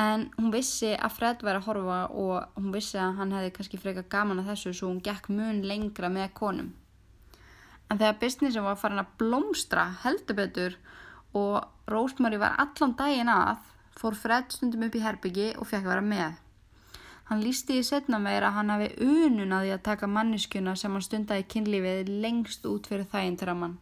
En 0.00 0.24
hún 0.34 0.50
vissi 0.50 0.90
að 0.96 1.12
Fred 1.14 1.42
væri 1.46 1.60
að 1.60 1.66
horfa 1.68 1.98
og 2.18 2.56
hún 2.58 2.72
vissi 2.74 2.98
að 2.98 3.20
hann 3.20 3.34
hefði 3.36 3.52
kannski 3.54 3.78
freka 3.78 4.02
gaman 4.10 4.40
að 4.42 4.48
þessu 4.50 4.72
svo 4.74 4.88
hún 4.90 5.02
gekk 5.04 5.28
mun 5.30 5.60
lengra 5.62 6.10
með 6.10 6.32
konum. 6.34 6.72
En 7.90 8.00
þegar 8.00 8.18
businessin 8.18 8.66
var 8.66 8.80
farin 8.80 9.02
að 9.04 9.12
blómstra 9.20 9.84
heldur 10.02 10.38
betur 10.40 10.78
og 11.38 11.62
Rósmari 11.90 12.40
var 12.40 12.56
allan 12.58 12.96
daginn 12.98 13.30
að, 13.30 13.60
fór 13.94 14.16
Fred 14.18 14.50
stundum 14.50 14.86
upp 14.88 14.96
í 14.98 15.02
herbyggi 15.04 15.52
og 15.60 15.68
fekk 15.70 15.86
vera 15.86 16.02
með. 16.02 16.40
Hann 17.28 17.44
lísti 17.44 17.78
í 17.78 17.84
setna 17.86 18.18
meira 18.20 18.50
að 18.50 18.58
hann 18.58 18.72
hafi 18.74 18.88
unun 19.00 19.54
að 19.56 19.70
taka 19.86 20.08
manneskjuna 20.10 20.74
sem 20.76 20.92
hann 20.92 21.04
stundaði 21.06 21.46
kynlífið 21.54 22.10
lengst 22.24 22.66
út 22.68 22.90
fyrir 22.90 23.06
þæginn 23.12 23.38
til 23.40 23.48
að 23.52 23.60
mann. 23.62 23.78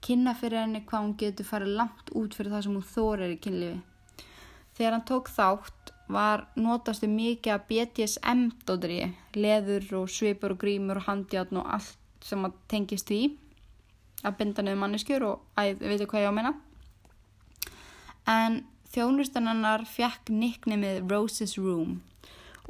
Kynna 0.00 0.34
fyrir 0.34 0.64
henni 0.64 0.82
hvað 0.88 1.06
hún 1.06 1.16
getur 1.22 1.48
farið 1.48 1.76
langt 1.78 2.12
út 2.16 2.34
fyrir 2.36 2.52
það 2.52 2.66
sem 2.66 2.76
hún 2.76 2.90
þórir 2.90 3.34
í 3.36 3.38
kynlífi. 3.46 3.80
Þegar 4.76 4.96
hann 4.96 5.06
tók 5.08 5.30
þátt 5.32 5.92
var 6.10 6.46
notastu 6.58 7.08
mikið 7.10 7.54
að 7.54 7.66
BDSM-dóðri, 7.70 9.00
leður 9.36 9.86
og 10.00 10.10
svipur 10.10 10.56
og 10.56 10.60
grímur 10.62 11.00
og 11.00 11.06
handjátn 11.06 11.60
og 11.60 11.70
allt 11.76 12.26
sem 12.26 12.42
að 12.44 12.58
tengist 12.70 13.08
því 13.08 13.20
að 14.26 14.36
binda 14.40 14.64
niður 14.64 14.82
manneskjur 14.82 15.26
og 15.28 15.60
að 15.60 15.80
veitu 15.80 16.08
hvað 16.10 16.24
ég 16.24 16.28
á 16.28 16.32
að 16.32 16.36
meina. 16.36 16.52
En 18.28 18.60
þjónustan 18.92 19.48
hennar 19.50 19.86
fekk 19.88 20.32
nicknamið 20.34 21.02
Rose's 21.10 21.56
Room 21.58 22.00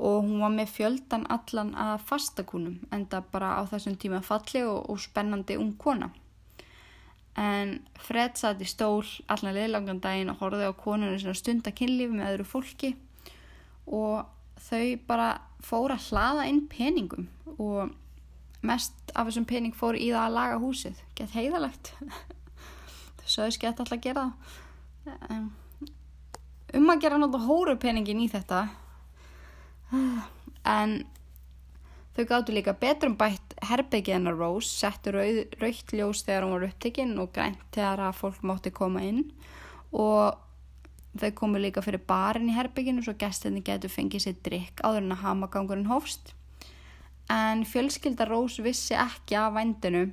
og 0.00 0.24
hún 0.24 0.40
var 0.40 0.52
með 0.54 0.72
fjöldan 0.76 1.26
allan 1.28 1.74
að 1.76 2.04
fastakunum 2.08 2.78
enda 2.94 3.20
bara 3.32 3.58
á 3.60 3.62
þessum 3.68 3.98
tíma 4.00 4.22
falli 4.24 4.62
og, 4.64 4.86
og 4.88 5.00
spennandi 5.02 5.58
ung 5.60 5.74
kona. 5.76 6.08
En 7.40 7.78
Fred 8.00 8.36
satt 8.36 8.60
í 8.60 8.68
stól 8.68 9.04
allan 9.32 9.56
liðlangan 9.56 10.02
daginn 10.04 10.32
og 10.32 10.42
horfið 10.42 10.68
á 10.68 10.80
konunni 10.82 11.20
sem 11.22 11.36
stunda 11.38 11.72
kynlífi 11.72 12.12
með 12.12 12.34
öðru 12.34 12.48
fólki. 12.50 12.90
Og 13.86 14.26
þau 14.60 14.84
bara 15.08 15.30
fór 15.64 15.94
að 15.94 16.10
hlaða 16.10 16.48
inn 16.50 16.66
peningum 16.68 17.28
og 17.56 17.94
mest 18.66 19.14
af 19.14 19.30
þessum 19.30 19.46
pening 19.48 19.76
fór 19.76 19.96
í 19.96 20.10
það 20.10 20.26
að 20.26 20.36
laga 20.36 20.60
húsið. 20.60 21.00
Gett 21.16 21.32
heiðalegt 21.36 21.94
þau 23.22 23.26
sögðis 23.26 23.60
gett 23.62 23.80
alltaf 23.80 23.96
að 23.96 24.04
gera 24.04 24.26
um 26.76 26.92
að 26.92 27.00
gera 27.02 27.18
náttúrulega 27.18 27.48
hóru 27.48 27.76
peningin 27.80 28.20
í 28.24 28.28
þetta. 28.32 28.66
En 30.70 30.98
þau 32.20 32.28
gáttu 32.28 32.54
líka 32.54 32.74
betrum 32.76 33.16
bætt 33.18 33.56
herbyggið 33.64 34.16
hennar 34.18 34.36
Rose 34.36 34.68
settu 34.68 35.14
rauð, 35.14 35.40
raukt 35.60 35.94
ljós 35.96 36.22
þegar 36.26 36.46
hún 36.46 36.54
var 36.56 36.68
upptekinn 36.68 37.16
og 37.22 37.32
grænt 37.34 37.66
þegar 37.74 38.04
að 38.08 38.18
fólk 38.20 38.44
mátti 38.46 38.72
koma 38.76 39.02
inn. 39.06 39.24
Og 39.96 40.36
þau 41.20 41.30
komu 41.38 41.60
líka 41.60 41.82
fyrir 41.82 42.02
barinn 42.06 42.50
í 42.52 42.56
herbygginu 42.56 43.02
svo 43.04 43.16
gestinni 43.18 43.64
getur 43.66 43.92
fengið 43.92 44.26
sér 44.26 44.42
drikk 44.44 44.84
áður 44.84 45.04
en 45.04 45.16
að 45.16 45.24
hamagangurinn 45.24 45.90
hófst. 45.90 46.34
En 47.30 47.64
fjölskylda 47.68 48.26
Rose 48.28 48.62
vissi 48.62 48.96
ekki 48.98 49.38
af 49.38 49.54
vændinu 49.56 50.10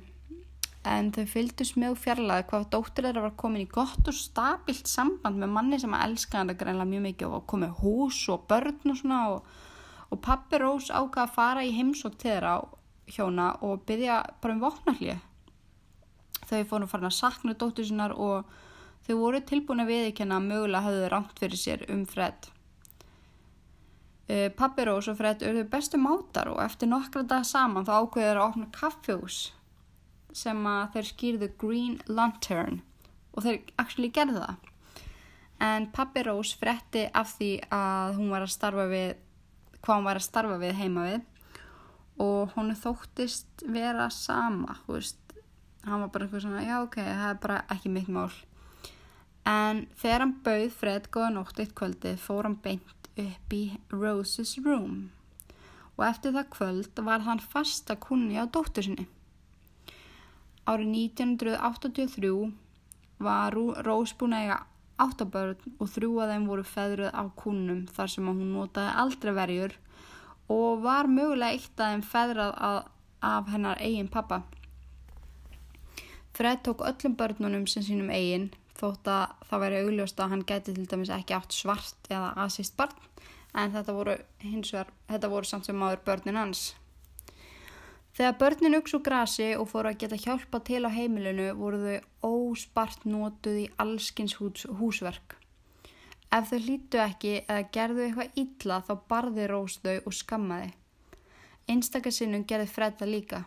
en 0.88 1.10
þau 1.12 1.24
fylgdust 1.28 1.76
með 1.76 1.96
fjarlæði 2.00 2.46
hvað 2.48 2.68
dóttir 2.72 3.08
þeirra 3.08 3.24
var 3.26 3.38
komin 3.40 3.64
í 3.64 3.70
gott 3.70 4.08
og 4.08 4.16
stabilt 4.16 4.88
samband 4.88 5.40
með 5.40 5.50
manni 5.56 5.78
sem 5.82 5.94
að 5.94 6.04
elska 6.06 6.40
hann 6.40 6.52
að 6.52 6.60
greinlega 6.62 6.92
mjög 6.92 7.04
mikið 7.08 7.34
og 7.36 7.46
komið 7.50 7.80
hús 7.82 8.20
og 8.32 8.46
börn 8.48 8.92
og 8.92 9.00
svona 9.00 9.18
og, 9.34 9.50
og 10.08 10.20
pappi 10.24 10.60
Rose 10.60 10.92
ákvað 10.92 11.24
að 11.24 11.34
fara 11.34 11.64
í 11.64 11.72
heimsók 11.76 12.16
til 12.16 12.32
þeirra 12.32 12.58
hjóna 13.08 13.54
og 13.64 13.84
byggja 13.88 14.22
bara 14.42 14.54
um 14.54 14.62
vopnallið 14.62 15.24
þau 16.48 16.64
fórum 16.68 16.90
farin 16.90 17.08
að 17.08 17.18
sakna 17.18 17.56
dóttir 17.58 17.88
sinnar 17.88 18.14
og 18.16 18.48
þau 19.06 19.16
voru 19.20 19.40
tilbúin 19.44 19.84
að 19.84 19.92
viðkjanna 19.92 20.38
að 20.38 20.46
mögulega 20.52 20.86
hafðu 20.86 21.10
rámt 21.12 21.40
fyrir 21.40 21.60
sér 21.60 21.84
um 21.92 22.04
Fred. 22.08 22.48
Uh, 24.28 24.48
Pappi 24.52 24.84
Rós 24.84 25.08
og 25.08 25.16
Fred 25.20 25.44
eru 25.44 25.64
bestu 25.72 26.00
mátar 26.00 26.50
og 26.52 26.60
eftir 26.60 26.90
nokkra 26.90 27.24
dag 27.24 27.46
saman 27.48 27.86
þá 27.88 27.94
ákveður 28.02 28.40
að 28.40 28.48
opna 28.48 28.72
kaffjús 28.76 29.38
sem 30.36 30.66
að 30.68 30.90
þeir 30.94 31.08
skýrðu 31.08 31.48
Green 31.60 31.94
Lantern 32.06 32.82
og 33.32 33.46
þeir 33.46 33.62
actually 33.80 34.10
gerðu 34.12 34.42
það. 34.42 34.66
En 35.64 35.88
Pappi 35.90 36.22
Rós 36.26 36.52
fretti 36.54 37.06
af 37.16 37.32
því 37.38 37.54
að 37.74 38.18
hún 38.18 38.28
var 38.34 38.44
að 38.44 38.52
starfa 38.52 38.84
við 38.92 39.16
hvað 39.82 39.96
hún 39.96 40.08
var 40.08 40.20
að 40.20 40.26
starfa 40.28 40.60
við 40.60 40.78
heima 40.82 41.06
við. 41.08 41.24
Og 42.18 42.54
hún 42.56 42.74
þóttist 42.74 43.64
vera 43.70 44.08
sama 44.10 44.78
veist, 44.88 45.20
hann 45.86 46.02
var 46.02 46.12
bara 46.14 46.26
eitthvað 46.26 46.46
svona 46.46 46.64
já 46.66 46.76
ok, 46.82 46.96
það 47.02 47.28
er 47.30 47.42
bara 47.44 47.58
ekki 47.74 47.92
mitt 47.94 48.08
mál. 48.10 48.32
En 49.48 49.86
þegar 49.96 50.24
hann 50.24 50.34
bauð 50.44 50.72
Fred 50.76 51.06
góða 51.14 51.30
nótt 51.36 51.60
eitt 51.62 51.76
kvöldi 51.78 52.16
fór 52.20 52.48
hann 52.48 52.58
beint 52.64 53.08
upp 53.18 53.54
í 53.54 53.62
Rose's 53.92 54.56
room. 54.64 55.08
Og 55.98 56.04
eftir 56.06 56.34
það 56.34 56.50
kvöld 56.54 57.00
var 57.06 57.24
hann 57.26 57.40
fasta 57.42 57.96
kunni 57.98 58.38
á 58.38 58.46
dóttur 58.46 58.86
sinni. 58.86 59.08
Árið 60.68 60.90
1983 61.16 62.52
var 63.24 63.56
Rose 63.86 64.14
búin 64.18 64.36
að 64.36 64.44
eiga 64.44 64.58
áttabörn 65.02 65.76
og 65.78 65.90
þrjú 65.94 66.12
að 66.22 66.32
þeim 66.34 66.46
voru 66.50 66.64
feðruð 66.66 67.10
á 67.14 67.22
kunnum 67.38 67.82
þar 67.94 68.12
sem 68.12 68.28
hún 68.28 68.52
notaði 68.52 68.94
aldrei 69.02 69.32
verjur 69.36 69.74
og 70.52 70.84
var 70.84 71.10
mögulega 71.10 71.56
eitt 71.56 71.82
að 71.82 71.92
þeim 71.94 72.06
feðrað 72.12 72.54
að, 72.68 72.78
af 73.32 73.50
hennar 73.52 73.82
eigin 73.84 74.10
pappa. 74.12 74.42
Fred 76.34 76.62
tók 76.66 76.84
öllum 76.86 77.16
börnunum 77.18 77.66
sem 77.66 77.82
sínum 77.82 78.10
eigin 78.14 78.50
þótt 78.78 79.10
að 79.10 79.36
það 79.50 79.62
væri 79.64 79.82
augljóst 79.84 80.20
að 80.22 80.32
hann 80.34 80.46
geti 80.46 80.74
til 80.74 80.86
dæmis 80.90 81.12
ekki 81.14 81.34
átt 81.34 81.54
svart 81.54 82.10
eða 82.10 82.34
aðsýst 82.44 82.76
barn 82.78 82.94
en 83.58 83.72
þetta 83.74 83.94
voru 83.96 84.14
hins 84.44 84.70
vegar, 84.74 84.92
þetta 85.08 85.30
voru 85.32 85.48
samt 85.48 85.66
sem 85.66 85.82
áður 85.82 86.04
börnin 86.06 86.38
hans. 86.38 86.68
Þegar 88.18 88.38
börnin 88.38 88.74
uks 88.74 88.96
úr 88.96 89.02
grasi 89.06 89.52
og 89.54 89.68
fóru 89.70 89.92
að 89.92 90.00
geta 90.02 90.16
hjálpa 90.18 90.58
til 90.66 90.80
á 90.82 90.90
heimilinu 90.90 91.52
voru 91.54 91.78
þau 91.84 92.32
óspart 92.50 93.04
nótuð 93.06 93.60
í 93.60 93.66
allskins 93.78 94.34
hús, 94.40 94.64
húsverk. 94.66 95.36
Ef 96.34 96.48
þau 96.50 96.58
hlýtu 96.64 96.98
ekki 96.98 97.36
eða 97.44 97.68
gerðu 97.76 98.02
eitthvað 98.08 98.40
illa 98.42 98.80
þá 98.88 98.90
barði 99.12 99.46
Rós 99.52 99.78
þau 99.84 99.94
og 100.02 100.16
skammaði. 100.18 100.72
Einstakasinnum 101.70 102.42
gerði 102.50 102.66
Fredda 102.74 103.06
líka. 103.06 103.44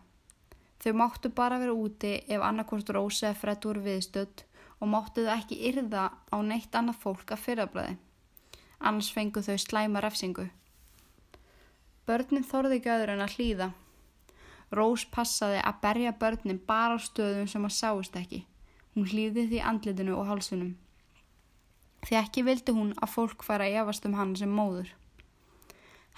Þau 0.80 0.94
máttu 1.04 1.34
bara 1.36 1.60
vera 1.60 1.76
úti 1.76 2.16
ef 2.24 2.40
annarkort 2.40 2.96
Rós 2.96 3.20
eða 3.26 3.36
Fredd 3.44 3.68
voru 3.68 3.84
viðstödd 3.90 4.48
og 4.80 4.90
máttu 4.96 5.28
þau 5.28 5.36
ekki 5.36 5.60
yrða 5.68 6.08
á 6.32 6.38
neitt 6.48 6.80
annað 6.80 7.04
fólk 7.04 7.36
að 7.36 7.44
fyrrablaði. 7.44 8.00
Annars 8.80 9.12
fengu 9.12 9.44
þau 9.44 9.60
slæma 9.60 10.00
refsingu. 10.00 10.48
Börnin 12.08 12.48
þorði 12.48 12.80
ekki 12.80 12.96
öðru 12.96 13.20
en 13.20 13.28
að 13.28 13.36
hlýða. 13.36 13.74
Rós 14.72 15.04
passaði 15.12 15.60
að 15.60 15.80
berja 15.84 16.14
börnin 16.16 16.62
bara 16.68 16.96
á 16.96 17.00
stöðum 17.04 17.48
sem 17.52 17.66
að 17.68 17.76
sáist 17.76 18.16
ekki. 18.16 18.46
Hún 18.96 19.08
hlýði 19.12 19.50
því 19.50 19.60
andlitinu 19.68 20.16
og 20.16 20.30
halsunum. 20.30 20.78
Því 22.08 22.18
ekki 22.18 22.44
vildi 22.48 22.76
hún 22.76 22.94
að 23.04 23.12
fólk 23.16 23.44
fara 23.44 23.68
að 23.68 23.82
efast 23.82 24.08
um 24.08 24.16
hann 24.16 24.32
sem 24.40 24.52
móður. 24.52 24.94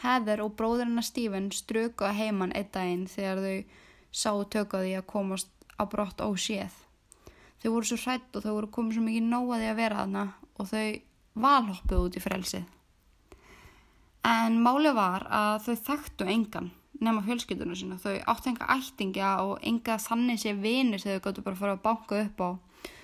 Heather 0.03 0.43
og 0.45 0.53
bróðurinn 0.59 1.01
að 1.01 1.09
Stephen 1.09 1.49
strökuða 1.53 2.13
heimann 2.17 2.53
einn 2.53 2.69
daginn 2.75 3.07
þegar 3.09 3.41
þau 3.41 3.81
sáu 4.23 4.45
tökkaði 4.55 4.93
að 4.99 5.09
komast 5.09 5.49
á 5.81 5.83
brott 5.89 6.21
óséð. 6.21 6.77
Þau 7.61 7.69
voru 7.73 7.89
svo 7.89 7.99
hrætt 8.05 8.37
og 8.37 8.45
þau 8.45 8.53
voru 8.53 8.71
komið 8.77 8.97
svo 8.99 9.07
mikið 9.07 9.27
nóaði 9.33 9.71
að 9.71 9.81
vera 9.81 9.99
þarna 10.03 10.23
og 10.59 10.69
þau 10.69 10.87
valhoppuð 11.47 12.05
út 12.05 12.21
í 12.21 12.23
frelsið. 12.23 12.69
En 14.29 14.61
málið 14.61 14.97
var 15.01 15.27
að 15.33 15.59
þau 15.65 15.75
þekktu 15.89 16.29
engan 16.29 16.71
nema 17.01 17.23
fjölskyldunum 17.25 17.77
sína. 17.77 17.97
Þau 18.01 18.19
áttu 18.33 18.51
enga 18.51 18.69
ættingja 18.75 19.31
og 19.45 19.63
enga 19.65 19.97
þannig 20.01 20.41
sé 20.41 20.53
vinir 20.57 21.01
þegar 21.01 21.19
þau 21.19 21.25
gáttu 21.27 21.45
bara 21.45 21.55
að 21.57 21.63
fara 21.63 21.77
að 21.77 21.83
banka 21.87 22.21
upp 22.25 22.43
á. 22.43 22.49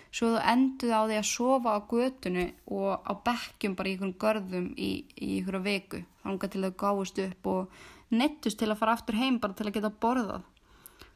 Svo 0.09 0.31
þau 0.33 0.45
enduði 0.51 0.93
á 0.97 1.01
því 1.05 1.17
að 1.19 1.29
sofa 1.29 1.73
á 1.77 1.79
götunu 1.89 2.45
og 2.73 2.91
á 3.05 3.13
bekkjum 3.25 3.75
bara 3.77 3.89
í 3.89 3.95
einhvern 3.95 4.15
görðum 4.23 4.69
í, 4.73 4.91
í 5.21 5.29
einhverja 5.37 5.65
viku. 5.65 6.03
Þannig 6.23 6.49
til 6.49 6.63
þau 6.65 6.77
gáðist 6.83 7.21
upp 7.25 7.49
og 7.53 7.81
nettust 8.09 8.59
til 8.59 8.71
að 8.71 8.79
fara 8.81 8.95
aftur 8.97 9.19
heim 9.19 9.37
bara 9.41 9.53
til 9.57 9.69
að 9.69 9.75
geta 9.77 9.93
borðað. 10.01 10.47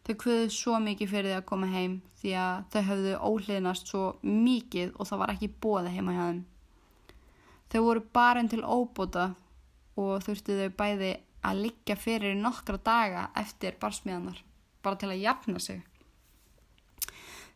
Þau 0.04 0.16
kvöðu 0.20 0.50
svo 0.52 0.80
mikið 0.84 1.10
fyrir 1.10 1.32
því 1.32 1.38
að 1.40 1.46
koma 1.50 1.70
heim 1.72 2.02
því 2.22 2.34
að 2.40 2.64
þau 2.74 2.82
höfðu 2.90 3.14
óhliðnast 3.30 3.90
svo 3.90 4.04
mikið 4.22 4.92
og 4.98 5.10
það 5.10 5.22
var 5.24 5.34
ekki 5.34 5.54
bóða 5.64 5.94
heima 5.94 6.16
hjá 6.16 6.24
þeim. 6.26 6.42
Þau 7.74 7.82
voru 7.88 8.04
barinn 8.14 8.50
til 8.52 8.62
óbóta 8.62 9.30
og 9.98 10.26
þurftu 10.26 10.58
þau 10.60 10.76
bæði 10.78 11.14
að 11.44 11.64
liggja 11.68 11.98
fyrir 12.00 12.38
nokkra 12.40 12.80
daga 12.84 13.30
eftir 13.40 13.76
barsmiðanar, 13.82 14.44
bara 14.84 15.00
til 15.00 15.12
að 15.12 15.24
jafna 15.24 15.64
sig. 15.64 15.82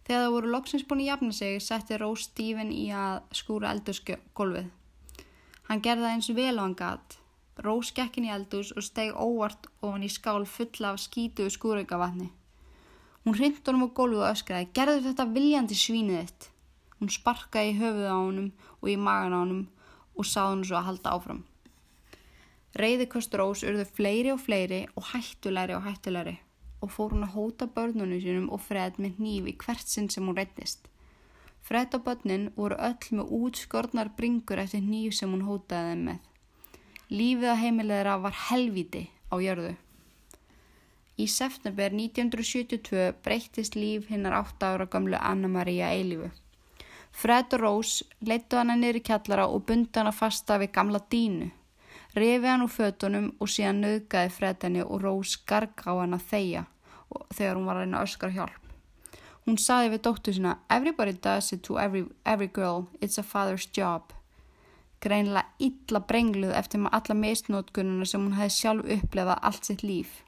Þegar 0.08 0.26
þau 0.26 0.34
voru 0.38 0.52
loksins 0.52 0.88
búin 0.88 1.04
að 1.04 1.12
jafna 1.12 1.36
sig, 1.36 1.62
setti 1.64 2.00
Rós 2.00 2.28
Stífin 2.30 2.72
í 2.72 2.90
að 2.96 3.22
skúra 3.36 3.72
eldurskólfið. 3.76 4.70
Hann 5.68 5.84
gerði 5.84 6.06
það 6.06 6.14
eins 6.16 6.30
vel 6.36 6.54
á 6.56 6.64
hann 6.64 6.78
gatt 6.80 7.18
Rós 7.66 7.90
gekkin 7.90 8.28
í 8.28 8.30
eldús 8.30 8.70
og 8.78 8.86
steg 8.86 9.16
óvart 9.18 9.66
ofan 9.82 10.04
í 10.06 10.10
skál 10.14 10.44
fulla 10.46 10.92
af 10.94 11.02
skítuðu 11.02 11.50
skúraukavatni. 11.56 12.28
Hún 13.26 13.34
hrind 13.34 13.64
honum 13.66 13.88
á 13.90 13.98
gólfu 13.98 14.22
og 14.22 14.30
öskraði, 14.30 14.70
gerðu 14.78 15.02
þetta 15.08 15.26
viljandi 15.34 15.78
svínið 15.78 16.20
þitt. 16.22 16.50
Hún 17.00 17.10
sparkaði 17.12 17.72
í 17.74 17.78
höfuð 17.80 18.06
á 18.14 18.18
honum 18.18 18.52
og 18.78 18.92
í 18.94 18.96
magan 19.02 19.34
á 19.34 19.40
honum 19.42 19.64
og 20.14 20.30
sáði 20.30 20.52
hann 20.54 20.66
svo 20.70 20.78
að 20.78 20.88
halda 20.92 21.16
áfram. 21.18 21.42
Reyðikost 22.78 23.34
Rós 23.40 23.64
urðu 23.66 23.88
fleiri 23.90 24.30
og 24.34 24.44
fleiri 24.44 24.84
og 24.94 25.08
hættulegri 25.12 25.74
og 25.78 25.88
hættulegri 25.88 26.36
og 26.86 26.92
fór 26.94 27.16
hún 27.16 27.26
að 27.26 27.34
hóta 27.34 27.68
börnunum 27.74 28.22
sínum 28.22 28.52
og 28.54 28.62
Fred 28.62 29.00
með 29.02 29.18
nýfi 29.24 29.56
hvert 29.64 29.90
sinn 29.90 30.10
sem 30.14 30.28
hún 30.28 30.38
reyndist. 30.38 30.86
Fred 31.66 31.96
og 31.98 32.06
börnin 32.06 32.52
voru 32.56 32.78
öll 32.78 33.18
með 33.18 33.34
útskornar 33.40 34.14
bringur 34.20 34.62
eftir 34.62 34.86
nýf 34.86 35.18
sem 35.18 35.34
hún 35.34 35.48
hótaði 35.48 35.96
þeim 35.96 36.06
með. 36.12 36.20
Lífið 37.10 37.50
á 37.50 37.62
heimilegra 37.64 38.16
var 38.22 38.40
helviti 38.48 39.04
á 39.34 39.36
jörðu. 39.42 39.74
Í 41.18 41.26
september 41.34 41.90
1972 41.90 43.14
breyttist 43.26 43.76
líf 43.76 44.12
hinnar 44.12 44.38
8 44.38 44.70
ára 44.70 44.86
gamlu 44.86 45.18
Anna-Maria 45.18 45.90
Eilifu. 45.98 46.30
Fred 47.12 47.56
og 47.58 47.64
Rose 47.64 48.06
leittu 48.22 48.60
hana 48.60 48.78
í 48.78 49.02
kjallara 49.02 49.48
og 49.50 49.66
bundi 49.66 49.98
hana 49.98 50.12
fasta 50.14 50.60
við 50.62 50.76
gamla 50.78 51.02
dínu. 51.10 51.50
Refi 52.16 52.48
hann 52.48 52.64
úr 52.66 52.72
fötunum 52.72 53.28
og 53.40 53.52
síðan 53.52 53.84
nöðgæði 53.84 54.32
Fred 54.34 54.64
henni 54.64 54.86
og 54.86 55.04
Rose 55.04 55.42
garg 55.50 55.84
á 55.86 55.92
hana 55.98 56.18
þeia 56.18 56.66
þegar 57.34 57.56
hún 57.58 57.68
var 57.68 57.80
að 57.80 57.86
reyna 57.86 58.04
öskar 58.04 58.34
hjálp. 58.36 58.64
Hún 59.48 59.60
saði 59.64 59.94
við 59.94 60.02
dóttu 60.04 60.34
sína, 60.36 60.58
everybody 60.70 61.14
does 61.14 61.54
it 61.54 61.64
to 61.64 61.78
every, 61.80 62.06
every 62.26 62.48
girl, 62.48 62.88
it's 63.00 63.18
a 63.18 63.24
father's 63.24 63.68
job. 63.72 64.12
Greinlega 65.00 65.46
illa 65.60 66.02
brengluð 66.04 66.56
eftir 66.58 66.82
maður 66.82 66.98
alla 66.98 67.16
meistnótgununa 67.22 68.08
sem 68.10 68.24
hún 68.26 68.36
hefði 68.36 68.56
sjálf 68.56 68.90
upplefa 68.98 69.38
allt 69.50 69.70
sitt 69.70 69.84
líf. 69.86 70.24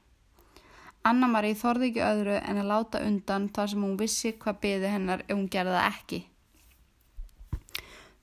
Anna-Marie 1.04 1.56
þorði 1.56 1.90
ekki 1.90 2.02
öðru 2.04 2.38
en 2.38 2.60
að 2.60 2.70
láta 2.70 3.00
undan 3.04 3.48
þar 3.56 3.72
sem 3.72 3.84
hún 3.84 3.98
vissi 4.00 4.32
hvað 4.36 4.60
byði 4.64 4.92
hennar 4.94 5.24
ef 5.26 5.32
hún 5.34 5.48
gerði 5.52 5.76
það 5.76 5.88
ekki. 5.90 6.20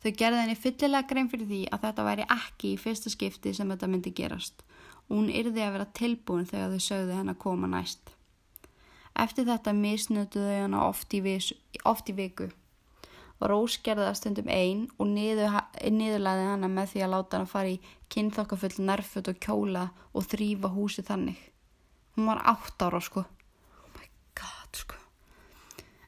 Þau 0.04 0.12
gerði 0.14 0.44
henni 0.44 0.58
fyllilega 0.60 1.10
grein 1.10 1.30
fyrir 1.32 1.50
því 1.50 1.62
að 1.74 1.88
þetta 1.88 2.06
væri 2.06 2.28
ekki 2.38 2.74
í 2.74 2.82
fyrsta 2.82 3.12
skipti 3.14 3.54
sem 3.58 3.72
þetta 3.74 3.90
myndi 3.90 4.14
gerast 4.14 4.62
og 5.08 5.16
hún 5.16 5.32
yrði 5.32 5.64
að 5.64 5.74
vera 5.78 5.90
tilbúin 5.98 6.48
þegar 6.48 6.74
þau 6.76 6.84
sögðu 6.84 7.18
henn 7.18 7.32
að 7.32 7.42
koma 7.42 7.70
næst. 7.72 8.14
Eftir 9.18 9.48
þetta 9.48 9.74
misnötuðu 9.74 10.52
þau 10.52 10.62
henn 10.62 10.78
oft, 10.78 11.16
oft 11.88 12.10
í 12.12 12.16
viku. 12.18 12.50
Rós 13.38 13.78
gerði 13.86 14.08
það 14.08 14.18
stundum 14.18 14.48
einn 14.50 14.84
og 14.98 15.10
niðurlæði 15.14 16.46
henn 16.50 16.68
með 16.74 16.94
því 16.94 17.04
að 17.06 17.12
láta 17.14 17.38
henn 17.38 17.46
að 17.46 17.52
fara 17.54 17.74
í 17.74 17.80
kynþokkafull 18.14 18.86
nærfut 18.86 19.30
og 19.30 19.42
kjóla 19.46 19.84
og 20.14 20.26
þrýfa 20.26 20.72
húsi 20.74 21.06
þannig. 21.06 21.38
Hún 22.18 22.32
var 22.32 22.42
átt 22.50 22.82
ára 22.82 23.02
sko. 23.02 23.22
Oh 23.22 23.92
my 23.94 24.10
god 24.42 24.82
sko. 24.82 24.98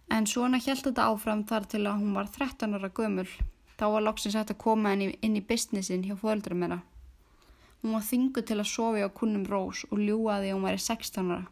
En 0.10 0.26
svona 0.26 0.58
held 0.58 0.82
þetta 0.88 1.06
áfram 1.14 1.46
þar 1.46 1.70
til 1.70 1.84
að 1.86 2.02
hún 2.02 2.18
var 2.18 2.32
13 2.34 2.78
ára 2.80 2.90
gömul. 2.90 3.30
Þá 3.80 3.86
var 3.94 4.04
loksins 4.04 4.36
hægt 4.36 4.52
að 4.52 4.60
koma 4.60 4.92
í, 5.00 5.14
inn 5.24 5.38
í 5.40 5.46
businessin 5.46 6.04
hjá 6.04 6.18
fólkdurum 6.20 6.60
meira. 6.66 6.82
Hún 7.80 7.96
var 7.96 8.04
þingu 8.04 8.44
til 8.44 8.58
að 8.60 8.68
sofi 8.68 9.06
á 9.06 9.10
kunnum 9.16 9.46
rós 9.48 9.86
og 9.88 10.02
ljúaði 10.04 10.52
og 10.52 10.60
hún 10.60 10.68
væri 10.68 10.82
16 10.84 11.32
ára. 11.32 11.46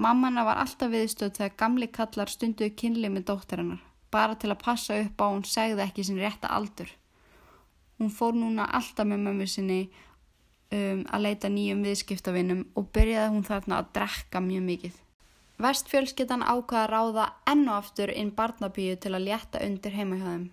Mammana 0.00 0.42
var 0.48 0.58
alltaf 0.58 0.90
viðstöð 0.90 1.36
þegar 1.36 1.56
gamli 1.60 1.86
kallar 1.92 2.30
stunduði 2.32 2.72
kynlið 2.82 3.14
með 3.14 3.26
dóttirinnar, 3.30 3.82
bara 4.10 4.34
til 4.34 4.50
að 4.50 4.62
passa 4.64 4.96
upp 4.98 5.22
á 5.22 5.26
hún 5.28 5.46
segði 5.46 5.84
ekki 5.86 6.06
sin 6.08 6.18
rétta 6.18 6.50
aldur. 6.50 6.90
Hún 8.00 8.10
fór 8.10 8.34
núna 8.34 8.66
alltaf 8.66 9.06
með 9.06 9.26
mömmu 9.28 9.46
sinni 9.46 9.80
um, 9.86 11.04
að 11.04 11.26
leita 11.28 11.50
nýjum 11.52 11.84
viðskiptavinnum 11.86 12.64
og 12.74 12.88
byrjaði 12.96 13.34
hún 13.36 13.46
þarna 13.46 13.82
að 13.82 13.90
drekka 13.98 14.42
mjög 14.42 14.64
mikið. 14.70 15.02
Vestfjölskyttan 15.60 16.42
ákvaða 16.42 16.86
að 16.86 16.90
ráða 16.94 17.26
ennu 17.52 17.76
aftur 17.76 18.10
inn 18.10 18.32
barnabíu 18.34 18.96
til 18.96 19.12
að 19.14 19.28
létta 19.28 19.60
undir 19.62 19.94
heimahjöðum. 19.94 20.48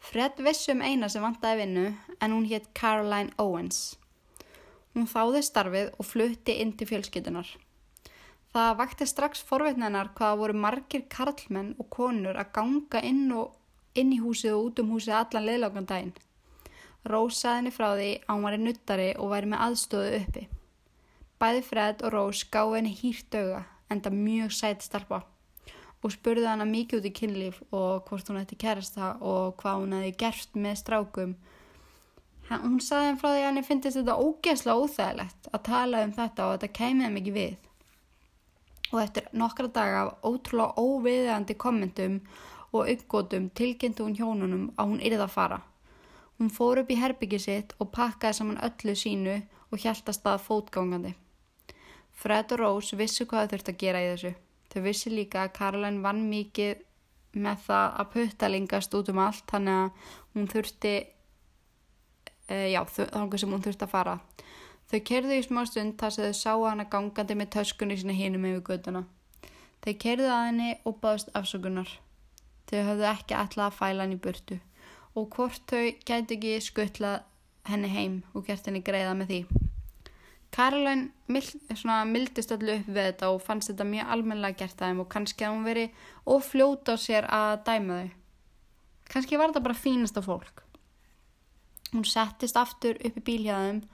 Fred 0.00 0.40
vissi 0.44 0.72
um 0.72 0.82
eina 0.84 1.08
sem 1.10 1.24
vantaði 1.24 1.64
vinnu 1.64 1.86
en 2.20 2.32
hún 2.34 2.46
hétt 2.50 2.68
Caroline 2.78 3.34
Owens. 3.42 3.96
Hún 4.94 5.08
þáði 5.10 5.42
starfið 5.44 5.88
og 5.98 6.08
flutti 6.08 6.56
inn 6.62 6.72
til 6.76 6.88
fjölskytunar. 6.88 7.48
Það 8.56 8.76
vakti 8.78 9.08
strax 9.08 9.42
forveitnenar 9.44 10.12
hvaða 10.16 10.38
voru 10.40 10.56
margir 10.56 11.04
karlmenn 11.12 11.74
og 11.76 11.90
konur 11.92 12.38
að 12.40 12.52
ganga 12.56 13.02
inn, 13.04 13.26
og, 13.36 13.52
inn 13.92 14.14
í 14.16 14.22
húsið 14.22 14.56
og 14.56 14.70
út 14.70 14.80
um 14.80 14.94
húsið 14.94 15.18
allan 15.18 15.48
leðlákan 15.50 15.88
daginn. 15.90 16.14
Rós 17.06 17.42
saði 17.42 17.60
henni 17.60 17.74
frá 17.76 17.90
því 17.92 18.10
að 18.22 18.32
hún 18.32 18.46
var 18.48 18.56
í 18.56 18.62
nuttari 18.62 19.08
og 19.20 19.32
væri 19.34 19.52
með 19.52 19.64
aðstóðu 19.66 20.18
uppi. 20.22 20.48
Bæði 21.36 21.62
Fred 21.68 22.04
og 22.06 22.14
Rós 22.16 22.46
gáði 22.48 22.78
henni 22.80 22.94
hýrt 22.96 23.36
auga 23.36 23.64
en 23.92 24.00
það 24.02 24.22
mjög 24.22 24.54
sæti 24.56 24.88
starpa 24.88 25.20
og 26.06 26.14
spurði 26.14 26.46
hana 26.46 26.64
mikið 26.68 27.00
út 27.00 27.06
í 27.08 27.14
kynlíf 27.18 27.56
og 27.74 28.06
hvort 28.06 28.28
hún 28.30 28.38
ætti 28.38 28.58
kærasta 28.62 29.16
og 29.18 29.56
hvað 29.58 29.80
hún 29.82 29.94
hefði 29.96 30.12
gert 30.20 30.58
með 30.62 30.76
strákum. 30.78 31.32
Hún 32.46 32.78
saði 32.78 33.08
henn 33.08 33.18
frá 33.18 33.32
því 33.32 33.40
að 33.40 33.46
henni 33.48 33.64
finnist 33.66 33.98
þetta 33.98 34.18
ógeðslega 34.22 34.82
óþægilegt 34.84 35.48
að 35.50 35.64
tala 35.66 36.02
um 36.06 36.12
þetta 36.14 36.46
og 36.46 36.52
þetta 36.54 36.76
kæmið 36.78 37.06
henn 37.08 37.16
mikið 37.16 37.38
við. 37.40 37.56
Og 38.92 39.00
eftir 39.02 39.26
nokkra 39.34 39.72
daga 39.80 40.04
af 40.04 40.30
ótrúlega 40.30 40.78
óviðandi 40.78 41.58
kommentum 41.58 42.20
og 42.70 42.92
uppgótum 42.94 43.50
tilkynntu 43.58 44.06
hún 44.06 44.14
hjónunum 44.20 44.64
að 44.78 44.92
hún 44.92 45.02
yrði 45.02 45.24
að 45.26 45.34
fara. 45.34 45.60
Hún 46.38 46.54
fór 46.54 46.84
upp 46.84 46.90
í 46.94 47.00
herbyggi 47.02 47.42
sitt 47.42 47.74
og 47.82 47.90
pakkaði 47.96 48.38
saman 48.38 48.62
öllu 48.62 48.94
sínu 48.94 49.40
og 49.72 49.82
hjæltast 49.82 50.26
að 50.30 50.44
fótgangandi. 50.46 51.16
Fred 52.14 52.52
og 52.54 52.62
Rose 52.62 52.96
vissu 52.96 53.26
hvað 53.26 53.48
þau 53.48 53.56
þurfti 53.56 53.74
að 53.74 53.82
gera 53.82 54.02
í 54.04 54.10
þessu. 54.12 54.36
Þau 54.76 54.82
vissi 54.84 55.08
líka 55.08 55.46
að 55.46 55.54
Caroline 55.56 56.02
vann 56.04 56.26
mikið 56.28 56.82
með 57.40 57.62
það 57.64 57.94
að 58.02 58.08
puttalingast 58.12 58.96
út 58.98 59.08
um 59.08 59.20
allt 59.24 59.46
þannig 59.48 59.78
að 59.80 60.10
hún 60.34 60.48
þurfti, 60.52 60.92
e, 62.44 62.58
já 62.74 62.82
þannig 62.84 63.40
sem 63.40 63.54
hún 63.56 63.64
þurfti 63.64 63.86
að 63.86 63.94
fara. 63.94 64.18
Þau 64.92 65.00
kerðu 65.08 65.38
í 65.40 65.46
smá 65.46 65.62
stund 65.64 65.96
þar 65.96 66.12
sem 66.12 66.28
þau 66.28 66.40
sáu 66.42 66.66
hana 66.66 66.84
gangandi 66.92 67.38
með 67.40 67.54
töskunni 67.56 67.96
sína 67.96 68.18
hinum 68.20 68.44
yfir 68.50 68.66
göduna. 68.68 69.06
Þau 69.80 69.94
kerðu 70.04 70.28
að 70.34 70.44
henni 70.50 70.70
og 70.84 71.00
baðast 71.00 71.32
afsökunar. 71.32 71.88
Þau 72.68 72.78
höfðu 72.90 73.08
ekki 73.14 73.38
alltaf 73.40 73.64
að 73.70 73.78
fæla 73.80 74.04
henni 74.04 74.20
burtu 74.20 74.60
og 75.16 75.30
hvort 75.32 75.64
þau 75.72 75.86
gæti 76.04 76.36
ekki 76.36 76.58
skuttlað 76.60 77.24
henni 77.64 77.88
heim 77.96 78.20
og 78.34 78.44
gert 78.50 78.68
henni 78.68 78.84
greiða 78.84 79.16
með 79.16 79.32
því. 79.32 79.65
Caroline 80.56 81.10
mildist 81.28 82.52
allir 82.54 82.78
upp 82.80 82.86
við 82.88 83.02
þetta 83.10 83.28
og 83.34 83.42
fannst 83.44 83.68
þetta 83.68 83.84
mjög 83.90 84.12
almennilega 84.14 84.62
gert 84.62 84.80
aðeim 84.80 85.02
og 85.02 85.10
kannski 85.12 85.44
að 85.44 85.52
hún 85.52 85.66
veri 85.68 85.84
ofljóta 86.32 86.96
á 86.96 87.02
sér 87.02 87.28
að 87.28 87.58
dæma 87.66 87.98
þau. 87.98 88.14
Kannski 89.12 89.36
var 89.36 89.52
þetta 89.52 89.64
bara 89.66 89.78
fínasta 89.78 90.22
fólk. 90.24 90.62
Hún 91.92 92.08
settist 92.08 92.56
aftur 92.56 92.96
upp 93.04 93.20
í 93.20 93.24
bílhjáðum 93.28 93.84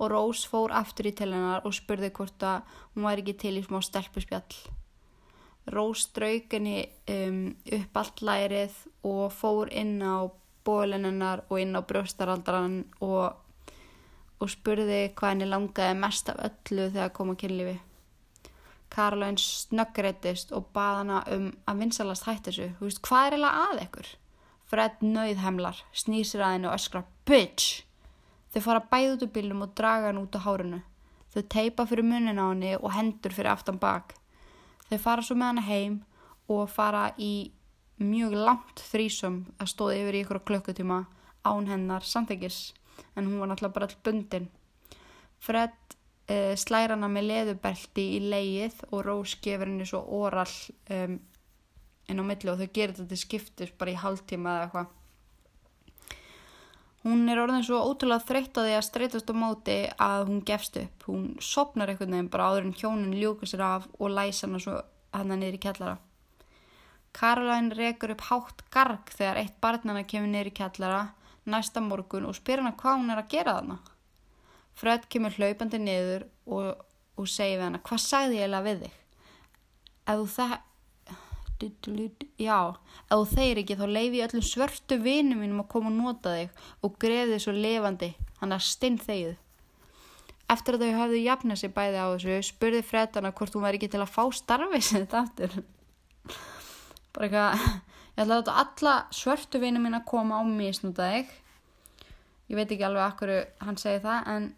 og 0.00 0.12
Rós 0.12 0.44
fór 0.48 0.72
aftur 0.76 1.08
í 1.10 1.14
til 1.16 1.32
hennar 1.32 1.64
og 1.64 1.74
spurði 1.76 2.12
hvort 2.16 2.44
að 2.44 2.76
hún 2.94 3.08
væri 3.08 3.24
ekki 3.24 3.38
til 3.40 3.56
í 3.56 3.64
smá 3.64 3.80
stelpuspjall. 3.84 4.60
Rós 5.72 6.06
draug 6.16 6.52
henni 6.52 6.84
um, 7.10 7.42
upp 7.80 8.00
allt 8.00 8.22
lærið 8.24 8.76
og 9.08 9.26
fór 9.32 9.72
inn 9.72 10.00
á 10.04 10.28
bólinennar 10.64 11.46
og 11.48 11.60
inn 11.60 11.76
á 11.76 11.80
brjóstaraldran 11.80 12.82
og 13.00 13.40
og 14.40 14.50
spurði 14.50 15.00
hvað 15.16 15.34
henni 15.34 15.48
langaði 15.48 15.96
mest 16.00 16.30
af 16.32 16.40
öllu 16.48 16.88
þegar 16.94 17.12
kom 17.16 17.32
á 17.32 17.40
kynlífi. 17.40 17.76
Caroline 18.90 19.38
snöggreitist 19.38 20.50
og 20.56 20.70
bað 20.74 20.96
hana 21.02 21.20
um 21.30 21.50
að 21.68 21.84
vinsalast 21.84 22.26
hætti 22.26 22.50
þessu. 22.50 22.70
Þú 22.78 22.88
veist, 22.88 23.02
hvað 23.06 23.26
er 23.26 23.36
eiginlega 23.36 23.66
að 23.68 23.82
ekkur? 23.84 24.08
Fred 24.70 25.04
nöyðhemlar, 25.04 25.82
snýsir 25.94 26.42
að 26.42 26.54
henni 26.56 26.70
og 26.70 26.76
öskrar 26.78 27.06
BITCH! 27.28 27.84
Þau 28.50 28.62
fara 28.64 28.82
bæð 28.90 29.12
út 29.14 29.24
úr 29.26 29.32
bílum 29.36 29.62
og 29.66 29.74
draga 29.78 30.10
henni 30.10 30.24
út 30.24 30.34
á 30.34 30.40
hárunu. 30.42 30.80
Þau 31.30 31.42
teipa 31.54 31.86
fyrir 31.86 32.06
munin 32.06 32.42
á 32.42 32.46
henni 32.50 32.74
og 32.80 32.90
hendur 32.96 33.34
fyrir 33.34 33.52
aftan 33.52 33.78
bak. 33.78 34.16
Þau 34.90 34.98
fara 34.98 35.22
svo 35.22 35.36
með 35.38 35.52
henni 35.52 35.66
heim 35.68 35.96
og 36.50 36.66
fara 36.72 37.10
í 37.14 37.52
mjög 38.00 38.34
langt 38.34 38.82
þrísum 38.90 39.44
að 39.60 39.70
stóði 39.74 40.00
yfir 40.02 40.18
í 40.18 40.22
ykkur 40.24 40.42
klukkutíma 40.48 41.04
án 41.46 41.68
hennar 41.70 42.06
samþyggis 42.06 42.72
en 43.16 43.26
hún 43.26 43.40
var 43.40 43.50
náttúrulega 43.50 43.76
bara 43.76 43.88
all 43.90 44.02
bundin. 44.04 44.48
Fred 45.40 45.76
uh, 46.30 46.54
slæra 46.56 46.96
hana 46.96 47.08
með 47.10 47.28
leðubelti 47.30 48.06
í 48.16 48.22
leið 48.30 48.84
og 48.90 49.04
Rós 49.06 49.36
gefur 49.42 49.70
henni 49.70 49.88
svo 49.88 50.02
oral 50.20 50.48
um, 50.92 51.18
inn 52.10 52.22
á 52.22 52.24
millu 52.26 52.54
og 52.54 52.62
þau 52.62 52.72
gerir 52.74 52.96
þetta 52.98 53.18
skiptis 53.18 53.74
bara 53.78 53.94
í 53.94 54.00
hálftíma 54.00 54.56
eða 54.56 54.66
eitthvað. 54.68 54.96
Hún 57.00 57.24
er 57.32 57.40
orðin 57.40 57.64
svo 57.64 57.78
ótrúlega 57.80 58.26
þreytt 58.28 58.58
á 58.60 58.60
því 58.60 58.72
að 58.76 58.84
streytast 58.84 59.30
á 59.32 59.34
móti 59.40 59.76
að 59.96 60.26
hún 60.28 60.42
gefst 60.44 60.74
upp. 60.76 61.06
Hún 61.08 61.22
sopnar 61.40 61.88
einhvern 61.88 62.12
veginn 62.12 62.32
bara 62.32 62.50
áður 62.50 62.66
en 62.66 62.76
hjónin 62.76 63.16
ljúka 63.16 63.48
sér 63.48 63.62
af 63.64 63.86
og 63.96 64.12
læsa 64.12 64.44
hana 64.44 64.60
svo 64.60 64.74
hana 65.16 65.38
niður 65.40 65.56
í 65.56 65.62
kjallara. 65.64 65.96
Caroline 67.16 67.74
rekur 67.74 68.12
upp 68.14 68.26
hátt 68.28 68.60
garg 68.70 69.14
þegar 69.16 69.40
eitt 69.40 69.56
barnana 69.64 70.04
kemur 70.04 70.28
niður 70.28 70.52
í 70.52 70.56
kjallara 70.60 71.00
næsta 71.48 71.80
morgun 71.80 72.28
og 72.28 72.36
spyr 72.36 72.62
hana 72.62 72.76
hvað 72.78 72.98
hún 73.00 73.12
er 73.12 73.22
að 73.22 73.30
gera 73.32 73.56
þarna. 73.58 73.78
Fred 74.80 75.06
kemur 75.12 75.36
hlaupandi 75.36 75.80
niður 75.80 76.26
og, 76.46 76.82
og 77.16 77.28
segir 77.28 77.58
við 77.58 77.66
hana 77.68 77.82
hvað 77.86 78.02
sagði 78.04 78.38
ég 78.38 78.46
eiginlega 78.46 78.66
við 78.66 78.82
þig? 78.84 78.96
Ef 80.10 80.20
þú 80.20 80.26
það, 80.34 80.56
já, 82.40 82.58
ef 82.70 83.12
þú 83.12 83.26
þeir 83.34 83.62
ekki 83.62 83.78
þá 83.80 83.86
leifi 83.90 84.24
öllum 84.26 84.46
svörtu 84.46 84.98
vinum 85.04 85.44
mínum 85.44 85.62
að 85.64 85.70
koma 85.74 85.92
og 85.92 85.98
nota 85.98 86.34
þig 86.38 86.64
og 86.86 86.98
greið 87.02 87.34
þig 87.34 87.44
svo 87.44 87.56
levandi, 87.56 88.10
hann 88.40 88.56
er 88.56 88.64
stinn 88.64 88.98
þegið. 89.00 89.36
Eftir 90.50 90.76
að 90.76 90.86
þau 90.86 90.96
hafðu 90.98 91.20
jafnað 91.22 91.60
sér 91.60 91.76
bæði 91.76 92.00
á 92.02 92.06
þessu 92.10 92.40
spurði 92.48 92.80
Fred 92.82 93.20
hana 93.20 93.30
hvort 93.36 93.54
hún 93.54 93.62
væri 93.62 93.78
ekki 93.78 93.92
til 93.92 94.02
að 94.02 94.10
fá 94.16 94.24
starfið 94.34 94.82
sem 94.82 95.04
þetta 95.04 95.20
aftur. 95.20 95.60
Bara 97.14 97.28
eitthvað 97.28 97.89
Ég 98.20 98.26
ætla 98.26 98.36
að 98.36 98.40
láta 98.42 98.54
alla 98.60 98.94
svörtu 99.16 99.58
vinið 99.62 99.80
mín 99.80 99.96
að 99.96 100.02
koma 100.10 100.36
á 100.36 100.44
misnúta 100.44 101.06
þig. 101.08 101.30
Ég 102.52 102.58
veit 102.58 102.74
ekki 102.74 102.84
alveg 102.84 103.06
akkur 103.06 103.30
hann 103.64 103.78
segi 103.80 104.02
það 104.04 104.28
en 104.28 104.48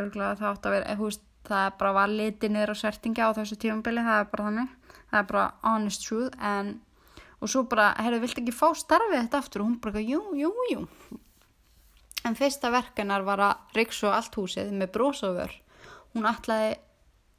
örgulega 0.00 0.40
það 0.40 0.48
átt 0.48 0.66
að 0.66 0.74
vera, 0.74 0.96
veist, 0.98 1.22
það 1.46 1.62
er 1.68 1.76
bara 1.78 1.94
var 1.94 2.10
litið 2.10 2.52
niður 2.56 2.74
á 2.74 2.76
svertinga 2.80 3.30
á 3.30 3.36
þessu 3.38 3.60
tífambili, 3.62 4.02
það 4.02 4.18
er 4.24 4.28
bara 4.32 4.48
þannig. 4.48 4.74
Það 4.98 5.20
er 5.20 5.30
bara 5.30 5.46
honest 5.62 6.08
truth 6.08 6.42
en 6.50 6.74
og 7.38 7.54
svo 7.54 7.64
bara, 7.70 7.86
heyrðu, 8.02 8.20
vilt 8.26 8.42
ekki 8.42 8.58
fá 8.58 8.66
starfið 8.82 9.20
þetta 9.20 9.42
aftur 9.44 9.62
og 9.62 9.70
hún 9.70 9.80
bara, 9.86 10.02
jú, 10.02 10.20
jú, 10.42 10.52
jú. 10.72 10.84
En 12.26 12.34
fyrsta 12.34 12.74
verkanar 12.74 13.22
var 13.30 13.46
að 13.46 13.78
riksu 13.78 14.10
allt 14.10 14.34
húsið 14.34 14.74
með 14.74 14.90
brósofur. 14.98 15.54
Hún 16.16 16.26
ætlaði, 16.26 16.80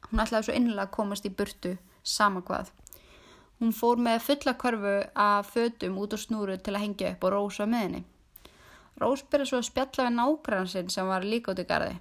Hún 0.08 0.24
ætlaði 0.24 0.48
svo 0.48 0.54
innlega 0.56 0.88
að 0.88 0.94
komast 0.96 1.26
í 1.28 1.36
burtu, 1.36 1.76
sama 2.00 2.40
hvað. 2.40 2.72
Hún 3.60 3.74
fór 3.76 3.98
með 4.00 4.22
fulla 4.24 4.54
körfu 4.56 4.92
af 5.20 5.50
fötum 5.52 5.98
út 6.00 6.14
á 6.16 6.18
snúru 6.20 6.54
til 6.56 6.72
að 6.72 6.82
hengja 6.84 7.10
upp 7.12 7.24
og 7.28 7.32
Rós 7.34 7.58
var 7.60 7.68
með 7.68 7.82
henni. 7.84 7.98
Rós 9.00 9.22
byrja 9.32 9.50
svo 9.50 9.58
að 9.60 9.66
spjalla 9.68 10.06
við 10.06 10.14
nágrannsinn 10.16 10.92
sem 10.94 11.10
var 11.12 11.26
líka 11.28 11.52
út 11.52 11.60
í 11.60 11.66
gardi. 11.68 11.98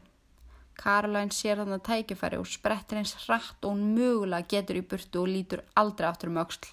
Caroline 0.80 1.36
sér 1.36 1.60
þannig 1.60 1.82
að 1.82 1.88
tækifæri 1.89 2.39
og 2.39 2.47
sprettir 2.47 3.01
eins 3.01 3.12
hratt 3.26 3.68
og 3.68 3.74
hún 3.74 3.91
mögulega 3.97 4.47
getur 4.53 4.80
í 4.80 4.84
burtu 4.93 5.24
og 5.24 5.28
lítur 5.34 5.66
aldrei 5.82 6.07
aftur 6.07 6.32
um 6.32 6.39
auksl. 6.39 6.70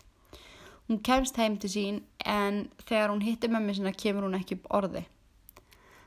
Hún 0.87 1.03
kemst 1.03 1.43
heim 1.43 1.59
til 1.59 1.73
sín 1.73 1.99
en 2.23 2.63
þegar 2.87 3.11
hún 3.11 3.27
hittir 3.27 3.51
mömmu 3.51 3.75
sinna 3.75 3.91
kemur 4.05 4.29
hún 4.29 4.39
ekki 4.39 4.61
upp 4.61 4.71
orði. 4.79 5.03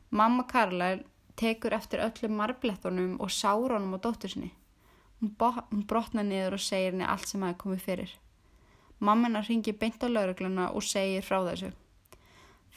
Mamma 0.10 0.48
Caroline 0.48 1.04
tekur 1.36 1.76
eftir 1.76 2.00
öllum 2.08 2.40
marblettunum 2.40 3.20
og 3.20 3.28
sárónum 3.28 3.96
á 3.96 4.00
dóttur 4.00 4.32
sinni. 4.32 4.54
Hún, 5.20 5.36
hún 5.36 5.84
brotnar 5.84 6.24
niður 6.24 6.56
og 6.56 6.64
segir 6.64 6.94
henni 6.94 7.04
allt 7.04 7.28
sem 7.28 7.44
hafi 7.44 7.60
komið 7.60 7.86
fyrir. 7.90 8.18
Mammina 9.00 9.42
ringi 9.46 9.72
beint 9.72 10.04
á 10.04 10.08
laurugluna 10.12 10.72
og 10.76 10.84
segir 10.84 11.24
frá 11.24 11.40
þessu. 11.46 11.72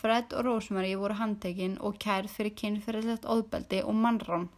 Fred 0.02 0.34
og 0.34 0.46
Rosemary 0.46 0.94
voru 0.98 1.14
handtekinn 1.18 1.78
og 1.82 1.98
kærð 2.02 2.30
fyrir 2.34 2.54
kynferðilegt 2.58 3.26
óðbeldi 3.26 3.82
og 3.86 3.94
mannrán. 3.94 4.48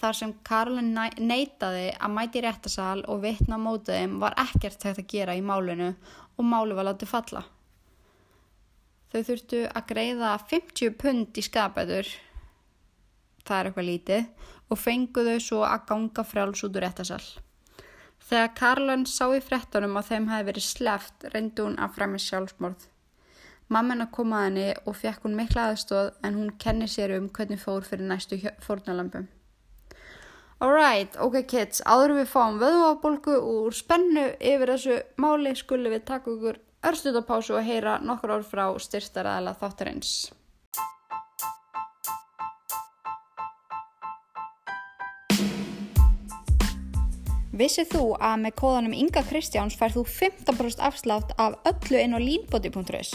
Þar 0.00 0.16
sem 0.18 0.32
Karolin 0.44 0.92
neytaði 1.18 1.88
að 1.94 2.14
mæti 2.16 2.42
réttasal 2.44 3.04
og 3.08 3.22
vittna 3.22 3.58
mótið 3.58 4.00
þeim 4.00 4.18
var 4.22 4.36
ekkert 4.42 4.82
hægt 4.84 5.02
að 5.02 5.12
gera 5.12 5.36
í 5.38 5.44
málinu 5.46 5.92
og 6.36 6.44
máli 6.44 6.76
var 6.76 6.90
látið 6.90 7.12
falla. 7.12 7.42
Þau 9.12 9.22
þurftu 9.30 9.62
að 9.70 9.88
greiða 9.88 10.34
50 10.50 10.94
pund 11.00 11.38
í 11.38 11.46
skapætur, 11.46 12.10
það 13.46 13.58
er 13.58 13.70
eitthvað 13.70 13.90
lítið, 13.90 14.28
og 14.66 14.82
fenguðu 14.82 15.36
svo 15.40 15.62
að 15.64 15.86
ganga 15.88 16.26
frjáls 16.26 16.64
út 16.66 16.76
úr 16.76 16.84
réttasal. 16.84 17.22
Þegar 18.26 18.52
Karolin 18.58 19.06
sá 19.06 19.28
í 19.36 19.40
frettunum 19.44 19.96
að 20.00 20.08
þeim 20.10 20.24
hefði 20.32 20.46
verið 20.48 20.64
sleft 20.66 21.26
reyndi 21.30 21.62
hún 21.62 21.76
að 21.78 21.92
fremja 21.94 22.22
sjálfsmorð. 22.24 22.88
Mammina 23.70 24.06
kom 24.14 24.34
að 24.34 24.44
henni 24.46 24.66
og 24.86 24.96
fekk 24.98 25.26
hún 25.26 25.36
mikla 25.38 25.68
aðstóð 25.70 26.10
en 26.26 26.38
hún 26.38 26.52
kenni 26.62 26.88
sér 26.90 27.16
um 27.16 27.28
hvernig 27.34 27.62
fór 27.62 27.86
fyrir 27.86 28.06
næstu 28.06 28.38
fórnalampum. 28.62 29.28
Alright, 30.62 31.18
ok 31.20 31.42
kids, 31.50 31.82
áður 31.84 32.16
við 32.16 32.30
fáum 32.32 32.58
vöðuabólgu 32.62 33.34
úr 33.44 33.74
spennu 33.76 34.30
yfir 34.40 34.72
þessu 34.72 34.98
máli 35.20 35.52
skulum 35.58 35.92
við 35.92 36.06
taka 36.08 36.32
okkur 36.32 36.60
örstutapásu 36.86 37.58
og 37.58 37.66
heyra 37.66 37.98
nokkur 38.02 38.38
orð 38.38 38.50
frá 38.50 38.64
styrstaræðala 38.80 39.54
þáttarins. 39.60 40.14
Vissið 47.56 47.86
þú 47.94 48.00
að 48.20 48.40
með 48.42 48.52
kóðanum 48.60 48.92
Inga 48.92 49.22
Kristjáns 49.24 49.78
fær 49.80 49.94
þú 49.94 50.02
15% 50.10 50.82
afslátt 50.84 51.30
af 51.40 51.54
öllu 51.64 52.02
inn 52.02 52.12
á 52.12 52.20
línbóti.is? 52.20 53.14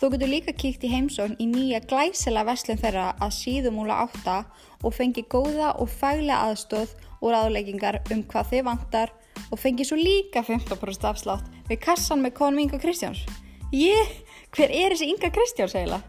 Þú 0.00 0.08
getur 0.14 0.30
líka 0.30 0.54
kíkt 0.56 0.86
í 0.88 0.92
heimsókn 0.94 1.36
í 1.40 1.48
nýja 1.50 1.82
glæsela 1.84 2.46
veslun 2.48 2.80
þeirra 2.80 3.10
að 3.20 3.36
síðumúla 3.36 3.98
átta 4.06 4.38
og 4.80 4.96
fengi 4.96 5.26
góða 5.28 5.74
og 5.76 5.92
fælega 5.92 6.48
aðstóð 6.48 6.96
og 7.20 7.28
ráðleggingar 7.34 8.00
um 8.14 8.24
hvað 8.24 8.50
þið 8.54 8.66
vantar 8.70 9.12
og 9.50 9.60
fengi 9.60 9.84
svo 9.84 10.00
líka 10.00 10.40
15% 10.40 11.08
afslátt 11.12 11.68
við 11.68 11.82
kassan 11.84 12.24
með 12.24 12.38
konum 12.40 12.64
Inga 12.64 12.80
Kristjáns. 12.80 13.20
Ég, 13.76 14.20
hver 14.56 14.72
er 14.72 14.96
þessi 14.96 15.12
Inga 15.12 15.28
Kristjáns 15.28 15.76
eiginlega? 15.76 16.04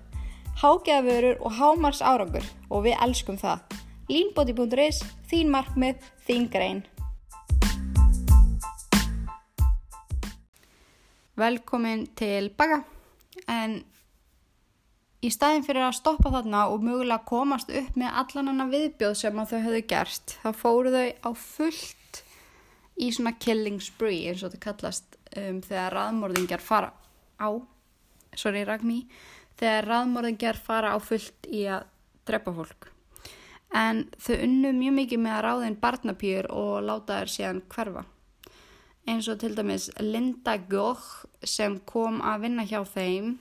Hágeðavörur 0.64 1.42
og 1.44 1.60
hámars 1.60 2.00
árangur 2.00 2.48
og 2.72 2.88
við 2.88 2.96
elskum 3.04 3.36
það. 3.36 3.82
Línbóti.is, 4.08 5.04
þín 5.28 5.52
markmið, 5.52 6.00
þín 6.24 6.48
grein. 6.48 6.88
Velkomin 11.38 12.08
til 12.18 12.50
Baga 12.58 12.80
en 13.46 13.76
í 15.22 15.30
staðin 15.30 15.66
fyrir 15.66 15.86
að 15.86 16.00
stoppa 16.00 16.32
þarna 16.34 16.64
og 16.72 16.82
mögulega 16.82 17.28
komast 17.30 17.70
upp 17.70 18.00
með 18.00 18.18
allan 18.24 18.50
hana 18.52 18.66
viðbjóð 18.72 19.14
sem 19.20 19.38
að 19.38 19.52
þau 19.52 19.60
höfðu 19.68 19.82
gerst 19.92 20.34
þá 20.42 20.50
fóru 20.58 20.94
þau 20.96 21.06
á 21.22 21.30
fullt 21.38 22.22
í 22.98 23.12
svona 23.14 23.36
killing 23.38 23.78
spree 23.86 24.32
eins 24.32 24.42
og 24.42 24.56
þetta 24.56 24.64
kallast 24.66 25.20
um, 25.38 25.62
þegar 25.62 25.98
raðmörðingjar 26.00 26.66
fara 26.72 26.92
á 27.38 27.50
sorry 28.34 28.66
Ragní 28.66 29.04
þegar 29.62 29.92
raðmörðingjar 29.92 30.58
fara 30.58 30.94
á 30.94 30.98
fullt 30.98 31.50
í 31.54 31.68
að 31.70 31.86
drepa 32.26 32.54
fólk. 32.58 32.90
En 33.78 34.08
þau 34.18 34.36
unnu 34.42 34.74
mjög 34.74 35.02
mikið 35.04 35.22
með 35.22 35.38
að 35.38 35.44
ráðin 35.46 35.82
barnapýr 35.82 36.50
og 36.50 36.80
láta 36.88 37.22
þær 37.22 37.36
síðan 37.38 37.66
hverfa 37.70 38.08
eins 39.08 39.28
og 39.32 39.40
til 39.40 39.56
dæmis 39.56 39.88
Linda 40.04 40.58
Goch 40.70 41.26
sem 41.44 41.80
kom 41.88 42.20
að 42.20 42.44
vinna 42.44 42.66
hjá 42.68 42.82
þeim 42.84 43.38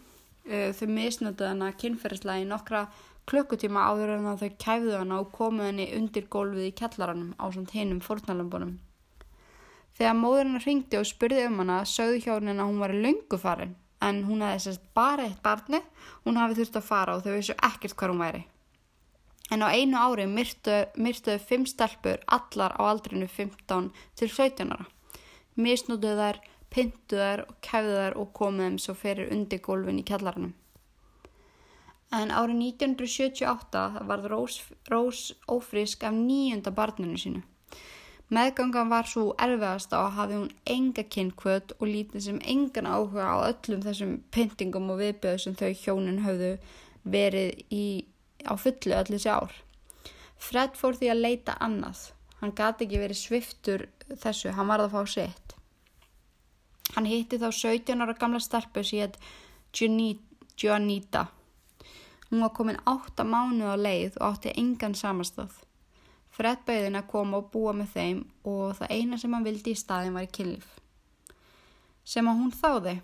uh, 0.47 0.71
þau 0.77 0.89
misnötuð 0.95 1.51
hana 1.51 1.73
kynferðislega 1.81 2.45
í 2.45 2.49
nokkra 2.49 2.87
klukkutíma 3.27 3.83
áður 3.91 4.15
en 4.15 4.29
þau 4.39 4.51
kæfðu 4.63 4.95
hana 5.01 5.21
og 5.23 5.33
komuð 5.35 5.73
henni 5.73 5.89
undir 5.99 6.29
gólfið 6.31 6.69
í 6.69 6.75
kjallaranum 6.79 7.35
á 7.43 7.45
samt 7.51 7.75
hinnum 7.75 8.03
fórnalambunum. 8.05 8.77
Þegar 9.99 10.19
móðurinn 10.21 10.63
ringdi 10.63 11.01
og 11.01 11.09
spurði 11.09 11.49
um 11.49 11.59
hana 11.65 11.81
sögðu 11.89 12.23
hjá 12.23 12.33
henni 12.37 12.55
að 12.55 12.69
hún 12.69 12.83
var 12.85 12.95
lungu 12.95 13.41
farin 13.41 13.75
en 14.07 14.25
hún 14.29 14.45
hefði 14.45 14.67
sérst 14.67 14.89
bara 14.95 15.25
eitt 15.27 15.41
barni, 15.43 15.81
hún 16.23 16.37
hafi 16.39 16.61
þurft 16.61 16.79
að 16.79 16.91
fara 16.91 17.17
og 17.17 17.25
þau 17.25 17.33
vissu 17.33 17.57
ekkert 17.57 17.97
hvað 17.97 18.13
hún 18.13 18.23
væri. 18.23 18.43
En 19.51 19.63
á 19.63 19.69
einu 19.71 19.99
ári 19.99 20.27
myrtuðu 20.31 21.39
fimm 21.43 21.67
stelpur 21.67 22.23
allar 22.27 22.75
á 22.77 22.83
aldrinu 22.87 23.27
15 23.31 23.91
til 24.19 24.29
17 24.29 24.75
ára. 24.75 24.87
Misnótuðu 25.57 26.21
þær 26.21 26.39
pyntu 26.73 27.19
þær 27.21 27.43
og 27.47 27.59
kæfðu 27.65 27.99
þær 28.03 28.17
og 28.21 28.33
komuð 28.37 28.67
þeim 28.67 28.79
svo 28.85 28.95
fyrir 29.01 29.33
undir 29.33 29.63
gólfin 29.65 30.01
í 30.03 30.07
kjallarannum. 30.07 30.55
En 32.15 32.31
árið 32.31 32.61
1978 32.63 34.07
var 34.09 34.25
Rós, 34.31 34.61
Rós 34.93 35.33
ófrísk 35.51 36.05
af 36.07 36.15
nýjunda 36.15 36.71
barninu 36.71 37.19
sínu. 37.19 37.43
Meðgangan 38.27 38.91
var 38.91 39.07
svo 39.07 39.29
erfiðast 39.39 39.93
á 39.95 40.03
að 40.03 40.15
hafi 40.19 40.35
hún 40.35 40.49
enga 40.67 41.05
kynnkvöld 41.15 41.77
og 41.79 41.87
lítið 41.87 42.25
sem 42.25 42.41
engan 42.43 42.89
áhuga 42.91 43.27
á 43.31 43.37
öllum 43.53 43.85
þessum 43.85 44.17
pyntingum 44.35 44.91
og 44.91 44.99
viðbjöðu 45.03 45.43
sem 45.45 45.55
þau 45.61 45.71
hjónin 45.83 46.25
hafðu 46.25 46.53
verið 47.07 47.61
í, 47.71 47.85
á 48.43 48.55
fullu 48.59 48.99
öllu 48.99 49.15
þessi 49.15 49.31
ár. 49.31 49.55
Fred 50.43 50.75
fór 50.75 50.99
því 50.99 51.13
að 51.13 51.23
leita 51.23 51.55
annað. 51.63 52.03
Hann 52.41 52.53
gati 52.57 52.85
ekki 52.85 53.01
verið 53.01 53.21
sviftur 53.21 53.87
þessu, 54.21 54.53
hann 54.53 54.69
var 54.69 54.85
að 54.85 54.93
fá 54.93 55.03
sitt. 55.09 55.55
Hann 56.95 57.09
hitti 57.09 57.39
þá 57.41 57.49
17 57.51 58.03
ára 58.05 58.15
gamla 58.17 58.41
starpu 58.41 58.85
síðan 58.85 59.17
Joanita. 60.57 61.27
Hún 62.31 62.41
var 62.43 62.53
komin 62.57 62.79
8 62.87 63.25
mánuð 63.25 63.73
á 63.73 63.77
leið 63.77 64.17
og 64.21 64.27
átti 64.31 64.55
engan 64.57 64.95
samastöð. 64.95 65.53
Fred 66.33 66.65
bauðin 66.69 66.99
að 66.99 67.11
koma 67.11 67.39
og 67.41 67.51
búa 67.53 67.73
með 67.77 67.93
þeim 67.95 68.23
og 68.45 68.75
það 68.79 68.93
eina 68.93 69.19
sem 69.21 69.33
hann 69.33 69.45
vildi 69.47 69.73
í 69.73 69.79
staðin 69.79 70.17
var 70.17 70.27
í 70.27 70.33
kynlif. 70.33 70.67
Sem 72.05 72.29
að 72.29 72.41
hún 72.41 72.53
þáði. 72.53 72.97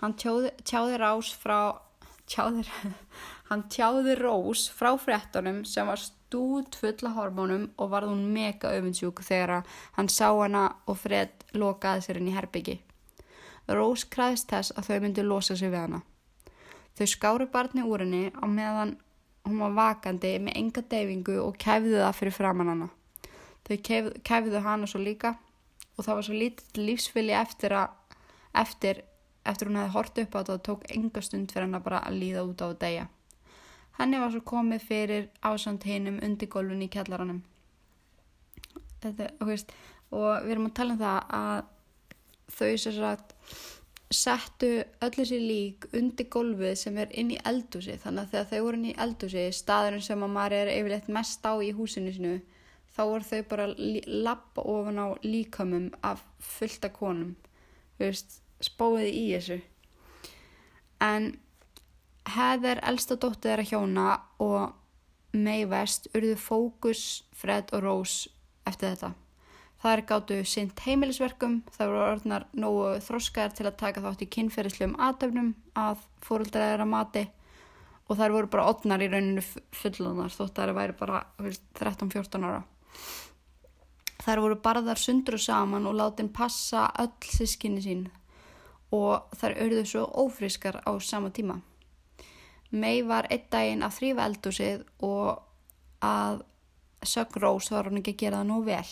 Hann 0.00 0.14
tjáði, 0.20 0.52
tjáði 0.64 1.00
rás 1.00 1.32
frá 1.36 1.58
tjáðir, 2.28 2.70
hann 3.48 3.66
tjáði 3.70 4.16
rós 4.18 4.66
frá 4.74 4.92
frettunum 4.98 5.62
sem 5.68 5.86
var 5.86 6.00
stúd 6.02 6.74
fulla 6.80 7.12
hormónum 7.14 7.68
og 7.78 7.90
varð 7.92 8.10
hún 8.10 8.26
mega 8.34 8.72
öfinsjúk 8.74 9.22
þegar 9.26 9.62
hann 9.98 10.10
sá 10.10 10.28
hana 10.32 10.66
og 10.86 10.98
Fred 10.98 11.46
lokaði 11.54 12.06
sér 12.06 12.20
inn 12.20 12.30
í 12.32 12.36
herbyggi. 12.36 12.80
Rós 13.70 14.04
kræðist 14.10 14.50
þess 14.50 14.74
að 14.76 14.90
þau 14.90 15.00
myndi 15.04 15.24
losa 15.26 15.56
sig 15.58 15.70
við 15.70 15.84
hana. 15.84 16.02
Þau 16.98 17.06
skáru 17.12 17.48
barni 17.52 17.86
úr 17.86 18.02
henni 18.04 18.30
á 18.34 18.44
meðan 18.46 18.96
hún 19.46 19.62
var 19.62 19.74
vakandi 19.78 20.36
með 20.42 20.58
enga 20.58 20.82
deyfingu 20.90 21.40
og 21.42 21.58
kæfðu 21.62 21.98
það 22.00 22.16
fyrir 22.18 22.34
framann 22.34 22.72
hana. 22.72 22.88
Þau 23.66 23.76
kæf, 23.88 24.08
kæfðu 24.26 24.62
hana 24.62 24.90
svo 24.90 25.02
líka 25.02 25.36
og 25.96 26.04
það 26.04 26.14
var 26.14 26.26
svo 26.26 26.38
lítið 26.38 26.80
lífsfili 26.82 27.34
eftir 27.34 27.74
að 27.74 27.94
eftir, 28.56 29.02
eftir 29.44 29.70
hún 29.70 29.78
hefði 29.80 29.94
hort 29.94 30.18
upp 30.22 30.34
á 30.34 30.38
þetta 30.40 30.56
og 30.56 30.64
tók 30.66 30.88
enga 30.94 31.22
stund 31.22 31.52
fyrir 31.52 31.68
henn 31.68 31.78
að 31.78 31.86
bara 31.86 32.02
líða 32.10 32.46
út 32.46 32.62
á 32.62 32.66
að 32.70 32.80
deyja. 32.82 33.06
Henni 33.96 34.20
var 34.20 34.32
svo 34.34 34.42
komið 34.44 34.82
fyrir 34.84 35.28
ásand 35.44 35.86
hinnum 35.88 36.18
undir 36.24 36.50
gólfin 36.52 36.84
í 36.84 36.90
kjallaranum. 36.92 37.40
Þetta, 39.00 39.30
veist, 39.48 39.72
og 40.10 40.44
við 40.44 40.56
erum 40.56 40.68
að 40.68 40.76
tala 40.76 40.96
um 40.96 41.00
það 41.00 41.34
að 41.40 41.64
þau 42.56 42.70
sér 42.82 43.00
sagt 43.00 43.34
settu 44.14 44.68
öll 45.02 45.14
þessi 45.16 45.38
lík 45.42 45.88
undir 45.98 46.28
gólfið 46.30 46.76
sem 46.78 46.98
er 47.02 47.10
inn 47.18 47.32
í 47.34 47.40
eldúsi 47.50 47.96
þannig 47.98 48.22
að 48.22 48.34
þegar 48.34 48.50
þau 48.50 48.60
voru 48.66 48.78
inn 48.78 48.90
í 48.92 48.98
eldúsi 49.02 49.46
staðurinn 49.56 50.04
sem 50.06 50.22
að 50.22 50.34
maður 50.36 50.54
er 50.60 50.70
yfirleitt 50.76 51.08
mest 51.16 51.48
á 51.48 51.52
í 51.58 51.72
húsinu 51.74 52.12
sinu 52.14 52.36
þá 52.94 53.00
voru 53.02 53.26
þau 53.26 53.40
bara 53.50 53.66
lappa 54.26 54.62
ofan 54.62 55.02
á 55.02 55.06
líkamum 55.26 55.88
af 56.06 56.22
fullta 56.38 56.88
konum. 56.94 57.34
Veist, 57.98 58.38
spóðið 58.62 59.10
í 59.10 59.24
þessu. 59.34 59.58
En 61.04 61.34
Heather 62.26 62.80
elsta 62.82 63.14
dóttið 63.14 63.50
þeirra 63.50 63.68
hjóna 63.70 64.06
og 64.42 65.36
May 65.36 65.66
West 65.68 66.08
urðu 66.14 66.34
fókus 66.40 67.04
Fred 67.36 67.70
og 67.76 67.84
Rose 67.84 68.30
eftir 68.66 68.94
þetta. 68.94 69.12
Það 69.82 69.92
er 69.92 70.02
gáttu 70.08 70.36
sint 70.48 70.80
heimilisverkum, 70.86 71.58
það 71.70 71.90
voru 71.92 72.04
orðnar 72.06 72.46
nógu 72.56 72.86
þroskaðar 73.04 73.52
til 73.54 73.66
að 73.68 73.76
taka 73.82 74.02
þátt 74.02 74.24
í 74.24 74.30
kynferðislegum 74.36 74.96
aðtöfnum 75.06 75.52
að 75.78 76.00
fóröldra 76.24 76.70
þeirra 76.72 76.88
mati 76.88 77.26
og 78.06 78.18
þær 78.18 78.34
voru 78.34 78.50
bara 78.50 78.66
odnar 78.72 79.04
í 79.04 79.10
rauninu 79.12 79.44
fullunar 79.76 80.32
þótt 80.32 80.58
að 80.58 80.70
það 80.70 80.78
væri 80.80 80.98
bara 80.98 81.22
13-14 81.78 82.48
ára. 82.48 82.62
Þær 84.26 84.42
voru 84.42 84.58
barðar 84.64 84.98
sundur 84.98 85.36
og 85.36 85.44
saman 85.44 85.86
og 85.86 85.98
látin 86.00 86.32
passa 86.34 86.88
öll 86.98 87.12
sískinni 87.30 87.84
sín 87.84 88.06
og 88.94 89.28
þær 89.38 89.58
örðu 89.66 89.84
svo 89.86 90.06
ófrískar 90.24 90.80
á 90.82 90.90
sama 90.98 91.30
tíma. 91.30 91.60
Mei 92.70 93.02
var 93.06 93.28
einn 93.30 93.46
daginn 93.50 93.84
að 93.86 93.98
þrýfa 94.00 94.26
eldúsið 94.30 94.84
og 95.06 95.42
að 96.04 96.42
sög 97.06 97.38
Rós 97.42 97.70
var 97.70 97.88
hann 97.88 98.00
ekki 98.00 98.16
að 98.16 98.22
gera 98.24 98.42
það 98.42 98.50
nú 98.50 98.58
vel. 98.66 98.88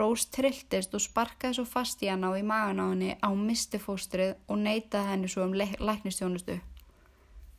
Rós 0.00 0.26
trilltist 0.32 0.94
og 0.96 1.02
sparkaði 1.04 1.58
svo 1.58 1.66
fast 1.68 2.02
í 2.04 2.08
hann 2.08 2.24
á 2.24 2.32
í 2.36 2.44
magan 2.46 2.80
á 2.80 2.86
henni 2.88 3.10
á 3.20 3.28
mistifóstrið 3.36 4.36
og 4.48 4.60
neytaði 4.62 5.12
henni 5.12 5.28
svo 5.28 5.44
um 5.44 5.56
læknistjónustu. 5.56 6.56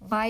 Bæ 0.02 0.22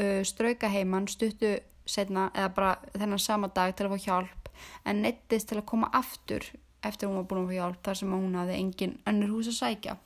uh, 0.00 0.22
strauka 0.24 0.70
heimann 0.72 1.08
stuttu 1.08 1.58
setna 1.86 2.30
eða 2.34 2.52
bara 2.56 2.72
þennan 2.94 3.20
sama 3.20 3.50
dag 3.52 3.74
til 3.76 3.88
að 3.88 3.96
fá 3.96 4.06
hjálp 4.06 4.50
en 4.86 5.02
neyttist 5.02 5.50
til 5.50 5.58
að 5.58 5.68
koma 5.68 5.90
aftur 5.92 6.46
eftir 6.82 7.08
hún 7.08 7.20
var 7.20 7.28
búin 7.30 7.42
að 7.42 7.50
fá 7.50 7.58
hjálp 7.58 7.80
þar 7.86 8.00
sem 8.00 8.12
hún 8.14 8.38
hafði 8.38 8.58
engin 8.58 8.98
önnur 9.08 9.34
hús 9.34 9.50
að 9.50 9.58
sækja 9.58 9.96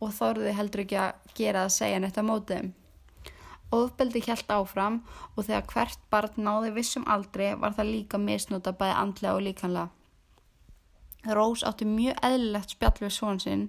og 0.00 0.12
þorði 0.12 0.52
heldur 0.56 0.84
ekki 0.84 0.98
að 1.00 1.30
gera 1.38 1.64
það 1.64 1.70
að 1.70 1.76
segja 1.76 2.02
neitt 2.02 2.20
að 2.20 2.28
mótiðum. 2.30 2.74
Óðbeldi 3.74 4.22
hjælt 4.22 4.50
áfram 4.52 5.00
og 5.34 5.46
þegar 5.48 5.64
hvert 5.72 6.02
barn 6.10 6.36
náði 6.38 6.72
vissum 6.76 7.06
aldrei 7.10 7.56
var 7.58 7.74
það 7.74 7.92
líka 7.92 8.20
misnóta 8.22 8.72
bæði 8.78 8.98
andlega 9.00 9.34
og 9.34 9.46
líkanlega. 9.46 9.88
Rós 11.34 11.64
átti 11.66 11.88
mjög 11.90 12.20
eðlilegt 12.22 12.76
spjall 12.76 13.00
við 13.00 13.12
svon 13.16 13.40
sinn 13.42 13.64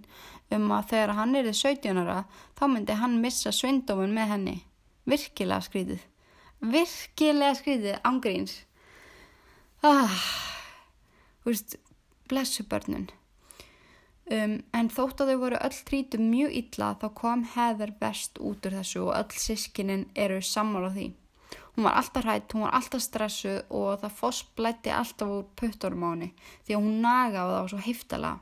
um 0.54 0.70
að 0.76 0.92
þegar 0.92 1.16
hann 1.18 1.36
erið 1.40 1.58
17 1.58 2.02
ára 2.04 2.20
þá 2.60 2.64
myndi 2.70 2.98
hann 3.00 3.18
missa 3.24 3.54
svindómun 3.56 4.14
með 4.14 4.32
henni. 4.34 4.56
Virkilega 5.10 5.66
skrítið. 5.66 6.04
Virkilega 6.62 7.58
skrítið, 7.58 7.98
ángríns. 8.06 8.60
Ah, 9.82 10.14
hú 11.42 11.54
veist, 11.54 11.80
blessu 12.30 12.66
börnun. 12.70 13.10
Um, 14.28 14.58
en 14.76 14.90
þótt 14.92 15.22
að 15.24 15.30
þau 15.32 15.38
voru 15.40 15.60
öll 15.64 15.78
trítum 15.88 16.26
mjög 16.28 16.56
illa 16.60 16.90
þá 17.00 17.06
kom 17.16 17.46
Heather 17.54 17.94
best 17.96 18.42
út 18.44 18.66
úr 18.68 18.74
þessu 18.76 19.06
og 19.06 19.14
öll 19.16 19.40
sískinin 19.40 20.04
eru 20.20 20.42
sammála 20.44 20.90
því. 20.98 21.06
Hún 21.78 21.86
var 21.86 21.96
alltaf 22.02 22.26
hrætt, 22.26 22.52
hún 22.52 22.66
var 22.66 22.76
alltaf 22.76 23.06
stressuð 23.06 23.72
og 23.72 24.02
það 24.02 24.18
fossblætti 24.18 24.92
alltaf 24.92 25.32
úr 25.32 25.46
puttorum 25.56 26.04
á 26.04 26.10
henni 26.10 26.30
því 26.66 26.76
að 26.76 26.84
hún 26.84 27.00
nagaði 27.06 27.56
það 27.56 27.72
svo 27.72 27.82
heftala. 27.86 28.34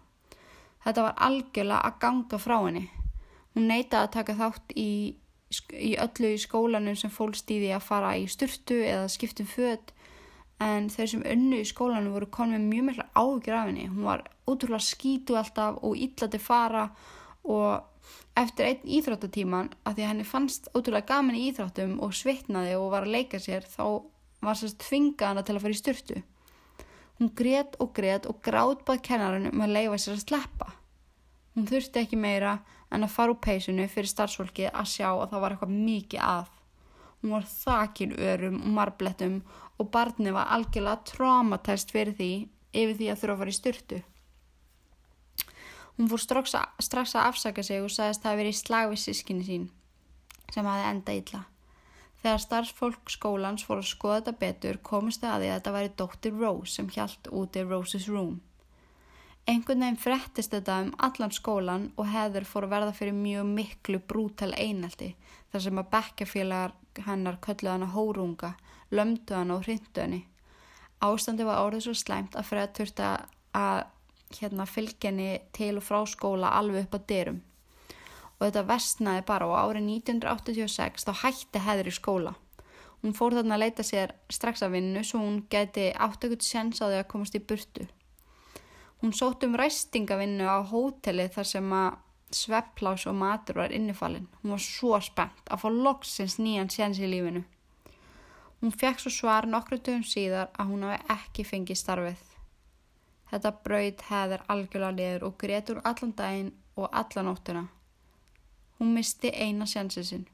Þetta 0.85 1.05
var 1.05 1.23
algjörlega 1.27 1.81
að 1.89 1.99
ganga 2.01 2.39
frá 2.41 2.55
henni. 2.55 2.85
Hún 3.53 3.69
neytaði 3.69 4.01
að 4.01 4.13
taka 4.17 4.37
þátt 4.41 4.75
í, 4.81 4.91
í 5.77 5.91
öllu 6.01 6.31
í 6.33 6.41
skólanum 6.41 6.97
sem 6.97 7.13
fólk 7.13 7.37
stýði 7.37 7.75
að 7.77 7.85
fara 7.91 8.15
í 8.17 8.25
styrtu 8.25 8.81
eða 8.87 9.11
skiptum 9.13 9.51
född 9.51 9.93
en 10.65 10.89
þeir 10.89 11.11
sem 11.11 11.27
önnu 11.35 11.61
í 11.61 11.67
skólanum 11.67 12.15
voru 12.15 12.31
konið 12.31 12.65
mjög 12.71 12.89
mikla 12.89 13.11
ágjur 13.13 13.59
af 13.59 13.69
henni. 13.69 13.91
Hún 13.91 14.09
var 14.09 14.25
útrúlega 14.49 14.85
skítu 14.85 15.37
alltaf 15.39 15.81
og 15.83 15.97
illa 15.97 16.29
til 16.29 16.41
fara 16.41 16.87
og 17.43 18.39
eftir 18.39 18.69
einn 18.69 18.93
íþróttatíman 18.97 19.71
að 19.87 19.97
því 19.97 20.03
að 20.03 20.09
henni 20.11 20.27
fannst 20.27 20.69
útrúlega 20.73 21.09
gaman 21.13 21.37
í 21.39 21.47
íþróttum 21.49 21.97
og 22.03 22.15
svitnaði 22.17 22.75
og 22.77 22.91
var 22.93 23.05
að 23.07 23.15
leika 23.15 23.41
sér 23.41 23.67
þá 23.69 23.85
var 24.45 24.59
sérst 24.59 24.81
tvingað 24.83 25.31
hana 25.31 25.43
til 25.45 25.55
að 25.55 25.63
fara 25.65 25.75
í 25.75 25.79
styrtu. 25.79 26.21
Hún 27.15 27.31
greiðt 27.39 27.77
og 27.79 27.93
greiðt 27.95 28.27
og 28.29 28.41
gráð 28.43 28.81
bað 28.87 29.03
kennarinn 29.07 29.51
um 29.53 29.63
að 29.63 29.75
leifa 29.77 29.99
sér 30.03 30.17
að 30.17 30.25
sleppa. 30.25 30.73
Hún 31.55 31.69
þurfti 31.69 32.01
ekki 32.01 32.19
meira 32.19 32.57
en 32.91 33.05
að 33.07 33.13
fara 33.15 33.31
úr 33.31 33.39
peysinu 33.41 33.87
fyrir 33.91 34.11
starfsfólki 34.11 34.67
að 34.67 34.89
sjá 34.91 35.07
að 35.13 35.29
það 35.31 35.43
var 35.45 35.55
eitthvað 35.55 35.77
mikið 35.77 36.25
að. 36.27 36.49
Hún 37.21 37.35
var 37.37 37.47
þakin 37.49 38.17
örum 38.31 38.57
og 38.59 38.73
marblettum 38.75 39.37
og 39.79 39.89
barni 39.91 40.35
var 40.35 40.51
algjörlega 40.55 41.07
traumatæst 41.11 41.95
fyrir 41.95 42.17
því 42.19 42.31
yfir 42.75 42.99
því 42.99 43.09
að 43.11 43.21
þurfa 43.21 43.35
að 43.35 43.41
fara 43.41 43.53
í 43.53 43.57
styrtu. 43.61 44.01
Hún 45.95 46.09
fór 46.11 46.19
strax 46.19 46.55
að, 46.59 46.71
strax 46.83 47.15
að 47.15 47.27
afsaka 47.31 47.63
sig 47.63 47.83
og 47.83 47.91
sagðist 47.93 48.19
að 48.19 48.23
það 48.23 48.31
hefði 48.31 48.41
verið 48.43 48.55
í 48.55 48.61
slag 48.61 48.89
við 48.91 49.03
sískinni 49.03 49.45
sín 49.47 49.67
sem 50.53 50.67
hafi 50.67 50.89
enda 50.89 51.13
illa. 51.15 51.45
Þegar 52.25 52.41
starfsfólk 52.41 53.13
skólans 53.13 53.63
fór 53.67 53.79
að 53.79 53.87
skoða 53.91 54.17
þetta 54.19 54.39
betur 54.41 54.81
komist 54.83 55.21
það 55.21 55.33
að 55.35 55.41
því 55.43 55.47
að 55.47 55.55
þetta 55.55 55.73
væri 55.75 55.93
Dr. 56.01 56.35
Rose 56.41 56.73
sem 56.73 56.91
hjælt 56.91 57.29
úti 57.31 57.63
Rose's 57.63 58.07
Room. 58.11 58.35
Einhvern 59.45 59.83
veginn 59.85 59.99
frettist 60.01 60.55
þetta 60.55 60.79
um 60.81 60.93
allan 61.05 61.33
skólan 61.35 61.83
og 62.01 62.09
hefður 62.09 62.47
fór 62.49 62.65
að 62.65 62.71
verða 62.73 62.95
fyrir 62.97 63.13
mjög 63.13 63.49
miklu 63.51 63.99
brútal 64.01 64.51
einaldi 64.57 65.11
þar 65.53 65.65
sem 65.67 65.81
að 65.81 65.91
bekkjafélagar 65.91 66.73
hennar 67.05 67.37
kölluð 67.45 67.75
hana 67.75 67.91
hórunga, 67.93 68.55
lömdu 68.89 69.37
hana 69.37 69.59
og 69.59 69.67
hrindu 69.67 70.01
henni. 70.01 70.23
Ástandi 71.05 71.45
var 71.45 71.61
orðið 71.61 71.85
svo 71.85 71.93
slæmt 71.99 72.35
að 72.39 72.49
Fred 72.49 72.73
þurfti 72.73 73.05
að 73.05 73.85
hérna, 74.33 74.65
fylgjenni 74.65 75.41
til 75.55 75.75
og 75.79 75.85
frá 75.85 75.99
skóla 76.09 76.53
alveg 76.57 76.87
upp 76.87 76.97
á 76.97 76.99
dyrum. 77.09 77.41
Og 78.35 78.47
þetta 78.47 78.65
vestnaði 78.67 79.25
bara 79.27 79.47
og 79.47 79.57
árið 79.59 79.89
1986 79.95 81.07
þá 81.07 81.13
hætti 81.21 81.61
heður 81.63 81.91
í 81.91 81.95
skóla. 81.95 82.33
Hún 83.03 83.13
fór 83.13 83.35
þarna 83.37 83.57
að 83.57 83.63
leita 83.63 83.83
sér 83.85 84.15
strax 84.33 84.63
að 84.65 84.79
vinnu 84.79 85.03
svo 85.05 85.21
hún 85.21 85.43
geti 85.51 85.91
átt 85.93 86.23
ekkert 86.25 86.45
sens 86.45 86.81
á 86.81 86.89
því 86.89 86.99
að 87.03 87.09
komast 87.11 87.37
í 87.37 87.43
burtu. 87.43 87.85
Hún 89.03 89.13
sótt 89.13 89.43
um 89.45 89.55
ræstingavinnu 89.59 90.47
á 90.49 90.65
hóteli 90.65 91.27
þar 91.29 91.49
sem 91.49 91.73
að 91.77 91.99
svepplás 92.35 93.05
og 93.05 93.15
matur 93.19 93.61
var 93.61 93.73
innifalinn. 93.75 94.27
Hún 94.41 94.55
var 94.55 94.63
svo 94.63 94.99
spennt 95.03 95.51
að 95.51 95.61
fá 95.61 95.67
loksins 95.69 96.39
nýjan 96.41 96.71
séns 96.73 96.99
í 96.99 97.09
lífinu. 97.11 97.43
Hún 98.61 98.73
fekk 98.73 99.03
svo 99.03 99.13
svar 99.13 99.45
nokkru 99.45 99.77
dögum 99.77 100.05
síðar 100.07 100.49
að 100.57 100.71
hún 100.71 100.87
hafi 100.87 101.03
ekki 101.19 101.45
fengið 101.45 101.81
starfið. 101.83 102.34
Þetta 103.31 103.51
braut 103.65 104.05
heður 104.09 104.45
algjörlega 104.53 104.97
liður 104.99 105.27
og 105.29 105.37
gretur 105.41 105.81
allan 105.83 106.13
daginn 106.17 106.53
og 106.75 106.89
allan 106.91 107.31
óttuna. 107.33 107.65
Hún 108.79 108.93
misti 108.93 109.31
eina 109.31 109.65
sénsið 109.65 110.07
sinn. 110.09 110.25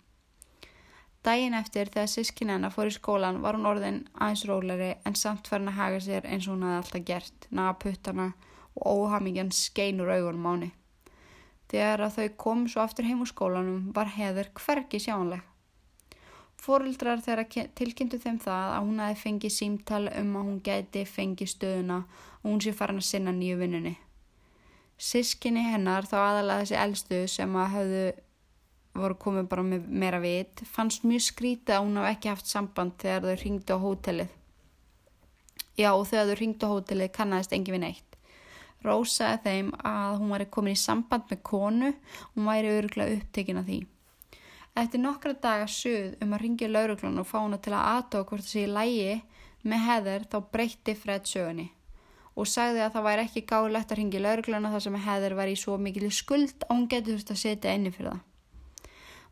Dægin 1.21 1.53
eftir 1.53 1.89
þegar 1.93 2.09
sískin 2.09 2.49
hennar 2.49 2.73
fór 2.73 2.89
í 2.89 2.93
skólan 2.95 3.43
var 3.43 3.53
hún 3.53 3.67
orðin 3.69 3.99
aðeins 4.17 4.45
róleri 4.49 4.89
en 5.05 5.17
samt 5.19 5.49
farin 5.51 5.69
að 5.69 5.77
haga 5.77 5.99
sér 6.01 6.25
eins 6.25 6.47
og 6.47 6.55
hún 6.55 6.65
hafði 6.65 6.79
alltaf 6.79 7.05
gert, 7.05 7.47
naga 7.51 7.75
puttana 7.83 8.31
og 8.73 8.87
óhamingjan 9.05 9.51
skein 9.53 10.01
úr 10.01 10.09
augunum 10.15 10.47
áni. 10.49 10.71
Þegar 11.69 12.07
að 12.07 12.17
þau 12.17 12.29
kom 12.43 12.65
svo 12.67 12.81
aftur 12.81 13.05
heim 13.05 13.21
úr 13.21 13.29
skólanum 13.29 13.91
var 13.95 14.09
heður 14.17 14.49
hvergi 14.57 15.03
sjánleg. 15.05 15.45
Fórildrar 16.61 17.21
þeirra 17.25 17.47
tilkynntu 17.73 18.19
þeim 18.21 18.37
það 18.43 18.71
að 18.75 18.83
hún 18.85 18.99
hafi 19.01 19.15
fengið 19.23 19.53
símtal 19.55 20.03
um 20.11 20.35
að 20.37 20.43
hún 20.45 20.59
gæti 20.61 21.01
fengið 21.09 21.49
stöðuna 21.55 21.95
og 22.05 22.43
hún 22.45 22.59
sé 22.61 22.73
farin 22.77 23.01
að 23.01 23.07
sinna 23.07 23.31
nýju 23.33 23.55
vinnunni. 23.63 23.95
Sískinni 25.01 25.63
hennar 25.65 26.05
þá 26.05 26.19
aðalega 26.19 26.61
þessi 26.61 26.77
eldstu 26.77 27.21
sem 27.33 27.55
að 27.57 27.71
hafðu 27.75 28.03
voru 29.01 29.17
komið 29.23 29.47
bara 29.49 29.63
með 29.65 29.87
meira 30.03 30.19
vit 30.21 30.61
fannst 30.69 31.07
mjög 31.07 31.23
skrítið 31.31 31.75
að 31.77 31.87
hún 31.87 31.97
hafi 31.97 32.11
ekki 32.13 32.29
haft 32.29 32.51
samband 32.51 32.93
þegar 33.01 33.25
þau 33.25 33.41
ringdi 33.41 33.73
á 33.73 33.77
hótelið. 33.85 34.35
Já 35.79 35.89
og 35.95 36.05
þegar 36.11 36.29
þau 36.29 36.39
ringdi 36.43 36.69
á 36.69 36.73
hótelið 36.75 37.13
kannast 37.15 37.55
engi 37.57 37.73
við 37.73 37.83
neitt. 37.87 38.19
Rósaði 38.85 39.41
þeim 39.47 39.73
að 39.81 40.19
hún 40.19 40.35
væri 40.35 40.47
komin 40.53 40.77
í 40.77 40.83
samband 40.83 41.25
með 41.31 41.41
konu 41.49 41.89
og 41.89 42.37
hún 42.37 42.51
væri 42.51 42.75
öruglega 42.75 43.17
upptekin 43.17 43.61
af 43.61 43.65
því. 43.65 43.79
Eftir 44.75 45.01
nokkra 45.03 45.33
daga 45.35 45.67
suð 45.67 46.15
um 46.23 46.31
að 46.31 46.45
ringja 46.45 46.71
lauruglan 46.71 47.19
og 47.19 47.27
fá 47.27 47.41
hana 47.41 47.59
til 47.59 47.73
að 47.75 47.87
aðtóa 47.91 48.27
hvort 48.29 48.45
það 48.45 48.53
sé 48.53 48.63
í 48.63 48.71
lægi 48.71 49.13
með 49.67 49.85
heður 49.87 50.27
þá 50.31 50.37
breytti 50.53 50.95
Fred 50.95 51.27
sögunni 51.27 51.67
og 52.39 52.47
sagði 52.47 52.79
að 52.85 52.93
það 52.95 53.05
væri 53.07 53.25
ekki 53.27 53.43
gáðilegt 53.49 53.91
að 53.91 53.99
ringja 53.99 54.21
lauruglana 54.23 54.71
þar 54.71 54.83
sem 54.85 54.97
heður 55.05 55.35
var 55.41 55.51
í 55.51 55.57
svo 55.59 55.75
mikil 55.77 56.11
skuld 56.15 56.63
að 56.63 56.71
hún 56.71 56.87
getur 56.93 57.17
þurft 57.17 57.33
að 57.35 57.41
setja 57.41 57.75
inni 57.75 57.91
fyrir 57.91 58.13
það. 58.13 58.21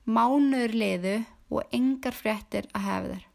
Mánuður 0.10 0.76
liðu 0.84 1.16
og 1.50 1.74
engar 1.76 2.18
fréttir 2.18 2.68
að 2.76 2.86
hefa 2.90 3.14
þeir. 3.14 3.26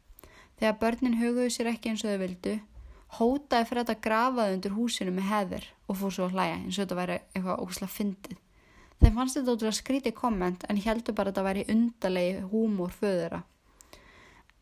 Þegar 0.61 0.79
börnin 0.85 1.19
hugauðu 1.23 1.51
sér 1.57 1.73
ekki 1.73 1.91
eins 1.91 2.05
og 2.05 2.13
þau 2.13 2.23
vildu 2.27 2.55
hótaði 3.19 3.69
fyrir 3.71 3.87
þetta 3.87 4.05
grafaði 4.05 4.59
undir 4.59 4.77
húsinu 4.77 5.15
með 5.15 5.31
heður 5.33 5.69
og 5.89 6.01
fór 6.01 6.15
svo 6.15 6.29
að 6.29 6.37
hlæja 6.37 6.57
eins 6.61 6.77
og 6.77 6.83
þetta 6.85 7.01
væri 7.01 7.21
eitthvað 7.33 7.63
ógustlega 7.65 7.97
fyndið. 7.97 8.44
Þeim 9.05 9.19
fannst 9.19 9.37
þetta 9.37 9.53
ótrúlega 9.53 9.77
skrítið 9.77 10.13
komment 10.17 10.63
en 10.65 10.79
heldur 10.81 11.13
bara 11.13 11.29
að 11.29 11.35
þetta 11.35 11.43
væri 11.45 11.65
undalegi 11.75 12.45
húmór 12.49 12.95
föðura. 12.97 13.43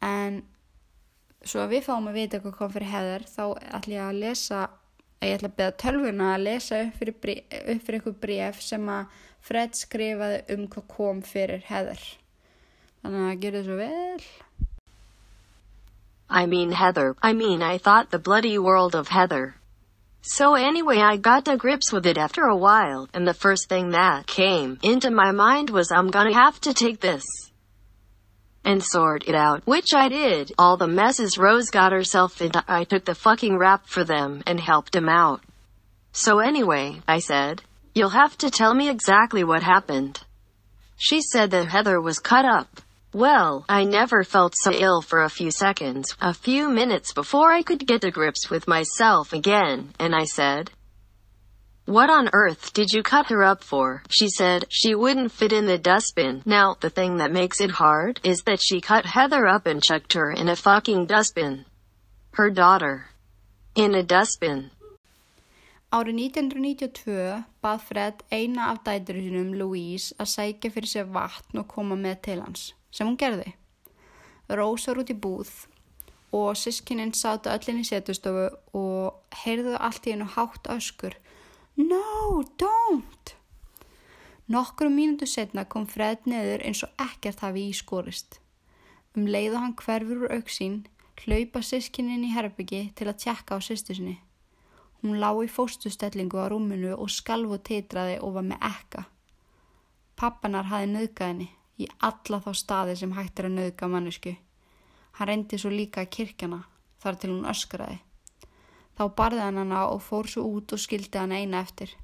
En 0.03 0.41
svo 1.47 1.63
að 1.63 1.77
við 1.77 1.85
fáum 1.87 2.09
að 2.11 2.19
vita 2.19 2.41
hvað 2.43 2.57
kom 2.57 2.73
fyrir 2.75 2.91
heður 2.91 3.27
þá 3.31 3.45
ætlum 3.79 3.95
ég 3.95 4.03
að 4.09 4.19
lesa, 4.25 4.65
ég 5.23 5.37
ætlum 5.37 5.53
að 5.53 5.61
beða 5.61 5.77
tölvuna 5.85 6.33
að 6.33 6.45
lesa 6.49 6.81
upp 6.89 6.99
fyrir, 6.99 7.15
upp 7.21 7.87
fyrir 7.87 8.01
eitthvað 8.01 8.19
bref 8.27 8.61
sem 8.67 8.91
að 8.97 9.23
Fred 9.47 9.79
skrifaði 9.79 10.43
um 10.57 10.67
hvað 10.75 10.91
kom 10.91 11.23
fyrir 11.31 11.63
heður. 11.71 12.03
Þannig 13.07 13.31
að 13.31 13.41
gera 13.47 13.65
svo 13.69 13.79
vel. 13.79 14.29
I 16.43 16.47
mean 16.51 16.75
Heather. 16.83 17.15
I 17.23 17.33
mean 17.33 17.63
I 17.63 17.79
thought 17.79 18.11
the 18.11 18.19
bloody 18.19 18.59
world 18.59 18.99
of 18.99 19.15
Heather. 19.15 19.55
So 20.25 20.55
anyway, 20.55 20.99
I 20.99 21.17
got 21.17 21.45
to 21.47 21.57
grips 21.57 21.93
with 21.93 22.07
it 22.07 22.17
after 22.17 22.43
a 22.43 22.57
while, 22.57 23.09
and 23.13 23.27
the 23.27 23.35
first 23.35 23.69
thing 23.69 23.91
that 23.91 24.29
came 24.29 24.79
into 24.81 25.11
my 25.11 25.33
mind 25.33 25.69
was 25.69 25.91
I'm 25.91 26.11
gonna 26.11 26.33
have 26.33 26.61
to 26.61 26.73
take 26.73 27.01
this 27.01 27.25
and 28.65 28.85
sort 28.85 29.27
it 29.27 29.35
out, 29.35 29.67
which 29.67 29.93
I 29.93 30.09
did. 30.09 30.53
All 30.57 30.77
the 30.77 30.87
messes 30.87 31.39
Rose 31.39 31.71
got 31.71 31.91
herself 31.91 32.41
into, 32.41 32.63
I 32.69 32.85
took 32.85 33.05
the 33.05 33.17
fucking 33.17 33.59
rap 33.59 33.89
for 33.89 34.05
them 34.05 34.45
and 34.47 34.61
helped 34.61 34.93
them 34.93 35.09
out. 35.09 35.41
So 36.13 36.39
anyway, 36.39 37.01
I 37.09 37.19
said, 37.19 37.63
you'll 37.93 38.11
have 38.11 38.39
to 38.39 38.51
tell 38.51 38.75
me 38.75 38.89
exactly 38.89 39.43
what 39.43 39.65
happened. 39.65 40.21
She 40.97 41.21
said 41.21 41.51
that 41.51 41.67
Heather 41.67 42.01
was 42.01 42.21
cut 42.21 42.45
up. 42.45 42.81
Well, 43.15 43.67
I 43.69 43.85
never 43.85 44.25
felt 44.25 44.55
so 44.57 44.73
ill 44.73 45.03
for 45.03 45.23
a 45.23 45.29
few 45.29 45.51
seconds, 45.51 46.17
a 46.23 46.33
few 46.33 46.71
minutes 46.71 47.13
before 47.13 47.53
I 47.53 47.63
could 47.63 47.87
get 47.87 48.01
to 48.01 48.11
grips 48.11 48.49
with 48.49 48.67
myself 48.67 49.35
again, 49.35 49.93
and 49.99 50.15
I 50.15 50.25
said, 50.25 50.71
What 51.85 52.09
on 52.09 52.31
earth 52.33 52.73
did 52.73 52.91
you 52.91 53.03
cut 53.03 53.27
her 53.29 53.45
up 53.45 53.63
for? 53.63 54.03
She 54.09 54.31
said, 54.31 54.65
she 54.71 54.95
wouldn't 54.95 55.31
fit 55.31 55.53
in 55.53 55.67
the 55.67 55.77
dustbin. 55.77 56.43
Now, 56.47 56.77
the 56.81 56.89
thing 56.89 57.19
that 57.19 57.31
makes 57.31 57.61
it 57.61 57.73
hard 57.73 58.19
is 58.25 58.45
that 58.47 58.63
she 58.63 58.81
cut 58.81 59.05
Heather 59.05 59.47
up 59.47 59.67
and 59.67 59.83
chucked 59.83 60.15
her 60.15 60.31
in 60.31 60.49
a 60.49 60.57
fucking 60.57 61.05
dustbin. 61.05 61.67
Her 62.33 62.49
daughter. 62.49 63.09
In 63.75 63.95
a 63.95 64.03
dustbin. 64.03 64.71
Árið 65.93 66.23
1992 66.33 67.43
bað 67.61 67.83
Fred 67.85 68.23
eina 68.33 68.71
af 68.73 68.79
dæturinum, 68.87 69.51
Louise, 69.61 70.15
að 70.17 70.31
sækja 70.33 70.71
fyrir 70.73 70.89
sér 70.89 71.11
vatn 71.13 71.61
og 71.61 71.67
koma 71.69 71.99
með 72.01 72.23
til 72.25 72.39
hans 72.41 72.71
sem 72.89 73.05
hún 73.05 73.19
gerði. 73.21 73.51
Rós 74.49 74.87
var 74.89 75.03
út 75.03 75.13
í 75.13 75.17
búð 75.27 75.53
og 76.33 76.57
sískininn 76.57 77.13
sátu 77.13 77.53
öllin 77.53 77.83
í 77.83 77.85
setustofu 77.85 78.49
og 78.81 79.37
heyrðu 79.43 79.77
allt 79.77 80.09
í 80.09 80.15
hennu 80.15 80.31
hátt 80.33 80.73
öskur. 80.73 81.19
No, 81.77 82.41
don't! 82.57 83.37
Nokkru 84.49 84.89
mínútu 84.89 85.29
setna 85.29 85.69
kom 85.69 85.85
Fred 85.85 86.25
neður 86.25 86.65
eins 86.65 86.83
og 86.89 87.05
ekkert 87.05 87.45
hafi 87.45 87.69
ískorist. 87.69 88.41
Um 89.13 89.29
leiðu 89.29 89.61
hann 89.61 89.77
hverfur 89.77 90.25
úr 90.25 90.37
auksín, 90.41 90.87
hlaupa 91.21 91.61
sískininn 91.61 92.25
í 92.25 92.33
herbyggi 92.33 92.87
til 92.97 93.13
að 93.13 93.27
tjekka 93.27 93.57
á 93.57 93.59
sýstu 93.61 94.01
sinni. 94.01 94.23
Hún 95.03 95.19
lá 95.19 95.33
í 95.43 95.49
fóstustellingu 95.51 96.39
á 96.39 96.47
rúmunu 96.47 96.95
og 96.95 97.11
skalv 97.11 97.57
og 97.57 97.65
titraði 97.67 98.21
og 98.23 98.37
var 98.37 98.47
með 98.47 98.67
ekka. 98.69 99.03
Pappanar 100.15 100.69
hafi 100.71 100.87
nöðgað 100.93 101.33
henni 101.33 101.49
í 101.83 101.89
alla 102.09 102.39
þá 102.45 102.53
staði 102.55 102.95
sem 103.01 103.15
hægt 103.17 103.41
er 103.41 103.49
að 103.49 103.57
nauðga 103.57 103.89
mannesku. 103.91 104.37
Hann 105.19 105.29
reyndi 105.29 105.59
svo 105.59 105.73
líka 105.73 106.05
kirkjana 106.07 106.63
þar 107.03 107.19
til 107.19 107.33
hún 107.33 107.49
öskraði. 107.51 107.99
Þá 108.95 109.05
barði 109.19 109.43
hann 109.43 109.59
hana 109.59 109.83
og 109.91 110.05
fór 110.07 110.31
svo 110.31 110.45
út 110.47 110.73
og 110.77 110.81
skildi 110.81 111.19
hann 111.19 111.35
eina 111.35 111.65
eftir. 111.65 111.97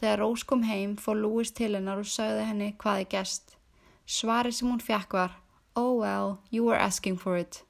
Þegar 0.00 0.20
Rós 0.20 0.44
kom 0.44 0.66
heim 0.68 0.96
fór 1.00 1.16
Lúis 1.22 1.54
til 1.56 1.72
hennar 1.76 2.02
og 2.02 2.08
sagði 2.08 2.44
henni 2.50 2.70
hvaði 2.82 3.08
gest. 3.16 3.56
Svari 4.04 4.52
sem 4.52 4.68
hún 4.68 4.84
fjakk 4.84 5.16
var 5.16 5.40
Oh 5.76 5.94
well, 6.00 6.40
you 6.50 6.64
were 6.64 6.76
asking 6.76 7.16
for 7.16 7.38
it. 7.38 7.62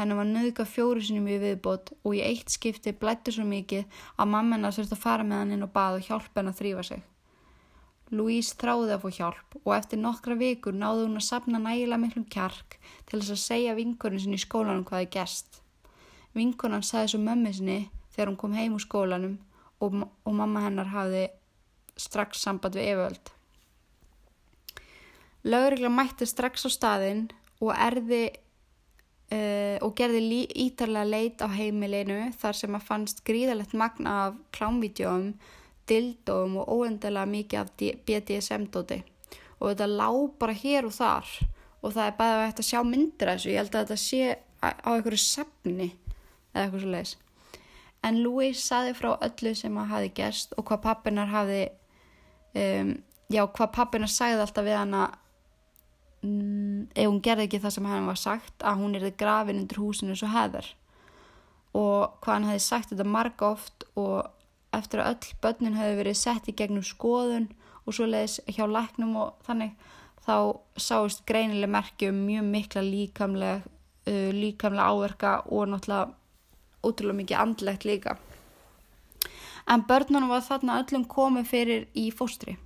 Henni 0.00 0.16
var 0.16 0.24
nauðga 0.24 0.64
fjóru 0.64 1.02
sinum 1.04 1.26
í 1.28 1.36
viðbót 1.42 1.90
og 2.00 2.14
í 2.16 2.22
eitt 2.24 2.48
skipti 2.48 2.94
blættu 2.96 3.34
svo 3.36 3.44
mikið 3.44 3.98
að 4.16 4.30
mamma 4.32 4.56
hennar 4.56 4.72
þurfti 4.72 4.96
að 4.96 5.02
fara 5.02 5.26
með 5.26 5.42
hann 5.42 5.50
inn 5.56 5.66
og 5.66 5.72
baða 5.74 5.98
og 5.98 6.06
hjálpa 6.06 6.40
henn 6.40 6.48
að 6.48 6.60
þrýfa 6.62 6.84
sig. 6.88 7.02
Louise 8.16 8.56
þráði 8.58 8.94
að 8.94 9.04
fá 9.04 9.10
hjálp 9.18 9.58
og 9.60 9.74
eftir 9.76 10.00
nokkra 10.00 10.38
vikur 10.40 10.74
náði 10.74 11.04
hún 11.04 11.20
að 11.20 11.26
sapna 11.28 11.60
nægilega 11.60 12.00
miklum 12.00 12.24
kjark 12.32 12.78
til 13.10 13.20
þess 13.20 13.34
að 13.36 13.42
segja 13.42 13.76
vinkunum 13.76 14.22
sinni 14.24 14.40
í 14.40 14.42
skólanum 14.46 14.86
hvaði 14.88 15.10
gæst. 15.18 15.60
Vinkunan 16.32 16.86
sagði 16.86 17.12
svo 17.12 17.20
mömmu 17.26 17.52
sinni 17.54 17.78
þegar 18.14 18.32
hún 18.32 18.40
kom 18.40 18.56
heim 18.56 18.80
úr 18.80 18.86
skólanum 18.86 19.36
og, 19.84 20.00
og 20.24 20.32
mamma 20.32 20.64
hennar 20.64 20.90
hafði 20.90 21.28
strax 22.00 22.40
samband 22.40 22.80
við 22.80 22.94
yfirvöld. 22.94 23.34
Laurigla 25.44 25.92
mætti 25.92 26.26
strax 26.28 26.64
á 26.66 26.70
staðinn 26.72 27.28
og 27.60 27.76
erði 27.76 28.30
uh, 29.30 29.76
og 29.84 29.94
gerði 29.98 30.42
ítarlega 30.66 31.08
leit 31.08 31.42
á 31.44 31.48
heimilinu 31.50 32.20
þar 32.40 32.58
sem 32.58 32.76
að 32.76 32.86
fannst 32.88 33.24
gríðalegt 33.26 33.74
magna 33.78 34.16
af 34.26 34.38
klámvídjóum 34.56 35.32
dildóum 35.90 36.60
og 36.62 36.68
óendilega 36.70 37.26
mikið 37.26 37.60
af 37.60 37.72
BDSM-dóti 38.06 39.00
og 39.60 39.72
þetta 39.72 39.88
lág 39.90 40.20
bara 40.40 40.56
hér 40.56 40.88
og 40.88 40.94
þar. 40.96 41.32
Og 41.80 41.94
það 41.94 42.06
er 42.06 42.16
bæðið 42.18 42.38
að 42.38 42.46
hægt 42.46 42.60
að 42.60 42.68
sjá 42.68 42.80
myndir 42.84 43.30
þessu, 43.30 43.50
ég 43.50 43.60
held 43.60 43.74
að 43.74 43.82
þetta 43.84 44.00
sé 44.02 44.22
á 44.60 44.88
einhverju 44.92 45.20
sefni 45.22 45.88
eða 46.52 46.64
eitthvað 46.64 46.82
svo 46.82 46.92
leiðis. 46.94 47.14
En 48.04 48.18
Louise 48.24 48.60
saði 48.60 48.96
frá 48.96 49.10
öllu 49.16 49.52
sem 49.56 49.78
að 49.80 49.92
hafi 49.94 50.12
gerst 50.16 50.54
og 50.56 50.66
hvað 50.68 50.82
pappinar 50.86 51.32
hafi, 51.32 51.62
um, 52.56 52.92
já 53.32 53.42
hvað 53.44 53.72
pappinar 53.76 54.12
sagði 54.12 54.44
alltaf 54.44 54.68
við 54.68 54.78
hana 54.80 55.02
ef 56.94 57.06
hún 57.06 57.22
gerði 57.24 57.48
ekki 57.48 57.62
það 57.62 57.76
sem 57.76 57.88
hann 57.90 58.10
var 58.10 58.20
sagt 58.20 58.66
að 58.66 58.82
hún 58.82 58.98
erði 58.98 59.12
grafin 59.20 59.62
undir 59.62 59.80
húsinu 59.80 60.16
svo 60.18 60.30
heðar 60.32 60.68
og 61.76 62.18
hvað 62.22 62.34
hann 62.34 62.48
hefði 62.50 62.66
sagt 62.66 62.92
þetta 62.92 63.06
marga 63.06 63.50
oft 63.54 63.86
og 64.00 64.76
eftir 64.76 65.02
að 65.02 65.12
öll 65.14 65.40
börnin 65.42 65.78
hefur 65.78 66.00
verið 66.02 66.18
sett 66.18 66.48
í 66.50 66.56
gegnum 66.56 66.86
skoðun 66.86 67.48
og 67.84 67.96
svo 67.96 68.06
leiðis 68.06 68.38
hjá 68.50 68.64
læknum 68.70 69.16
og 69.18 69.44
þannig 69.46 69.74
þá 70.26 70.36
sáist 70.78 71.24
greinileg 71.28 71.70
merkjum 71.72 72.24
mjög 72.26 72.48
mikla 72.54 72.82
líkamlega, 72.86 73.60
uh, 74.06 74.30
líkamlega 74.36 74.88
áverka 74.90 75.36
og 75.48 75.70
náttúrulega 75.72 76.14
útrúlega 76.86 77.20
mikið 77.20 77.40
andlegt 77.40 77.84
líka. 77.84 78.16
En 79.68 79.84
börnunum 79.86 80.30
var 80.32 80.44
þarna 80.44 80.80
öllum 80.82 81.04
komið 81.06 81.50
fyrir 81.50 81.86
í 81.94 82.08
fóstri. 82.10 82.56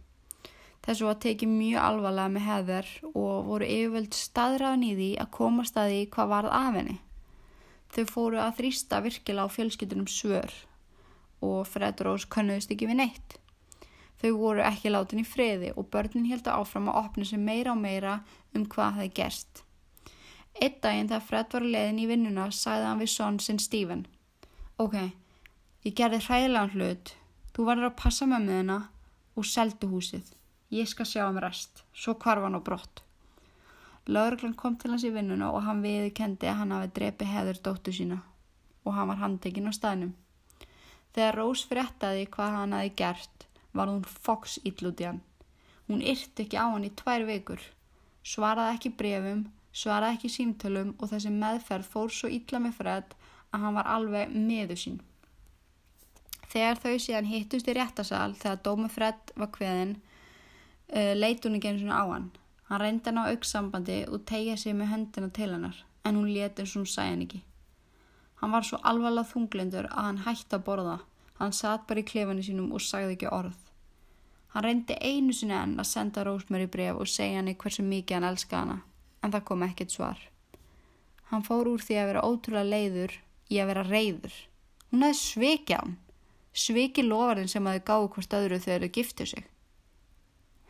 Þessu 0.84 1.06
var 1.08 1.16
tekið 1.22 1.48
mjög 1.48 1.80
alvarlega 1.80 2.32
með 2.34 2.44
heðver 2.44 2.88
og 3.14 3.46
voru 3.46 3.68
yfirvöld 3.72 4.16
staðræðan 4.18 4.84
í 4.84 4.90
því 4.98 5.08
að 5.22 5.30
koma 5.38 5.64
staði 5.64 6.02
hvað 6.12 6.32
varð 6.34 6.56
af 6.58 6.76
henni. 6.76 6.96
Þau 7.94 8.04
fóru 8.10 8.40
að 8.42 8.58
þrýsta 8.58 9.00
virkilega 9.04 9.48
á 9.48 9.54
fjölskyldunum 9.54 10.10
svör 10.10 10.52
og 11.44 11.64
Fred 11.70 12.02
Rose 12.04 12.28
könnuðist 12.28 12.74
ekki 12.74 12.90
við 12.90 13.00
neitt. 13.00 13.38
Þau 14.20 14.30
voru 14.40 14.64
ekki 14.64 14.92
látin 14.92 15.22
í 15.24 15.26
friði 15.28 15.72
og 15.72 15.88
börnin 15.92 16.28
heldu 16.28 16.52
áfram 16.52 16.92
að 16.92 17.00
opna 17.00 17.28
sig 17.28 17.40
meira 17.40 17.72
og 17.72 17.80
meira 17.80 18.18
um 18.52 18.68
hvað 18.68 19.00
það 19.00 19.12
gerst. 19.18 19.64
Eitt 20.60 20.80
daginn 20.84 21.08
þegar 21.10 21.26
Fred 21.30 21.52
var 21.56 21.66
leiðin 21.66 22.04
í 22.04 22.08
vinnuna 22.12 22.50
sagði 22.52 22.90
hann 22.90 23.02
við 23.02 23.12
sonn 23.14 23.40
sinn 23.42 23.60
Stephen. 23.62 24.06
Ok, 24.76 24.94
ég 25.86 25.96
gerði 25.96 26.20
hræðilegan 26.28 26.76
hlut, 26.76 27.16
þú 27.56 27.68
verður 27.72 27.90
að 27.90 28.00
passa 28.04 28.28
með 28.28 28.48
miðina 28.48 28.80
og 29.34 29.48
seldu 29.48 29.90
húsið. 29.90 30.34
Ég 30.70 30.88
skal 30.88 31.06
sjá 31.06 31.24
um 31.28 31.40
rest, 31.42 31.84
svo 31.92 32.14
kvarf 32.14 32.46
hann 32.46 32.56
á 32.56 32.62
brott. 32.64 33.02
Laurglann 34.06 34.56
kom 34.56 34.76
til 34.76 34.92
hans 34.92 35.04
í 35.04 35.12
vinnuna 35.12 35.50
og 35.52 35.64
hann 35.64 35.82
viðkendi 35.84 36.48
að 36.48 36.58
hann 36.60 36.72
hafi 36.76 36.92
drepi 36.96 37.28
heður 37.28 37.60
dóttu 37.64 37.92
sína 37.92 38.20
og 38.84 38.92
hann 38.92 39.08
var 39.08 39.20
handekinn 39.22 39.68
á 39.68 39.72
staðnum. 39.72 40.12
Þegar 41.14 41.38
Rós 41.38 41.62
fréttaði 41.70 42.26
hvað 42.34 42.56
hann 42.58 42.76
hafi 42.76 42.90
gert 43.00 43.46
var 43.72 43.90
hún 43.90 44.04
foks 44.04 44.58
íllút 44.68 45.00
í 45.00 45.08
hann. 45.08 45.20
Hún 45.88 46.02
yrti 46.02 46.44
ekki 46.44 46.60
á 46.60 46.66
hann 46.68 46.86
í 46.86 46.92
tvær 46.96 47.24
vikur, 47.28 47.60
svaraði 48.24 48.76
ekki 48.76 48.92
brefum, 49.00 49.42
svaraði 49.72 50.18
ekki 50.18 50.32
símtölum 50.36 50.94
og 50.98 51.10
þessi 51.12 51.32
meðferð 51.34 51.90
fór 51.92 52.12
svo 52.12 52.30
illa 52.32 52.60
með 52.62 52.78
Fred 52.80 53.16
að 53.52 53.66
hann 53.66 53.78
var 53.78 53.90
alveg 53.96 54.32
meðu 54.34 54.78
sín. 54.80 55.00
Þegar 56.52 56.80
þau 56.82 56.94
síðan 57.02 57.30
hittust 57.30 57.68
í 57.68 57.74
réttasal 57.76 58.34
þegar 58.38 58.60
dómu 58.66 58.90
Fred 58.92 59.32
var 59.34 59.50
hveðin, 59.56 59.96
uh, 60.94 61.00
eh, 61.00 61.14
leit 61.18 61.44
hún 61.44 61.58
ekki 61.58 61.72
eins 61.72 61.82
og 61.82 61.90
á 61.90 62.04
hann. 62.12 62.30
Hann 62.70 62.80
reyndi 62.80 63.10
hann 63.10 63.20
á 63.20 63.30
aukssambandi 63.30 63.98
og 64.08 64.24
tegja 64.26 64.56
sig 64.56 64.76
með 64.78 64.92
höndina 64.92 65.30
til 65.34 65.50
hennar 65.52 65.82
en 66.04 66.16
hún 66.16 66.32
leti 66.32 66.62
eins 66.62 66.76
og 66.76 66.84
hún 66.84 66.90
sæði 66.90 67.10
hann 67.10 67.26
ekki. 67.26 67.42
Hann 68.40 68.52
var 68.52 68.66
svo 68.68 68.78
alvarlega 68.82 69.30
þunglindur 69.30 69.86
að 69.90 70.08
hann 70.08 70.24
hætti 70.26 70.56
að 70.56 70.64
borða. 70.66 70.98
Hann 71.38 71.52
satt 71.52 71.86
bara 71.88 72.02
í 72.02 72.08
klefanu 72.08 72.42
sínum 72.44 72.72
og 72.76 72.82
sagði 72.84 73.16
ekki 73.16 73.30
orð. 73.32 73.56
Hann 74.54 74.64
reyndi 74.66 74.94
einu 75.00 75.32
sinni 75.34 75.56
enn 75.56 75.78
að 75.80 75.88
senda 75.90 76.22
Rósmöri 76.26 76.68
bref 76.70 77.00
og 77.00 77.10
segja 77.10 77.40
henni 77.40 77.56
hversu 77.58 77.82
mikið 77.82 78.20
hann 78.20 78.28
elska 78.28 78.60
hana, 78.60 78.76
en 79.22 79.32
það 79.34 79.46
kom 79.48 79.64
ekkert 79.66 79.94
svar. 79.96 80.20
Hann 81.30 81.42
fór 81.42 81.72
úr 81.72 81.82
því 81.82 81.96
að 81.98 82.10
vera 82.12 82.26
ótrúlega 82.28 82.70
leiður 82.70 83.16
í 83.50 83.58
að 83.58 83.70
vera 83.72 83.86
reyður. 83.88 84.36
Hún 84.92 85.02
hefði 85.08 85.20
svikið 85.22 85.80
hann, 85.80 85.96
svikið 86.52 87.10
lofarinn 87.10 87.50
sem 87.50 87.66
að 87.66 87.80
þau 87.80 87.88
gáðu 87.90 88.12
hvort 88.14 88.38
öðru 88.38 88.60
þegar 88.62 88.86
þau 88.86 88.94
giftið 88.98 89.32
sig. 89.32 89.48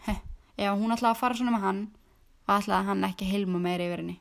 Heh, 0.07 0.21
ef 0.57 0.77
hún 0.79 0.95
ætlaði 0.95 1.13
að 1.13 1.21
fara 1.21 1.39
svona 1.39 1.55
með 1.55 1.65
hann, 1.69 1.81
ætlaði 2.49 2.89
hann 2.91 3.09
ekki 3.09 3.31
hilma 3.31 3.61
meira 3.63 3.87
yfir 3.87 4.03
henni. 4.03 4.19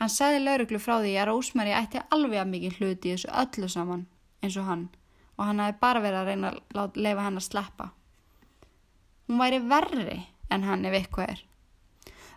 Hann 0.00 0.10
segði 0.10 0.42
lauruglu 0.42 0.80
frá 0.82 0.96
því 0.98 1.12
að 1.20 1.28
Rósmæri 1.30 1.76
ætti 1.78 2.02
alveg 2.14 2.42
að 2.42 2.50
mikið 2.52 2.78
hluti 2.80 3.10
í 3.10 3.14
þessu 3.14 3.30
öllu 3.42 3.68
saman 3.70 4.06
eins 4.42 4.56
og 4.58 4.66
hann 4.66 4.88
og 5.36 5.46
hann 5.46 5.62
hafi 5.62 5.78
bara 5.80 6.02
verið 6.02 6.18
að 6.18 6.28
reyna 6.30 6.50
að 6.82 6.98
leifa 6.98 7.26
hann 7.26 7.38
að 7.38 7.46
sleppa. 7.46 7.86
Hún 9.28 9.40
væri 9.40 9.62
verri 9.70 10.18
en 10.50 10.66
hann 10.66 10.84
ef 10.88 10.96
eitthvað 10.98 11.32
er. 11.32 11.44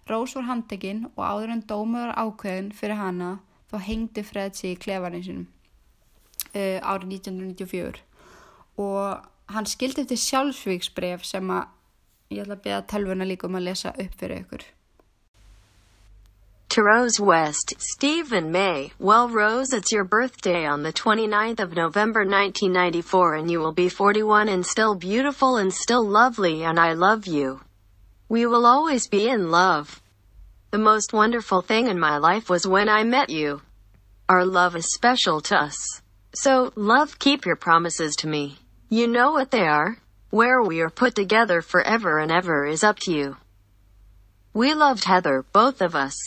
Rós 0.06 0.36
var 0.38 0.46
handekinn 0.46 1.08
og 1.16 1.24
áður 1.26 1.56
en 1.56 1.66
dómur 1.66 2.14
ákveðin 2.14 2.72
fyrir 2.78 3.02
hanna 3.02 3.32
þá 3.72 3.78
hengdi 3.88 4.24
Fred 4.24 4.56
sig 4.56 4.76
í 4.76 4.82
klefanin 4.86 5.26
sinum. 5.26 5.48
uh, 6.56 6.80
árið 6.82 7.18
1994 7.20 8.04
og 8.82 9.26
hann 9.54 9.68
skildi 9.70 10.04
eftir 10.04 10.20
sjálfsvíksbref 10.20 11.26
sem 11.28 11.50
að 11.54 11.72
ég 12.30 12.42
ætla 12.44 12.56
að 12.58 12.64
beða 12.66 12.82
telvuna 12.92 13.28
líka 13.28 13.48
um 13.48 13.60
að 13.60 13.68
lesa 13.70 13.94
upp 13.94 14.18
fyrir 14.20 14.42
ykkur. 14.44 14.66
To 16.76 16.84
Rose 16.84 17.20
West, 17.20 17.74
Steve 17.78 18.34
and 18.34 18.52
May. 18.52 18.92
Well, 19.00 19.30
Rose, 19.30 19.72
it's 19.72 19.94
your 19.94 20.04
birthday 20.04 20.66
on 20.66 20.84
the 20.84 20.92
29th 20.92 21.62
of 21.62 21.76
November 21.76 22.26
1994 22.26 23.36
and 23.36 23.50
you 23.50 23.60
will 23.60 23.72
be 23.72 23.88
41 23.88 24.50
and 24.50 24.66
still 24.66 24.96
beautiful 24.96 25.56
and 25.56 25.74
still 25.74 26.04
lovely 26.04 26.64
and 26.64 26.78
I 26.78 26.92
love 26.94 27.28
you. 27.28 27.62
We 28.28 28.46
will 28.46 28.66
always 28.66 29.08
be 29.08 29.30
in 29.30 29.52
love. 29.52 30.02
The 30.72 30.78
most 30.78 31.14
wonderful 31.14 31.62
thing 31.62 31.88
in 31.88 31.98
my 31.98 32.18
life 32.18 32.50
was 32.50 32.68
when 32.68 32.90
I 32.90 33.04
met 33.04 33.30
you. 33.30 33.62
Our 34.28 34.44
love 34.44 34.76
is 34.76 34.94
special 34.94 35.40
to 35.42 35.56
us. 35.56 36.02
So, 36.34 36.74
love, 36.76 37.20
keep 37.20 37.46
your 37.46 37.56
promises 37.56 38.16
to 38.18 38.28
me. 38.28 38.58
You 38.90 39.08
know 39.08 39.32
what 39.32 39.52
they 39.52 39.66
are. 39.66 40.00
Where 40.30 40.62
we 40.62 40.82
are 40.82 40.90
put 40.90 41.16
together 41.16 41.62
forever 41.62 42.20
and 42.20 42.32
ever 42.32 42.66
is 42.66 42.84
up 42.84 43.00
to 43.00 43.12
you. 43.12 43.38
We 44.54 44.74
loved 44.74 45.04
Heather, 45.06 45.46
both 45.54 45.82
of 45.82 45.96
us. 45.96 46.18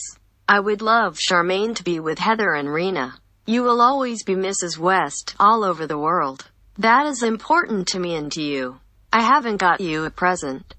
I 0.49 0.61
would 0.61 0.83
love 0.83 1.19
Charmaine 1.19 1.75
to 1.77 1.85
be 1.85 2.01
with 2.01 2.19
Heather 2.19 2.55
and 2.55 2.73
Rena. 2.73 3.15
You 3.47 3.63
will 3.63 3.81
always 3.81 4.23
be 4.23 4.35
Mrs. 4.35 4.79
West, 4.79 5.35
all 5.41 5.65
over 5.65 5.87
the 5.87 5.99
world. 5.99 6.51
That 6.79 7.07
is 7.07 7.23
important 7.23 7.89
to 7.89 7.99
me 7.99 8.15
and 8.15 8.31
to 8.33 8.43
you. 8.43 8.81
I 9.13 9.23
haven't 9.23 9.57
got 9.57 9.81
you 9.81 10.05
a 10.05 10.11
present. 10.11 10.75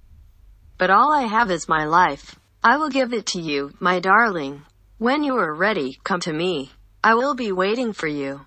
But 0.77 0.89
all 0.89 1.11
I 1.11 1.23
have 1.23 1.51
is 1.51 1.67
my 1.67 1.85
life. 1.85 2.39
I 2.63 2.77
will 2.77 2.89
give 2.89 3.13
it 3.13 3.25
to 3.27 3.41
you, 3.41 3.73
my 3.79 3.99
darling. 3.99 4.63
When 4.97 5.23
you 5.23 5.35
are 5.37 5.53
ready, 5.53 5.99
come 6.03 6.19
to 6.21 6.33
me. 6.33 6.71
I 7.03 7.15
will 7.15 7.33
be 7.33 7.51
waiting 7.51 7.93
for 7.93 8.07
you. 8.07 8.41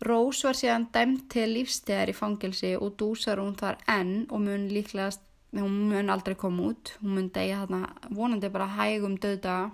Rose 0.00 0.46
var 0.48 0.56
síðan 0.56 0.86
dæmt 0.94 1.26
til 1.32 1.50
lífstegar 1.52 2.08
í 2.08 2.16
fangilsi 2.16 2.72
og 2.78 2.94
dúsar 3.00 3.40
hún 3.42 3.56
þar 3.60 3.76
enn 3.90 4.24
og 4.32 4.40
mun 4.46 4.64
líklegast, 4.72 5.20
hún 5.52 5.76
mun 5.90 6.08
aldrei 6.12 6.38
koma 6.40 6.70
út, 6.70 6.94
hún 7.02 7.18
mun 7.18 7.28
degja 7.34 7.66
þarna 7.66 8.14
vonandi 8.16 8.48
bara 8.48 8.70
hægum 8.78 9.18
döðdaga. 9.20 9.70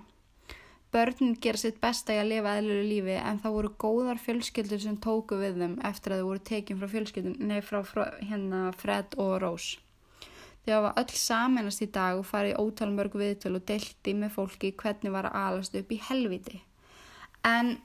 Börnin 0.91 1.35
gera 1.43 1.59
sitt 1.59 1.79
besta 1.83 2.15
í 2.15 2.19
að 2.19 2.29
lifa 2.31 2.57
eðluru 2.59 2.83
lífi 2.87 3.15
en 3.19 3.39
það 3.43 3.55
voru 3.57 3.73
góðar 3.83 4.21
fjölskyldur 4.23 4.83
sem 4.83 4.99
tóku 5.03 5.39
við 5.39 5.59
þeim 5.61 5.75
eftir 5.87 6.15
að 6.15 6.21
þau 6.21 6.29
voru 6.29 6.43
tekin 6.51 6.79
frá 6.79 6.91
fjölskyldun, 6.93 7.35
nei 7.47 7.59
frá, 7.61 7.81
frá 7.87 8.05
hérna 8.21 8.61
Fred 8.75 9.17
og 9.19 9.33
Rose. 9.43 9.83
Þau 10.63 10.73
hafa 10.73 10.93
öll 10.99 11.19
saminast 11.19 11.83
í 11.83 11.89
dag 11.95 12.19
og 12.19 12.25
farið 12.27 12.57
ótalmörg 12.59 13.13
viðtöl 13.19 13.53
og 13.59 13.67
delti 13.67 14.15
með 14.15 14.33
fólki 14.35 14.73
hvernig 14.75 15.13
var 15.13 15.29
að 15.29 15.37
alast 15.43 15.77
upp 15.79 15.91
í 15.95 15.99
helviti. 16.09 16.63
En 17.47 17.77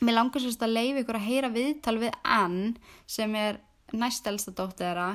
mér 0.00 0.18
langar 0.18 0.42
sérst 0.44 0.64
að 0.64 0.74
leiði 0.76 1.02
ykkur 1.02 1.18
að 1.18 1.28
heyra 1.30 1.52
viðtal 1.54 1.96
við 2.02 2.18
Ann 2.22 2.76
sem 3.10 3.34
er 3.38 3.60
næstelsta 3.96 4.52
dóttið 4.52 4.84
þeirra 4.84 5.08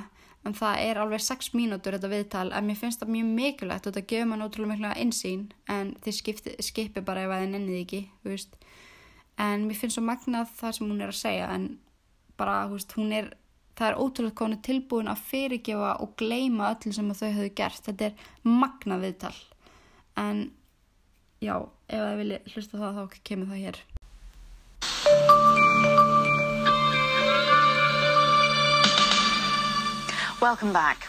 en 0.47 0.55
það 0.57 0.79
er 0.87 0.99
alveg 1.01 1.21
6 1.21 1.51
mínútur 1.53 1.97
þetta 1.97 2.09
viðtal 2.11 2.47
en 2.55 2.65
mér 2.65 2.79
finnst 2.79 3.01
það 3.01 3.13
mjög 3.15 3.33
mikilvægt 3.37 3.87
og 3.87 3.93
þetta 3.93 4.09
gefur 4.09 4.29
maður 4.31 4.41
náttúrulega 4.41 4.71
mikilvægt 4.71 5.03
einsýn 5.03 5.43
en 5.69 5.91
þið 6.01 6.17
skipti, 6.17 6.55
skipi 6.65 7.03
bara 7.05 7.25
ef 7.25 7.33
það 7.33 7.45
er 7.45 7.51
nennið 7.51 7.81
ekki 7.83 8.01
veist. 8.25 8.57
en 9.37 9.67
mér 9.67 9.77
finnst 9.77 9.99
svo 9.99 10.05
magnað 10.05 10.55
það 10.57 10.75
sem 10.77 10.89
hún 10.89 11.03
er 11.03 11.13
að 11.13 11.21
segja 11.21 11.51
en 11.53 11.67
bara 12.41 12.57
veist, 12.71 12.97
hún 12.97 13.13
er 13.13 13.29
það 13.77 13.87
er 13.91 13.99
ótrúlega 14.01 14.37
konu 14.41 14.57
tilbúin 14.65 15.11
að 15.11 15.23
fyrirgefa 15.29 15.93
og 16.03 16.15
gleima 16.19 16.73
öllu 16.73 16.93
sem 16.93 17.13
þau 17.13 17.29
höfðu 17.29 17.53
gert. 17.57 17.85
Þetta 17.87 18.09
er 18.09 18.27
magnað 18.45 19.05
viðtal. 19.07 19.37
En 20.21 20.43
já, 21.41 21.55
ef 21.87 22.03
það 22.03 22.19
vilja 22.21 22.41
hlusta 22.51 22.81
það 22.81 22.99
þá 22.99 23.19
kemur 23.29 23.51
það 23.53 23.63
hér 23.65 23.81
Welcome 30.41 30.73
back. 30.73 31.07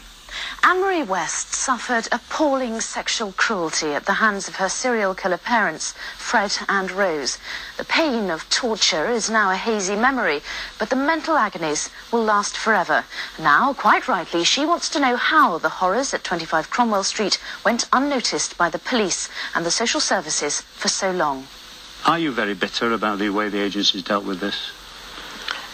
Anne-Marie 0.62 1.04
West 1.04 1.54
suffered 1.54 2.06
appalling 2.12 2.82
sexual 2.82 3.32
cruelty 3.32 3.94
at 3.94 4.04
the 4.04 4.12
hands 4.12 4.46
of 4.46 4.56
her 4.56 4.68
serial 4.68 5.14
killer 5.14 5.38
parents, 5.38 5.94
Fred 6.18 6.54
and 6.68 6.90
Rose. 6.90 7.38
The 7.78 7.84
pain 7.84 8.30
of 8.30 8.46
torture 8.50 9.08
is 9.08 9.30
now 9.30 9.50
a 9.50 9.56
hazy 9.56 9.96
memory, 9.96 10.42
but 10.78 10.90
the 10.90 10.96
mental 10.96 11.38
agonies 11.38 11.88
will 12.12 12.22
last 12.22 12.58
forever. 12.58 13.06
Now, 13.38 13.72
quite 13.72 14.06
rightly, 14.06 14.44
she 14.44 14.66
wants 14.66 14.90
to 14.90 15.00
know 15.00 15.16
how 15.16 15.56
the 15.56 15.70
horrors 15.80 16.12
at 16.12 16.24
25 16.24 16.68
Cromwell 16.68 17.02
Street 17.02 17.40
went 17.64 17.88
unnoticed 17.90 18.58
by 18.58 18.68
the 18.68 18.78
police 18.78 19.30
and 19.54 19.64
the 19.64 19.70
social 19.70 20.00
services 20.00 20.60
for 20.60 20.88
so 20.88 21.10
long. 21.10 21.46
Are 22.04 22.18
you 22.18 22.32
very 22.32 22.52
bitter 22.52 22.92
about 22.92 23.18
the 23.18 23.30
way 23.30 23.48
the 23.48 23.62
agencies 23.62 24.02
dealt 24.02 24.26
with 24.26 24.40
this? 24.40 24.72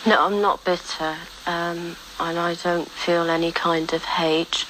No, 0.07 0.27
I'm 0.27 0.41
not 0.41 0.65
bitter, 0.65 1.17
um, 1.49 1.97
and 2.21 2.39
I 2.39 2.55
don't 2.63 2.91
feel 2.91 3.31
any 3.31 3.53
kind 3.53 3.91
of 3.95 4.05
hate. 4.05 4.67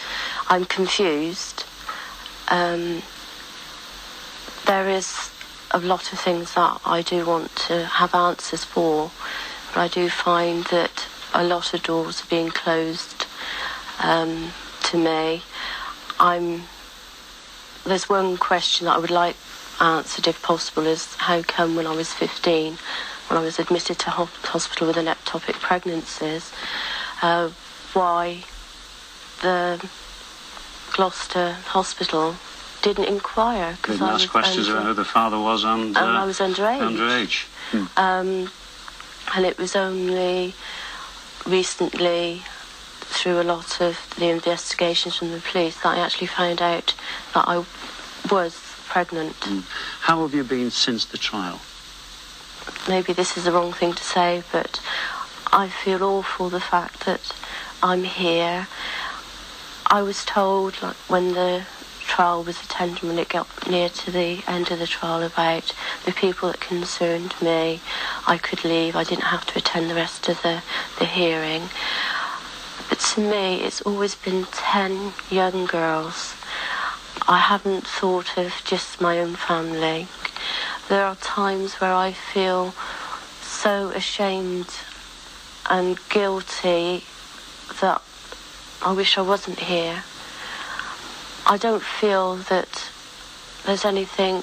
I'm 0.47 0.65
confused. 0.65 1.65
Um, 2.47 3.03
there 4.65 4.89
is 4.89 5.31
a 5.73 5.81
lot 5.81 6.13
of 6.13 6.21
things 6.21 6.55
that 6.55 6.81
I 6.87 7.03
do 7.03 7.27
want 7.27 7.55
to 7.67 7.85
have 7.85 8.15
answers 8.15 8.63
for, 8.63 9.11
but 9.75 9.81
I 9.81 9.89
do 9.89 10.09
find 10.09 10.65
that 10.67 11.09
a 11.35 11.43
lot 11.43 11.75
of 11.75 11.83
doors 11.83 12.23
are 12.23 12.29
being 12.29 12.51
closed 12.51 13.27
um, 13.99 14.53
to 14.85 14.99
me. 14.99 15.43
I'm. 16.21 16.63
There's 17.85 18.09
one 18.09 18.37
question 18.37 18.85
that 18.87 18.97
I 18.97 18.99
would 18.99 19.11
like 19.11 19.37
answered, 19.81 20.29
if 20.29 20.43
possible, 20.43 20.87
is 20.87 21.15
how 21.17 21.43
come 21.43 21.75
when 21.75 21.87
I 21.87 21.95
was 21.95 22.13
15 22.13 22.79
when 23.29 23.39
I 23.39 23.43
was 23.43 23.59
admitted 23.59 23.99
to 24.01 24.11
hospital 24.11 24.87
with 24.87 24.97
an 24.97 25.07
ectopic 25.07 25.55
pregnancies, 25.55 26.53
uh, 27.23 27.51
why 27.93 28.45
the 29.43 29.85
Gloucester 30.93 31.53
Hospital 31.67 32.35
didn't 32.83 33.05
inquire. 33.05 33.77
Didn't 33.83 34.03
I 34.03 34.15
ask 34.15 34.31
questions 34.31 34.69
under, 34.69 34.79
about 34.79 34.89
who 34.89 34.95
the 34.95 35.05
father 35.05 35.39
was 35.39 35.65
and, 35.65 35.97
uh, 35.97 36.01
I 36.01 36.25
was 36.25 36.39
underage. 36.39 36.81
underage. 36.81 37.45
Hmm. 37.71 37.87
Um, 37.97 38.51
and 39.35 39.45
it 39.45 39.59
was 39.59 39.77
only 39.77 40.55
recently 41.47 42.43
through 43.01 43.41
a 43.41 43.43
lot 43.43 43.81
of 43.81 43.99
the 44.19 44.29
investigations 44.29 45.17
from 45.17 45.33
the 45.33 45.41
police 45.41 45.77
that 45.83 45.97
I 45.97 45.99
actually 45.99 46.29
found 46.29 46.63
out 46.63 46.95
that 47.35 47.45
I 47.47 47.65
was 48.31 48.61
pregnant. 48.87 49.39
Mm. 49.41 49.65
How 50.01 50.23
have 50.23 50.35
you 50.35 50.45
been 50.45 50.71
since 50.71 51.05
the 51.05 51.19
trial? 51.19 51.61
Maybe 52.89 53.13
this 53.13 53.37
is 53.37 53.45
the 53.45 53.53
wrong 53.53 53.73
thing 53.73 53.93
to 53.95 54.03
say, 54.03 54.43
but 54.53 54.81
I 55.53 55.69
feel 55.69 56.03
awful 56.03 56.49
the 56.51 56.61
fact 56.61 57.07
that 57.07 57.35
I'm 57.83 58.05
here. 58.05 58.69
I 59.87 60.03
was 60.03 60.25
told, 60.25 60.83
like, 60.83 60.97
when 61.09 61.33
the 61.33 61.65
trial 62.07 62.43
was 62.43 62.63
attended, 62.63 63.03
when 63.03 63.19
it 63.19 63.29
got 63.29 63.49
near 63.69 63.89
to 63.89 64.11
the 64.11 64.43
end 64.47 64.71
of 64.71 64.79
the 64.79 64.87
trial, 64.87 65.23
about 65.23 65.75
the 66.05 66.13
people 66.13 66.51
that 66.51 66.61
concerned 66.61 67.35
me, 67.41 67.81
I 68.27 68.39
could 68.39 68.65
leave. 68.65 68.97
I 68.97 69.05
didn't 69.05 69.25
have 69.25 69.47
to 69.47 69.59
attend 69.59 69.91
the 69.91 69.95
rest 69.95 70.29
of 70.29 70.43
the, 70.43 70.63
the 70.99 71.07
hearing. 71.07 71.69
But 72.89 73.01
to 73.01 73.21
me, 73.21 73.63
it's 73.63 73.83
always 73.83 74.15
been 74.15 74.45
10 74.51 75.13
young 75.31 75.67
girls. 75.67 76.35
I 77.27 77.39
haven't 77.39 77.87
thought 77.87 78.39
of 78.39 78.55
just 78.65 79.01
my 79.01 79.19
own 79.19 79.37
family 79.37 80.09
there 80.89 81.05
are 81.05 81.17
times 81.17 81.75
where 81.75 81.93
I 81.93 82.13
feel 82.13 82.73
so 83.43 83.91
ashamed 83.91 84.69
and 85.69 85.99
guilty 86.09 87.05
that 87.81 88.01
I 88.83 88.93
wish 88.93 89.19
I 89.19 89.23
wasn't 89.23 89.59
here. 89.59 90.03
I 91.47 91.59
don't 91.59 91.83
feel 91.83 92.37
that 92.37 92.91
there's 93.67 93.85
anything 93.85 94.43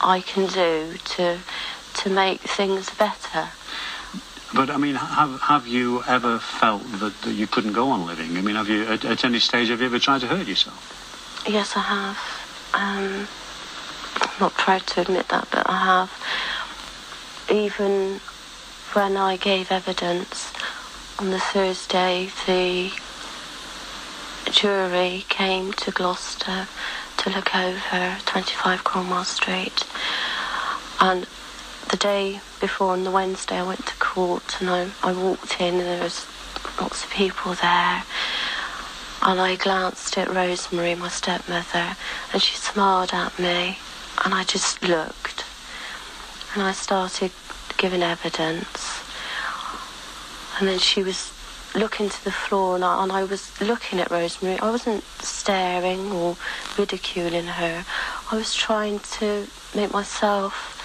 I 0.00 0.20
can 0.20 0.46
do 0.48 0.96
to 1.16 1.38
to 1.94 2.10
make 2.10 2.40
things 2.40 2.90
better. 2.90 3.48
But 4.54 4.70
I 4.70 4.78
mean, 4.78 4.94
have 4.94 5.40
have 5.40 5.66
you 5.66 6.02
ever 6.06 6.38
felt 6.38 6.82
that, 7.00 7.20
that 7.22 7.32
you 7.32 7.46
couldn't 7.46 7.72
go 7.72 7.90
on 7.90 8.06
living? 8.06 8.36
I 8.38 8.40
mean, 8.40 8.56
have 8.56 8.68
you 8.68 8.84
at, 8.84 9.04
at, 9.04 9.24
any 9.24 9.40
stage 9.40 9.68
have 9.68 9.80
you 9.80 9.86
ever 9.86 9.98
tried 9.98 10.22
to 10.22 10.26
hurt 10.26 10.46
yourself? 10.46 11.44
Yes, 11.46 11.76
I 11.76 11.80
have. 11.80 12.18
Um, 12.72 13.28
not 14.40 14.54
proud 14.54 14.86
to 14.88 15.00
admit 15.00 15.28
that, 15.28 15.48
but 15.50 15.68
I 15.68 15.84
have. 15.84 17.48
Even 17.50 18.20
when 18.94 19.16
I 19.16 19.36
gave 19.36 19.70
evidence 19.70 20.52
on 21.18 21.30
the 21.30 21.38
Thursday, 21.38 22.30
the 22.46 22.92
jury 24.50 25.24
came 25.28 25.72
to 25.72 25.90
Gloucester 25.90 26.66
to 27.18 27.30
look 27.30 27.54
over 27.54 28.18
25 28.24 28.84
Cromwell 28.84 29.24
Street. 29.24 29.84
And 31.00 31.26
the 31.90 31.96
day 31.96 32.40
before, 32.60 32.92
on 32.92 33.04
the 33.04 33.10
Wednesday, 33.10 33.58
I 33.58 33.62
went 33.62 33.86
to 33.86 33.96
court 33.96 34.56
and 34.60 34.70
I, 34.70 34.90
I 35.02 35.12
walked 35.12 35.60
in 35.60 35.74
and 35.74 35.80
there 35.80 36.02
was 36.02 36.26
lots 36.80 37.04
of 37.04 37.10
people 37.10 37.54
there. 37.54 38.04
And 39.22 39.40
I 39.40 39.56
glanced 39.56 40.18
at 40.18 40.28
Rosemary, 40.28 40.94
my 40.94 41.08
stepmother, 41.08 41.96
and 42.32 42.42
she 42.42 42.56
smiled 42.56 43.10
at 43.12 43.38
me 43.38 43.78
and 44.24 44.34
I 44.34 44.44
just 44.44 44.82
looked 44.82 45.44
and 46.54 46.62
I 46.62 46.72
started 46.72 47.32
giving 47.76 48.02
evidence. 48.02 49.02
And 50.58 50.68
then 50.68 50.78
she 50.78 51.02
was 51.02 51.32
looking 51.74 52.08
to 52.08 52.24
the 52.24 52.30
floor, 52.30 52.76
and 52.76 52.84
I, 52.84 53.02
and 53.02 53.10
I 53.10 53.24
was 53.24 53.60
looking 53.60 53.98
at 53.98 54.10
Rosemary. 54.10 54.60
I 54.60 54.70
wasn't 54.70 55.02
staring 55.20 56.12
or 56.12 56.36
ridiculing 56.78 57.46
her. 57.46 57.84
I 58.30 58.36
was 58.36 58.54
trying 58.54 59.00
to 59.18 59.48
make 59.74 59.92
myself 59.92 60.80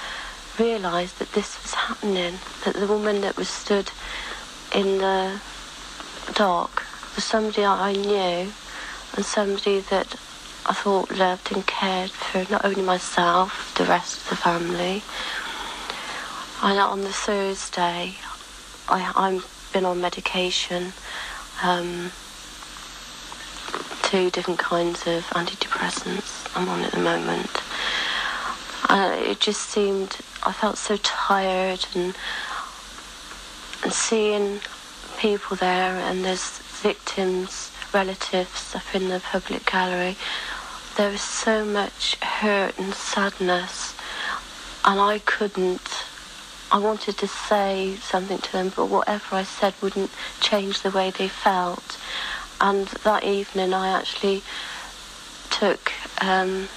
realise 0.60 1.14
that 1.14 1.32
this 1.34 1.62
was 1.62 1.74
happening, 1.74 2.40
that 2.66 2.76
the 2.76 2.88
woman 2.88 3.22
that 3.22 3.38
was 3.38 3.48
stood 3.48 3.92
in 4.74 4.98
the 4.98 5.40
dock 6.34 6.84
was 7.16 7.24
somebody 7.24 7.64
I 7.64 7.94
knew 7.94 8.52
and 9.16 9.26
somebody 9.26 9.80
that 9.82 10.16
I 10.66 10.74
thought 10.74 11.12
loved 11.18 11.52
and 11.52 11.66
cared 11.66 12.12
for 12.12 12.46
not 12.52 12.66
only 12.66 12.82
myself, 12.82 13.74
the 13.78 13.86
rest 13.86 14.22
of 14.22 14.30
the 14.30 14.36
family. 14.36 15.04
And 16.62 16.78
on 16.80 17.02
the 17.02 17.14
Thursday, 17.14 18.18
I, 18.88 19.12
I'm 19.16 19.44
been 19.72 19.86
on 19.86 20.02
medication, 20.02 20.94
um, 21.62 22.12
two 24.02 24.30
different 24.32 24.60
kinds 24.60 25.06
of 25.06 25.24
antidepressants 25.28 26.50
I'm 26.56 26.68
on 26.68 26.82
at 26.84 26.92
the 26.92 27.00
moment. 27.00 27.62
It 28.92 29.40
just 29.40 29.62
seemed, 29.62 30.18
I 30.44 30.52
felt 30.52 30.78
so 30.78 30.98
tired 30.98 31.86
and, 31.94 32.16
and 33.84 33.94
seeing 33.94 34.62
people 35.20 35.56
there 35.56 35.98
and 35.98 36.26
there's 36.26 36.58
victims, 36.82 37.69
relatives 37.94 38.76
up 38.76 38.96
in 38.96 39.10
the 39.10 39.20
public 39.20 39.66
gallery. 39.66 40.16
There 40.98 41.12
was 41.12 41.22
so 41.22 41.64
much 41.66 42.16
hurt 42.22 42.78
and 42.78 42.94
sadness 42.94 43.96
and 44.86 45.00
I 45.00 45.20
couldn't 45.20 46.06
I 46.72 46.78
wanted 46.78 47.18
to 47.18 47.28
say 47.28 47.96
something 48.00 48.38
to 48.38 48.52
them, 48.52 48.72
but 48.76 48.86
whatever 48.86 49.36
I 49.36 49.44
said 49.44 49.74
wouldn't 49.82 50.12
change 50.40 50.84
the 50.84 50.92
way 50.92 51.10
they 51.10 51.28
felt. 51.28 51.98
And 52.62 52.86
that 53.04 53.24
evening, 53.24 53.74
I 53.74 53.88
actually 53.98 54.44
took 55.50 55.92
um, 56.22 56.68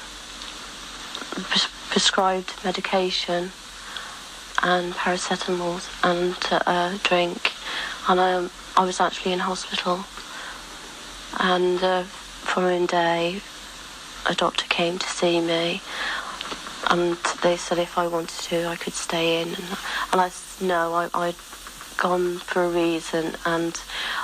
pres- 1.32 1.68
prescribed 1.90 2.54
medication 2.64 3.50
and 4.62 4.94
paracetamol 4.94 5.82
and 6.02 6.36
uh, 6.50 6.96
drink, 7.02 7.52
and 8.08 8.18
I, 8.18 8.48
I 8.76 8.86
was 8.86 8.98
actually 8.98 9.32
in 9.32 9.40
hospital. 9.40 10.06
And 11.40 11.78
the 11.78 12.04
following 12.08 12.86
day, 12.86 13.40
a 14.28 14.34
doctor 14.34 14.64
came 14.68 14.98
to 14.98 15.06
see 15.06 15.40
me 15.40 15.80
and 16.90 17.16
they 17.42 17.56
said 17.56 17.78
if 17.78 17.96
I 17.96 18.06
wanted 18.06 18.38
to, 18.50 18.66
I 18.66 18.76
could 18.76 18.92
stay 18.92 19.40
in. 19.42 19.48
And, 19.48 19.78
and 20.12 20.20
I 20.20 20.28
said 20.28 20.66
no, 20.66 20.92
I, 20.92 21.08
I'd 21.14 21.36
gone 21.96 22.38
for 22.38 22.64
a 22.64 22.68
reason, 22.68 23.36
and 23.46 23.80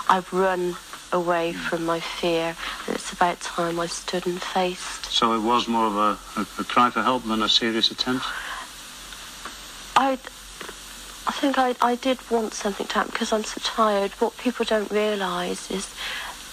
I've 0.09 0.33
run 0.33 0.77
away 1.13 1.53
hmm. 1.53 1.59
from 1.59 1.87
my 1.87 2.01
fear. 2.01 2.57
And 2.87 2.97
it's 2.97 3.13
about 3.13 3.41
time 3.41 3.79
I 3.81 3.87
stood 3.87 4.27
and 4.27 4.41
faced. 4.41 5.07
So 5.07 5.35
it 5.35 5.41
was 5.41 5.69
more 5.69 5.87
of 5.87 5.97
a, 5.97 6.41
a, 6.41 6.47
a 6.61 6.65
cry 6.65 6.91
for 6.91 7.03
help 7.03 7.25
than 7.25 7.43
a 7.43 7.49
serious 7.49 7.91
attempt? 7.91 8.27
I, 9.97 10.13
I 11.27 11.33
think 11.33 11.59
I, 11.59 11.75
I 11.81 11.95
did 11.95 12.19
want 12.31 12.55
something 12.55 12.87
to 12.87 12.95
happen 12.95 13.13
because 13.13 13.33
I'm 13.33 13.45
so 13.45 13.61
tired. 13.65 14.13
What 14.13 14.37
people 14.37 14.65
don't 14.65 14.91
realise 14.91 15.71
is 15.71 15.93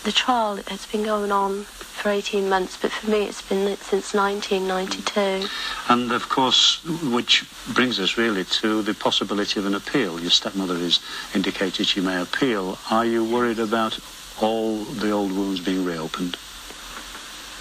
the 0.06 0.12
trial 0.12 0.58
has 0.68 0.86
been 0.86 1.03
going 1.03 1.32
on 1.32 1.64
for 1.64 2.10
18 2.10 2.47
months, 2.47 2.78
but 2.80 2.91
for 2.91 3.10
me 3.10 3.24
it's 3.24 3.41
been 3.41 3.76
since 3.78 4.14
1992. 4.14 5.49
And 5.89 6.12
of 6.12 6.30
course, 6.30 6.84
which 6.86 7.43
brings 7.74 7.99
us 7.99 8.16
really 8.16 8.43
to 8.62 8.84
the 8.84 8.93
possibility 8.93 9.60
of 9.60 9.66
an 9.66 9.74
appeal. 9.74 10.22
Your 10.22 10.30
stepmother 10.30 10.78
has 10.78 10.99
indicated 11.34 11.88
she 11.88 12.01
may 12.01 12.22
appeal. 12.22 12.78
Are 12.91 13.03
you 13.03 13.26
worried 13.26 13.58
about 13.58 13.97
all 14.39 14.84
the 14.84 15.10
old 15.10 15.32
wounds 15.32 15.60
being 15.60 15.84
reopened? 15.84 16.38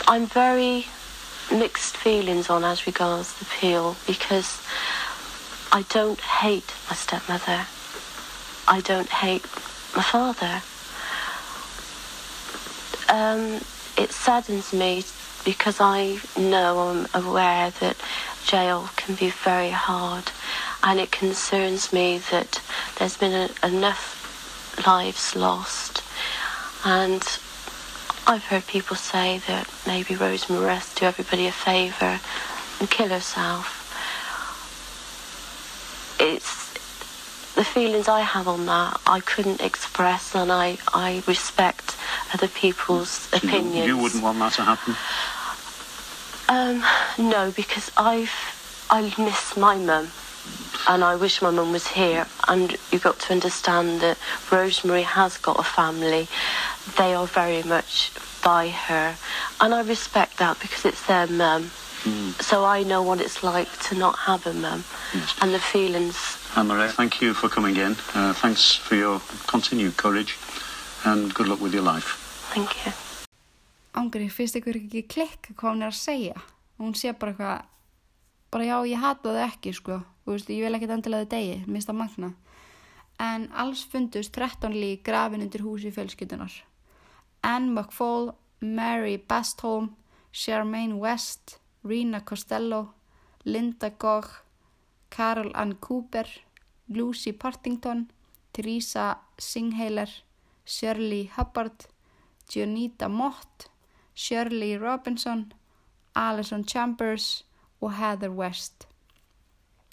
I'm 0.07 0.27
very 0.27 0.87
mixed 1.51 1.97
feelings 1.97 2.51
on 2.51 2.63
as 2.63 2.87
regards 2.87 3.33
the 3.39 3.47
appeal 3.47 3.97
because 4.07 4.61
I 5.73 5.87
don't 5.89 6.21
hate 6.21 6.75
my 6.91 6.97
stepmother. 6.97 7.67
I 8.69 8.83
don't 8.83 9.09
hate 9.09 9.45
my 9.97 10.03
father. 10.03 10.63
Um, 13.09 13.61
it 13.97 14.13
saddens 14.13 14.73
me 14.73 15.05
because 15.45 15.81
I 15.81 16.19
know, 16.37 17.07
I'm 17.15 17.25
aware 17.27 17.71
that 17.81 17.97
jail 18.45 18.89
can 18.97 19.15
be 19.15 19.31
very 19.31 19.71
hard 19.71 20.25
and 20.83 20.99
it 20.99 21.11
concerns 21.11 21.93
me 21.93 22.19
that 22.31 22.61
there's 22.99 23.17
been 23.17 23.33
a, 23.33 23.67
enough 23.67 24.21
lives 24.87 25.37
lost 25.37 26.03
and 26.85 27.23
I've 28.27 28.45
heard 28.45 28.67
people 28.67 28.97
say 28.97 29.43
that 29.47 29.69
maybe 29.87 30.15
Rosemary 30.17 30.67
West 30.67 30.99
do 30.99 31.07
everybody 31.07 31.47
a 31.47 31.53
favour 31.53 32.21
and 32.81 32.91
kill 32.91 33.09
herself. 33.09 33.83
It's 36.19 36.64
the 37.55 37.65
feelings 37.65 38.09
I 38.09 38.21
have 38.21 38.49
on 38.49 38.67
that 38.67 39.01
I 39.07 39.21
couldn't 39.21 39.61
express 39.61 40.35
and 40.35 40.51
I, 40.51 40.79
I 40.93 41.23
respect 41.27 41.97
other 42.33 42.49
people's 42.49 43.29
You- 43.33 43.39
opinions. 43.39 43.87
You 43.87 43.97
wouldn't 43.99 44.23
want 44.23 44.39
that 44.41 44.53
to 44.55 44.63
happen? 44.63 44.97
Um, 46.49 46.85
no, 47.31 47.51
because 47.53 47.91
I've 47.97 48.31
I 48.91 49.01
miss 49.19 49.57
my 49.57 49.77
mum, 49.77 50.11
and 50.89 51.03
I 51.03 51.17
wish 51.17 51.41
my 51.41 51.51
mum 51.51 51.73
was 51.73 51.87
here. 51.87 52.27
And 52.49 52.77
you've 52.93 53.03
got 53.03 53.19
to 53.21 53.33
understand 53.33 54.03
that 54.03 54.19
Rosemary 54.53 55.03
has 55.03 55.39
got 55.39 55.59
a 55.59 55.63
family. 55.63 56.29
They 56.99 57.15
are 57.15 57.27
very 57.27 57.63
much 57.63 58.13
by 58.45 58.69
her, 58.69 59.17
and 59.61 59.73
I 59.73 59.81
respect 59.81 60.37
that 60.39 60.61
because 60.61 60.85
it's 60.85 61.07
their 61.07 61.27
mum. 61.27 61.71
So 62.41 62.67
I 62.67 62.83
know 62.83 63.03
what 63.03 63.23
it's 63.23 63.43
like 63.43 63.71
to 63.89 63.95
not 63.95 64.19
have 64.19 64.47
a 64.47 64.53
mum, 64.53 64.85
Yes. 65.15 65.35
and 65.41 65.55
the 65.55 65.59
feelings. 65.61 66.37
Anne-Marie, 66.57 66.89
thank 66.89 67.21
you 67.21 67.35
for 67.35 67.49
coming 67.49 67.77
in. 67.77 67.97
Uh, 68.15 68.33
thanks 68.33 68.77
for 68.77 68.95
your 68.95 69.21
continued 69.49 69.97
courage 69.97 70.39
and 71.05 71.35
good 71.35 71.49
luck 71.49 71.61
with 71.61 71.75
your 71.75 71.83
life. 71.83 72.15
Thank 72.55 72.71
you. 72.87 72.93
Ángri, 73.95 74.29
finnst 74.31 74.55
ykkur 74.59 74.79
ekki 74.79 75.03
klikka 75.11 75.55
hvað 75.55 75.73
hún 75.73 75.83
er 75.83 75.91
að 75.91 75.99
segja? 75.99 76.45
Hún 76.79 76.95
sé 76.95 77.11
bara 77.19 77.35
eitthvað, 77.35 77.65
bara 78.55 78.69
já, 78.69 78.77
ég 78.87 79.03
hata 79.03 79.35
þau 79.35 79.43
ekki, 79.49 79.73
sko. 79.75 79.99
Þú 80.23 80.37
veist, 80.37 80.53
ég 80.55 80.63
vil 80.63 80.79
ekkert 80.79 80.95
endilega 80.95 81.27
þau 81.27 81.33
degi, 81.35 81.59
minnst 81.67 81.91
að 81.91 81.99
magna. 82.05 82.31
En 83.23 83.49
alls 83.59 83.83
fundust 83.91 84.35
13 84.39 84.79
lík 84.79 85.03
grafin 85.07 85.43
undir 85.43 85.67
húsi 85.67 85.91
fjölskyldunar. 85.95 86.55
Anne 87.43 87.75
McFall, 87.75 88.31
Mary 88.63 89.19
Bastholm, 89.19 89.91
Charmaine 90.31 91.03
West, 91.03 91.59
Rena 91.83 92.23
Costello, 92.23 92.87
Linda 93.45 93.91
Gogh, 93.91 94.31
Carol 95.15 95.53
Ann 95.55 95.77
Cooper, 95.81 96.27
Lucy 96.89 97.33
Partington, 97.33 98.11
Teresa 98.53 99.19
Singheiler, 99.39 100.11
Shirley 100.65 101.31
Hubbard, 101.37 101.87
Jonita 102.49 103.09
Mott, 103.09 103.69
Shirley 104.15 104.77
Robinson, 104.77 105.53
Alison 106.15 106.65
Chambers 106.65 107.45
og 107.81 107.95
Heather 107.95 108.31
West. 108.31 108.89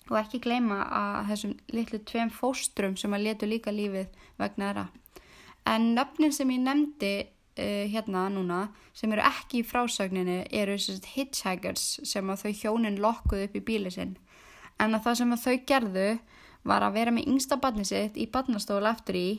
Og 0.10 0.18
ekki 0.20 0.42
gleyma 0.44 0.82
að 0.90 1.30
þessum 1.32 1.54
litlu 1.72 2.00
tveim 2.06 2.32
fóstrum 2.34 2.98
sem 3.00 3.14
að 3.14 3.28
letu 3.28 3.48
líka 3.48 3.72
lífið 3.72 4.10
vegna 4.42 4.72
þeirra. 4.72 4.88
En 5.72 5.94
nöfnin 5.96 6.34
sem 6.34 6.50
ég 6.52 6.64
nefndi 6.66 7.14
uh, 7.22 7.86
hérna 7.94 8.26
núna, 8.34 8.62
sem 8.98 9.12
eru 9.14 9.24
ekki 9.26 9.62
í 9.62 9.68
frásagninni, 9.68 10.42
eru 10.50 10.76
hitchhikers 11.14 12.02
sem 12.10 12.30
að 12.30 12.46
þau 12.46 12.54
hjónin 12.64 13.00
lokkuðu 13.02 13.48
upp 13.48 13.58
í 13.58 13.66
bíli 13.70 13.94
sinn. 13.94 14.18
En 14.82 14.98
að 14.98 15.06
það 15.06 15.18
sem 15.20 15.34
að 15.36 15.44
þau 15.46 15.56
gerðu 15.72 16.10
var 16.68 16.86
að 16.86 16.98
vera 16.98 17.14
með 17.14 17.30
yngsta 17.32 17.58
barni 17.62 17.86
sitt 17.88 18.18
í 18.18 18.28
barnastól 18.32 18.84
aftur 18.90 19.18
í 19.18 19.30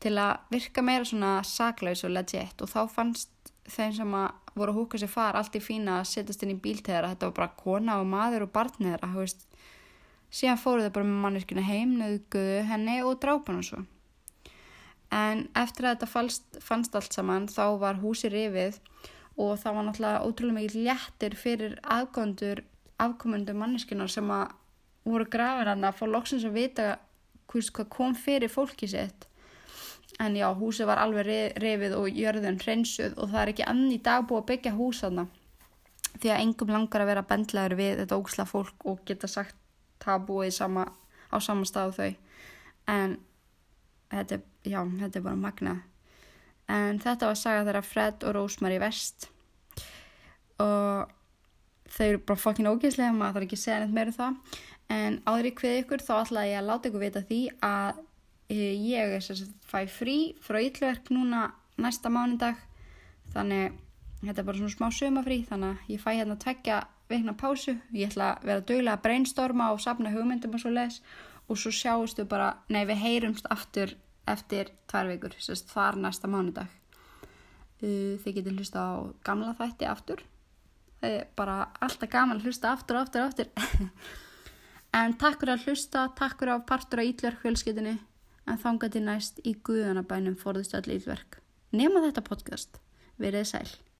til 0.00 0.14
að 0.20 0.52
virka 0.52 0.84
meira 0.84 1.04
svona 1.04 1.32
saklaus 1.44 2.04
og 2.08 2.14
legit 2.14 2.62
og 2.64 2.70
þá 2.72 2.80
fannst 2.88 3.52
þeim 3.68 3.92
sem 3.96 4.14
að 4.16 4.56
voru 4.56 4.72
að 4.72 4.80
húka 4.80 5.00
sér 5.00 5.12
far 5.12 5.38
allt 5.38 5.56
í 5.56 5.62
fína 5.62 6.00
að 6.00 6.10
setjast 6.10 6.42
inn 6.44 6.54
í 6.54 6.58
bíl 6.60 6.80
til 6.80 6.94
þeirra 6.94 7.12
þetta 7.12 7.28
var 7.28 7.36
bara 7.36 7.58
kona 7.60 8.00
og 8.00 8.08
maður 8.10 8.46
og 8.46 8.52
barn 8.54 8.76
þeirra 8.78 9.12
þú 9.12 9.22
veist. 9.22 9.46
síðan 10.30 10.60
fóru 10.62 10.84
þau 10.84 10.94
bara 10.96 11.08
með 11.10 11.22
manneskinu 11.24 11.64
heim 11.66 11.94
nöðguðu 12.00 12.60
henni 12.70 13.00
og 13.04 13.20
drápa 13.22 13.54
hann 13.54 13.66
svo 13.66 13.84
en 15.10 15.46
eftir 15.58 15.86
að 15.86 15.96
þetta 15.96 16.10
fannst, 16.10 16.60
fannst 16.62 16.94
allt 16.94 17.14
saman 17.14 17.48
þá 17.50 17.64
var 17.82 18.00
húsi 18.02 18.30
rifið 18.30 18.78
og 19.40 19.56
það 19.58 19.76
var 19.76 19.86
náttúrulega 19.86 20.24
ótrúlega 20.26 20.58
mikið 20.58 20.86
léttir 20.86 21.36
fyrir 21.38 21.78
aðgöndur 21.82 22.62
afkomundu 23.00 23.54
manneskunar 23.56 24.10
sem 24.12 24.28
að 24.30 24.54
voru 25.06 25.26
grafir 25.30 25.70
hann 25.70 25.86
að 25.86 25.98
fá 26.00 26.06
loksins 26.08 26.46
að 26.46 26.56
vita 26.58 26.86
hvers, 27.50 27.70
hvað 27.74 27.90
kom 27.92 28.14
fyrir 28.14 28.52
fólki 28.52 28.88
sitt. 28.90 29.26
En 30.20 30.36
já, 30.36 30.48
húsið 30.52 30.90
var 30.90 31.00
alveg 31.00 31.56
rifið 31.62 31.96
og 31.96 32.08
jörðin 32.12 32.60
hreinsuð 32.60 33.16
og 33.16 33.30
það 33.32 33.42
er 33.42 33.52
ekki 33.54 33.68
enn 33.70 33.86
í 33.88 34.00
dag 34.04 34.26
búið 34.28 34.42
að 34.42 34.48
byggja 34.50 34.74
hús 34.76 35.02
þarna. 35.04 35.26
Því 36.20 36.32
að 36.32 36.42
engum 36.44 36.72
langar 36.74 37.04
að 37.04 37.12
vera 37.12 37.26
bendlaður 37.30 37.76
við 37.78 38.02
þetta 38.02 38.18
ógsla 38.20 38.46
fólk 38.48 38.86
og 38.90 39.04
geta 39.08 39.30
sagt 39.30 39.56
það 40.02 40.26
búið 40.28 40.52
sama 40.56 40.84
á 41.30 41.36
saman 41.40 41.68
stað 41.68 41.94
þau. 41.96 42.10
En 42.90 43.16
þetta, 44.10 44.40
já, 44.66 44.80
þetta 45.00 45.20
er 45.20 45.24
bara 45.24 45.40
magnað. 45.40 45.86
En 46.70 47.00
þetta 47.02 47.30
var 47.30 47.38
saga 47.38 47.64
þeirra 47.66 47.86
Fred 47.86 48.26
og 48.26 48.36
Rosemary 48.36 48.78
West 48.82 49.30
og 50.60 51.10
þau 51.90 52.04
eru 52.06 52.20
bara 52.28 52.38
fokkin 52.38 52.68
ógeðslega 52.70 53.14
maður 53.16 53.38
þarf 53.38 53.46
ekki 53.46 53.58
að 53.58 53.62
segja 53.64 53.78
neitt 53.80 53.94
meira 53.96 54.12
um 54.12 54.18
það 54.18 54.60
en 54.90 55.20
áður 55.28 55.50
í 55.50 55.54
hvið 55.60 55.76
ykkur 55.84 56.02
þá 56.02 56.14
ætlaði 56.18 56.52
ég 56.52 56.60
að 56.60 56.68
láta 56.70 56.90
ykkur 56.90 57.04
vita 57.04 57.22
því 57.28 57.40
að 57.62 58.00
eh, 58.50 58.74
ég 58.90 59.14
er 59.16 59.24
sagt 59.24 59.68
fæ 59.70 59.84
frí 59.90 60.16
frá 60.42 60.58
yllverk 60.58 61.12
núna 61.14 61.50
næsta 61.80 62.10
mánudag. 62.12 62.58
Þannig 63.30 63.76
þetta 64.24 64.42
er 64.42 64.48
bara 64.48 64.60
svona 64.60 64.74
smá 64.74 64.88
sumafrí 64.92 65.42
þannig 65.48 65.76
að 65.76 65.92
ég 65.94 66.02
fæ 66.02 66.10
hérna 66.10 66.38
tveggja 66.42 66.80
veikna 67.10 67.34
pásu. 67.38 67.76
Ég 67.94 68.10
ætla 68.10 68.32
að 68.34 68.48
vera 68.50 68.64
duglega 68.66 68.96
að 68.98 69.04
brainstorma 69.06 69.70
og 69.74 69.82
safna 69.82 70.12
hugmyndum 70.14 70.56
og 70.58 70.62
svo 70.62 70.72
les 70.74 71.00
og 71.50 71.58
svo 71.58 71.72
sjáumstu 71.74 72.26
bara, 72.30 72.52
nei 72.70 72.84
við 72.86 73.00
heyrumst 73.02 73.48
aftur 73.50 73.96
eftir 74.30 74.70
tvær 74.90 75.08
vikur, 75.10 75.34
sérst 75.42 75.72
þar 75.72 75.98
næsta 75.98 76.30
mánudag. 76.30 76.70
Uh, 77.80 78.14
þið 78.22 78.36
getur 78.36 78.58
hlusta 78.58 78.82
á 78.86 78.90
gamla 79.26 79.56
þætti 79.58 79.88
aftur. 79.90 80.22
Það 81.00 81.16
er 81.16 81.30
bara 81.34 81.56
alltaf 81.80 82.12
gaman 82.12 82.38
að 82.38 82.50
hlusta 82.50 82.74
aftur 82.76 83.00
aftur 83.00 83.24
aftur 83.24 83.48
en 84.96 85.14
takk 85.18 85.42
fyrir 85.42 85.54
að 85.56 85.66
hlusta 85.66 86.06
takk 86.18 86.40
fyrir 86.40 86.56
að 86.56 86.66
partur 86.70 87.02
á 87.02 87.08
Ítlverk 87.08 87.44
fjölskyldinni 87.44 87.98
en 88.50 88.62
þangað 88.64 88.96
til 88.96 89.04
næst 89.06 89.38
í 89.46 89.54
guðanabænum 89.66 90.38
forðust 90.40 90.74
öll 90.78 90.96
Ítlverk 90.96 91.38
nema 91.76 92.02
þetta 92.06 92.26
podcast, 92.26 92.80
verið 93.20 93.46
sæl 93.52 93.68